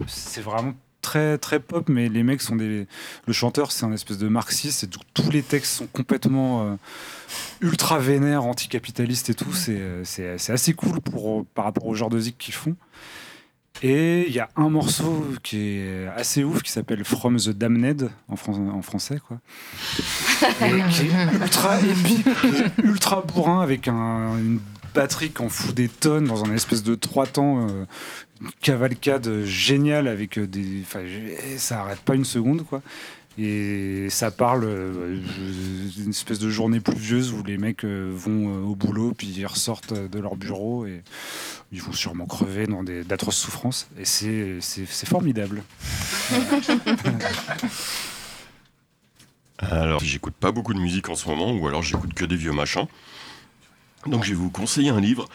c'est 0.07 0.41
vraiment 0.41 0.75
très 1.05 1.39
très 1.39 1.61
pop, 1.61 1.89
mais 1.89 2.09
les 2.09 2.23
mecs 2.25 2.41
sont 2.43 2.57
des. 2.57 2.87
Le 3.27 3.33
chanteur, 3.33 3.71
c'est 3.71 3.85
un 3.85 3.93
espèce 3.93 4.19
de 4.19 4.29
marxiste. 4.29 4.85
Et 4.85 4.87
donc, 4.89 5.03
tous 5.15 5.31
les 5.31 5.43
textes 5.43 5.73
sont 5.77 5.87
complètement 5.87 6.63
euh, 6.65 6.75
ultra 7.61 7.99
vénères, 7.99 8.45
anticapitalistes 8.45 9.31
et 9.31 9.35
tout. 9.35 9.53
C'est 9.53 9.79
euh, 9.79 10.03
c'est 10.05 10.39
c'est 10.39 10.53
assez 10.53 10.75
cool 10.75 11.01
pour 11.01 11.45
par 11.55 11.65
rapport 11.67 11.87
au 11.87 11.95
genre 11.95 12.11
de 12.11 12.19
zik 12.19 12.37
qu'ils 12.39 12.55
font. 12.55 12.75
Et 13.83 14.27
il 14.29 14.33
y 14.35 14.39
a 14.39 14.49
un 14.57 14.71
morceau 14.71 15.27
qui 15.43 15.59
est 15.79 16.07
assez 16.17 16.45
ouf 16.45 16.63
qui 16.63 16.71
s'appelle 16.71 17.05
From 17.05 17.37
the 17.39 17.49
Damned 17.51 18.09
en, 18.29 18.37
fran- 18.37 18.71
en 18.73 18.83
français 18.83 19.19
quoi. 19.27 19.41
Et 20.63 20.81
qui 20.91 21.07
est 21.07 21.35
ultra 21.43 21.81
épique, 21.81 22.27
ultra 22.85 23.23
bourrin 23.23 23.61
avec 23.63 23.89
un- 23.89 24.39
une 24.39 24.61
qui 24.95 25.43
en 25.43 25.49
fout 25.49 25.75
des 25.75 25.89
tonnes 25.89 26.27
dans 26.27 26.45
un 26.45 26.55
espèce 26.55 26.83
de 26.83 26.95
trois 26.95 27.27
temps, 27.27 27.69
euh, 27.69 27.85
cavalcade 28.61 29.45
géniale 29.45 30.09
avec 30.09 30.39
euh, 30.39 30.47
des, 30.47 30.85
ça 31.57 31.81
arrête 31.81 32.01
pas 32.01 32.15
une 32.15 32.25
seconde 32.25 32.65
quoi. 32.65 32.83
Et 33.37 34.07
ça 34.11 34.31
parle 34.31 34.63
euh, 34.65 35.19
d'une 35.97 36.11
espèce 36.11 36.39
de 36.39 36.49
journée 36.49 36.79
pluvieuse 36.79 37.33
où 37.33 37.43
les 37.43 37.59
mecs 37.59 37.85
euh, 37.85 38.13
vont 38.15 38.65
au 38.65 38.77
boulot 38.77 39.13
puis 39.17 39.27
ils 39.27 39.47
ressortent 39.47 39.93
de 39.93 40.19
leur 40.21 40.37
bureau 40.37 40.87
et 40.87 41.03
ils 41.73 41.83
vont 41.83 41.93
sûrement 41.93 42.27
crever 42.27 42.67
dans 42.67 42.85
d'atroces 42.85 43.39
souffrances. 43.39 43.89
Et 43.99 44.05
c'est 44.05 45.07
formidable. 45.07 45.65
Alors, 49.59 50.01
j'écoute 50.01 50.35
pas 50.35 50.51
beaucoup 50.53 50.75
de 50.75 50.81
musique 50.81 51.09
en 51.09 51.15
ce 51.15 51.29
moment, 51.29 51.53
ou 51.53 51.69
alors 51.69 51.81
j'écoute 51.81 52.13
que 52.13 52.25
des 52.25 52.37
vieux 52.37 52.53
machins. 52.53 52.87
Donc, 54.07 54.25
je 54.25 54.31
vais 54.31 54.37
vous 54.37 54.51
conseiller 54.51 54.91
un 54.91 55.01
livre. 55.01 55.29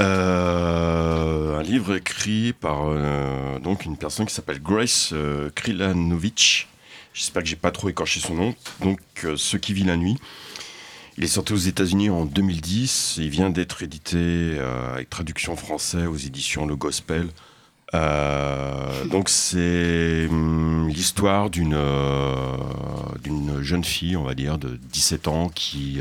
Euh, 0.00 1.58
un 1.58 1.62
livre 1.62 1.94
écrit 1.94 2.54
par 2.54 2.84
euh, 2.86 3.58
donc 3.58 3.84
une 3.84 3.98
personne 3.98 4.24
qui 4.24 4.34
s'appelle 4.34 4.62
Grace 4.62 5.10
euh, 5.12 5.50
Krilanovic. 5.54 6.68
J'espère 7.12 7.42
que 7.42 7.48
j'ai 7.48 7.56
pas 7.56 7.70
trop 7.70 7.90
écorché 7.90 8.18
son 8.20 8.34
nom. 8.34 8.54
Donc, 8.80 9.00
euh, 9.24 9.36
Ce 9.36 9.58
qui 9.58 9.74
vit 9.74 9.84
la 9.84 9.96
nuit. 9.96 10.16
Il 11.18 11.24
est 11.24 11.28
sorti 11.28 11.52
aux 11.52 11.56
États-Unis 11.56 12.08
en 12.08 12.24
2010. 12.24 13.16
Il 13.18 13.28
vient 13.28 13.50
d'être 13.50 13.82
édité 13.82 14.58
avec 14.94 15.10
traduction 15.10 15.54
française 15.54 16.06
aux 16.06 16.16
éditions 16.16 16.64
Le 16.64 16.76
Gospel. 16.76 17.28
Donc 17.92 19.28
c'est 19.28 20.28
hum, 20.30 20.88
l'histoire 20.88 21.50
d'une 21.50 21.76
d'une 23.22 23.60
jeune 23.60 23.84
fille, 23.84 24.16
on 24.16 24.22
va 24.22 24.34
dire, 24.34 24.56
de 24.56 24.78
17 24.92 25.28
ans 25.28 25.50
qui 25.50 26.00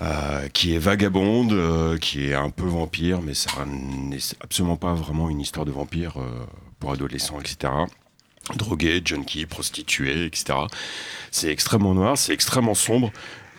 euh, 0.00 0.48
qui 0.48 0.74
est 0.74 0.78
vagabonde, 0.78 1.52
euh, 1.52 1.98
qui 1.98 2.28
est 2.28 2.34
un 2.34 2.50
peu 2.50 2.66
vampire, 2.66 3.20
mais 3.20 3.34
ça 3.34 3.64
n'est 3.66 4.18
absolument 4.40 4.76
pas 4.76 4.94
vraiment 4.94 5.28
une 5.28 5.40
histoire 5.40 5.66
de 5.66 5.72
vampire 5.72 6.18
euh, 6.18 6.46
pour 6.78 6.92
adolescents, 6.92 7.40
etc. 7.40 7.72
Drogué, 8.54 9.02
junkie, 9.04 9.44
prostituée, 9.46 10.26
etc. 10.26 10.56
C'est 11.32 11.50
extrêmement 11.50 11.94
noir, 11.94 12.16
c'est 12.16 12.32
extrêmement 12.32 12.74
sombre. 12.74 13.10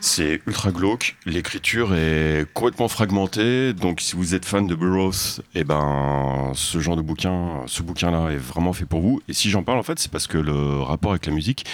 C'est 0.01 0.41
ultra 0.47 0.71
glauque, 0.71 1.17
l'écriture 1.25 1.93
est 1.93 2.47
complètement 2.53 2.87
fragmentée, 2.87 3.73
donc 3.73 3.99
si 3.99 4.15
vous 4.15 4.33
êtes 4.33 4.45
fan 4.45 4.65
de 4.65 4.73
Burroughs, 4.73 5.41
eh 5.55 5.65
ben 5.65 6.53
ce 6.55 6.79
genre 6.79 6.95
de 6.95 7.01
bouquin, 7.01 7.63
ce 7.67 7.83
bouquin-là 7.83 8.29
est 8.29 8.37
vraiment 8.37 8.71
fait 8.71 8.85
pour 8.85 9.01
vous. 9.01 9.21
Et 9.27 9.33
si 9.33 9.49
j'en 9.49 9.61
parle 9.61 9.77
en 9.77 9.83
fait, 9.83 9.99
c'est 9.99 10.09
parce 10.09 10.25
que 10.25 10.37
le 10.37 10.79
rapport 10.79 11.11
avec 11.11 11.25
la 11.25 11.33
musique, 11.33 11.65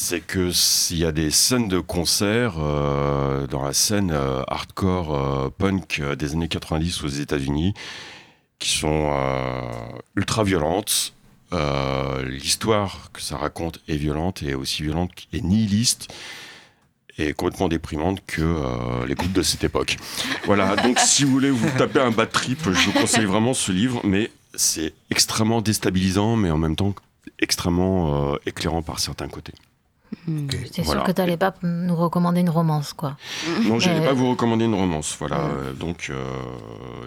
c'est 0.00 0.20
que 0.20 0.52
s'il 0.52 0.98
y 0.98 1.04
a 1.04 1.10
des 1.10 1.32
scènes 1.32 1.66
de 1.66 1.80
concert 1.80 2.54
euh, 2.58 3.48
dans 3.48 3.64
la 3.64 3.72
scène 3.72 4.12
euh, 4.12 4.44
hardcore 4.46 5.12
euh, 5.12 5.48
punk 5.50 6.00
des 6.16 6.34
années 6.34 6.46
90 6.46 7.02
aux 7.02 7.08
États-Unis, 7.08 7.74
qui 8.60 8.70
sont 8.70 9.12
ultra 10.16 10.44
violentes. 10.44 11.14
L'histoire 12.24 13.10
que 13.12 13.20
ça 13.20 13.36
raconte 13.36 13.80
est 13.88 13.96
violente 13.96 14.42
et 14.42 14.54
aussi 14.54 14.82
violente 14.82 15.10
et 15.32 15.40
nihiliste 15.40 16.08
et 17.18 17.32
complètement 17.32 17.68
déprimante 17.68 18.20
que 18.26 19.04
les 19.06 19.14
groupes 19.14 19.32
de 19.32 19.42
cette 19.42 19.64
époque. 19.64 19.96
Voilà, 20.44 20.76
donc 20.76 20.98
si 21.04 21.24
vous 21.24 21.32
voulez 21.32 21.50
vous 21.50 21.70
taper 21.76 22.00
un 22.00 22.10
bad 22.10 22.30
trip, 22.30 22.60
je 22.64 22.90
vous 22.90 22.92
conseille 22.92 23.26
vraiment 23.26 23.54
ce 23.54 23.72
livre, 23.72 24.00
mais 24.04 24.30
c'est 24.54 24.92
extrêmement 25.10 25.60
déstabilisant, 25.60 26.36
mais 26.36 26.50
en 26.50 26.58
même 26.58 26.76
temps 26.76 26.94
extrêmement 27.40 28.36
éclairant 28.46 28.82
par 28.82 28.98
certains 28.98 29.28
côtés. 29.28 29.54
C'est 30.72 30.82
Voilà. 30.82 31.00
sûr 31.00 31.04
que 31.04 31.12
tu 31.12 31.20
n'allais 31.20 31.36
pas 31.36 31.54
nous 31.62 31.94
recommander 31.96 32.40
une 32.40 32.50
romance, 32.50 32.92
quoi. 32.92 33.16
Non, 33.64 33.78
je 33.78 33.88
n'allais 33.88 34.00
Euh, 34.04 34.08
pas 34.08 34.12
vous 34.14 34.30
recommander 34.30 34.64
une 34.64 34.74
romance. 34.74 35.14
Voilà, 35.18 35.40
euh, 35.40 35.72
donc 35.72 36.08
euh, 36.10 36.24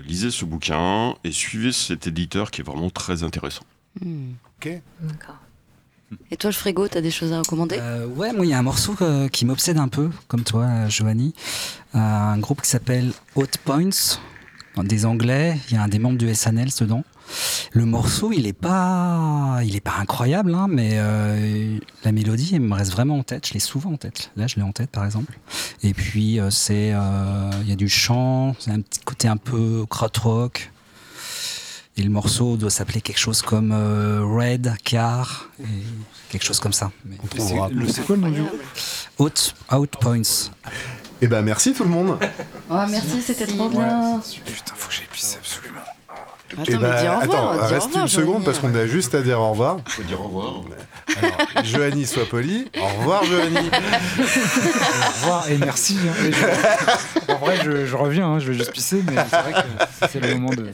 lisez 0.05 0.31
ce 0.31 0.45
bouquin 0.45 1.15
et 1.23 1.31
suivez 1.31 1.71
cet 1.71 2.07
éditeur 2.07 2.51
qui 2.51 2.61
est 2.61 2.63
vraiment 2.63 2.89
très 2.89 3.23
intéressant. 3.23 3.63
Hmm. 4.03 4.33
D'accord. 4.63 5.35
Et 6.29 6.37
toi, 6.37 6.49
le 6.49 6.55
frigo, 6.55 6.87
t'as 6.87 7.01
des 7.01 7.09
choses 7.09 7.31
à 7.33 7.39
recommander? 7.39 7.77
Euh, 7.79 8.05
ouais, 8.05 8.33
moi, 8.33 8.45
il 8.45 8.49
y 8.49 8.53
a 8.53 8.59
un 8.59 8.63
morceau 8.63 8.95
euh, 9.01 9.27
qui 9.29 9.45
m'obsède 9.45 9.77
un 9.77 9.87
peu, 9.87 10.09
comme 10.27 10.43
toi, 10.43 10.63
euh, 10.65 10.89
Joanie. 10.89 11.33
Euh, 11.95 11.97
un 11.99 12.37
groupe 12.37 12.61
qui 12.61 12.69
s'appelle 12.69 13.11
Hot 13.35 13.45
Points, 13.63 14.19
des 14.77 15.05
Anglais. 15.05 15.57
Il 15.69 15.75
y 15.75 15.77
a 15.77 15.83
un 15.83 15.87
des 15.87 15.99
membres 15.99 16.17
du 16.17 16.33
SNL 16.33 16.69
dedans. 16.79 17.03
Le 17.73 17.85
morceau, 17.85 18.31
il 18.33 18.45
est 18.47 18.53
pas, 18.53 19.59
il 19.63 19.75
est 19.75 19.79
pas 19.81 19.95
incroyable, 19.99 20.53
hein, 20.53 20.67
mais 20.69 20.91
euh, 20.95 21.77
la 22.03 22.11
mélodie, 22.11 22.51
elle 22.55 22.61
me 22.61 22.73
reste 22.73 22.91
vraiment 22.91 23.17
en 23.19 23.23
tête. 23.23 23.47
Je 23.47 23.53
l'ai 23.53 23.59
souvent 23.59 23.93
en 23.93 23.97
tête. 23.97 24.31
Là, 24.35 24.47
je 24.47 24.55
l'ai 24.57 24.63
en 24.63 24.71
tête, 24.73 24.89
par 24.89 25.05
exemple. 25.05 25.37
Et 25.83 25.93
puis, 25.93 26.39
euh, 26.39 26.49
c'est, 26.49 26.91
euh, 26.93 27.49
il 27.61 27.69
y 27.69 27.71
a 27.71 27.75
du 27.75 27.87
chant, 27.87 28.55
c'est 28.59 28.71
un 28.71 28.81
petit 28.81 28.99
côté 29.01 29.27
un 29.27 29.37
peu 29.37 29.85
krautrock. 29.89 30.71
Et 31.97 32.03
le 32.03 32.09
morceau 32.09 32.55
doit 32.57 32.69
s'appeler 32.69 33.01
quelque 33.01 33.19
chose 33.19 33.41
comme 33.41 33.71
euh, 33.73 34.21
Red 34.25 34.73
Car, 34.83 35.49
et 35.59 35.65
quelque 36.29 36.43
chose 36.43 36.59
comme 36.59 36.73
ça. 36.73 36.91
Mais- 37.05 37.17
On. 37.37 37.67
C'est 37.67 37.73
le- 37.75 37.87
c'est 37.87 38.05
quoi 38.05 38.15
le 38.15 38.21
nom 38.23 38.31
du 38.31 38.41
Out, 39.19 39.53
out 39.73 39.91
Points. 39.99 40.21
Eh 41.21 41.27
ben 41.27 41.41
merci 41.41 41.73
tout 41.73 41.83
le 41.83 41.89
monde. 41.89 42.17
Oh, 42.69 42.75
merci, 42.89 43.21
c'était 43.21 43.45
trop 43.45 43.69
bien. 43.69 44.19
Putain, 44.45 44.73
faut 44.75 44.89
que 44.89 44.95
j'aille 44.95 45.07
pisser 45.11 45.37
absolument. 45.39 45.81
Attends, 46.53 46.63
mais 46.65 46.73
dis 46.73 47.07
au 47.07 47.19
revoir. 47.19 47.21
attends, 47.21 47.53
dis 47.53 47.59
au 47.59 47.61
reste 47.75 47.85
revoir, 47.85 48.01
une 48.03 48.07
seconde 48.09 48.27
Joanie. 48.33 48.45
parce 48.45 48.59
qu'on 48.59 48.75
a 48.75 48.85
juste 48.85 49.15
à 49.15 49.21
dire 49.21 49.39
au 49.39 49.51
revoir. 49.51 49.77
Faut 49.85 50.03
dire 50.03 50.19
au 50.19 50.25
revoir. 50.25 50.53
Alors, 51.21 51.63
Joanie, 51.63 52.05
sois 52.05 52.25
poli. 52.25 52.69
Au 52.77 52.85
revoir, 52.99 53.23
Joanie. 53.23 53.55
Au 53.57 55.11
revoir 55.21 55.49
et 55.49 55.57
merci. 55.57 55.97
hein. 56.09 56.25
Et 56.25 56.31
je- 57.27 57.33
en 57.33 57.37
vrai, 57.37 57.55
je, 57.63 57.85
je 57.85 57.95
reviens, 57.95 58.27
hein, 58.27 58.39
je 58.39 58.51
vais 58.51 58.57
juste 58.57 58.73
pisser, 58.73 59.01
mais 59.07 59.15
c'est 59.29 59.41
vrai 59.41 59.53
que 59.53 60.07
c'est 60.11 60.19
le 60.19 60.33
moment 60.35 60.49
de. 60.53 60.69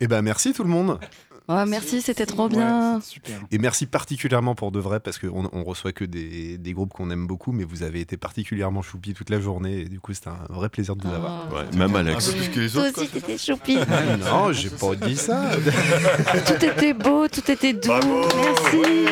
Eh 0.00 0.08
ben 0.08 0.20
merci 0.22 0.52
tout 0.52 0.64
le 0.64 0.70
monde. 0.70 0.98
Oh, 1.48 1.64
merci, 1.66 2.00
c'était 2.00 2.26
trop 2.26 2.48
bien. 2.48 2.94
Ouais, 2.96 3.00
c'est 3.02 3.10
super. 3.14 3.40
Et 3.50 3.58
merci 3.58 3.86
particulièrement 3.86 4.54
pour 4.54 4.70
de 4.70 4.78
vrai 4.78 5.00
parce 5.00 5.18
qu'on 5.18 5.48
on 5.52 5.64
reçoit 5.64 5.92
que 5.92 6.04
des, 6.04 6.58
des 6.58 6.72
groupes 6.72 6.92
qu'on 6.92 7.10
aime 7.10 7.26
beaucoup, 7.26 7.50
mais 7.52 7.64
vous 7.64 7.82
avez 7.82 8.00
été 8.00 8.16
particulièrement 8.16 8.82
choupi 8.82 9.14
toute 9.14 9.30
la 9.30 9.40
journée 9.40 9.80
et 9.80 9.84
du 9.88 9.98
coup 9.98 10.14
c'était 10.14 10.28
un 10.28 10.38
vrai 10.48 10.68
plaisir 10.68 10.94
de 10.94 11.02
vous 11.06 11.12
avoir. 11.14 11.48
Oh. 11.50 11.54
Ouais, 11.56 11.64
même 11.76 11.96
Un 11.96 12.00
Alex. 12.06 12.28
peu 12.30 12.36
plus 12.38 12.48
que 12.50 12.60
les 12.60 12.70
Toi 12.70 12.82
autres, 12.88 13.00
aussi, 13.02 13.08
t'étais 13.10 13.38
choupi. 13.38 13.78
Non, 14.20 14.52
j'ai 14.52 14.70
pas 14.70 14.94
dit 14.94 15.16
ça. 15.16 15.50
tout 16.46 16.64
était 16.64 16.92
beau, 16.94 17.26
tout 17.26 17.50
était 17.50 17.72
doux. 17.72 17.90
merci. 17.90 19.06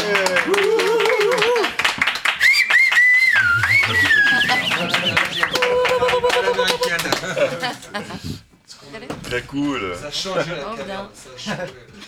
Très 9.25 9.43
cool. 9.43 9.93
Oh, 9.95 10.39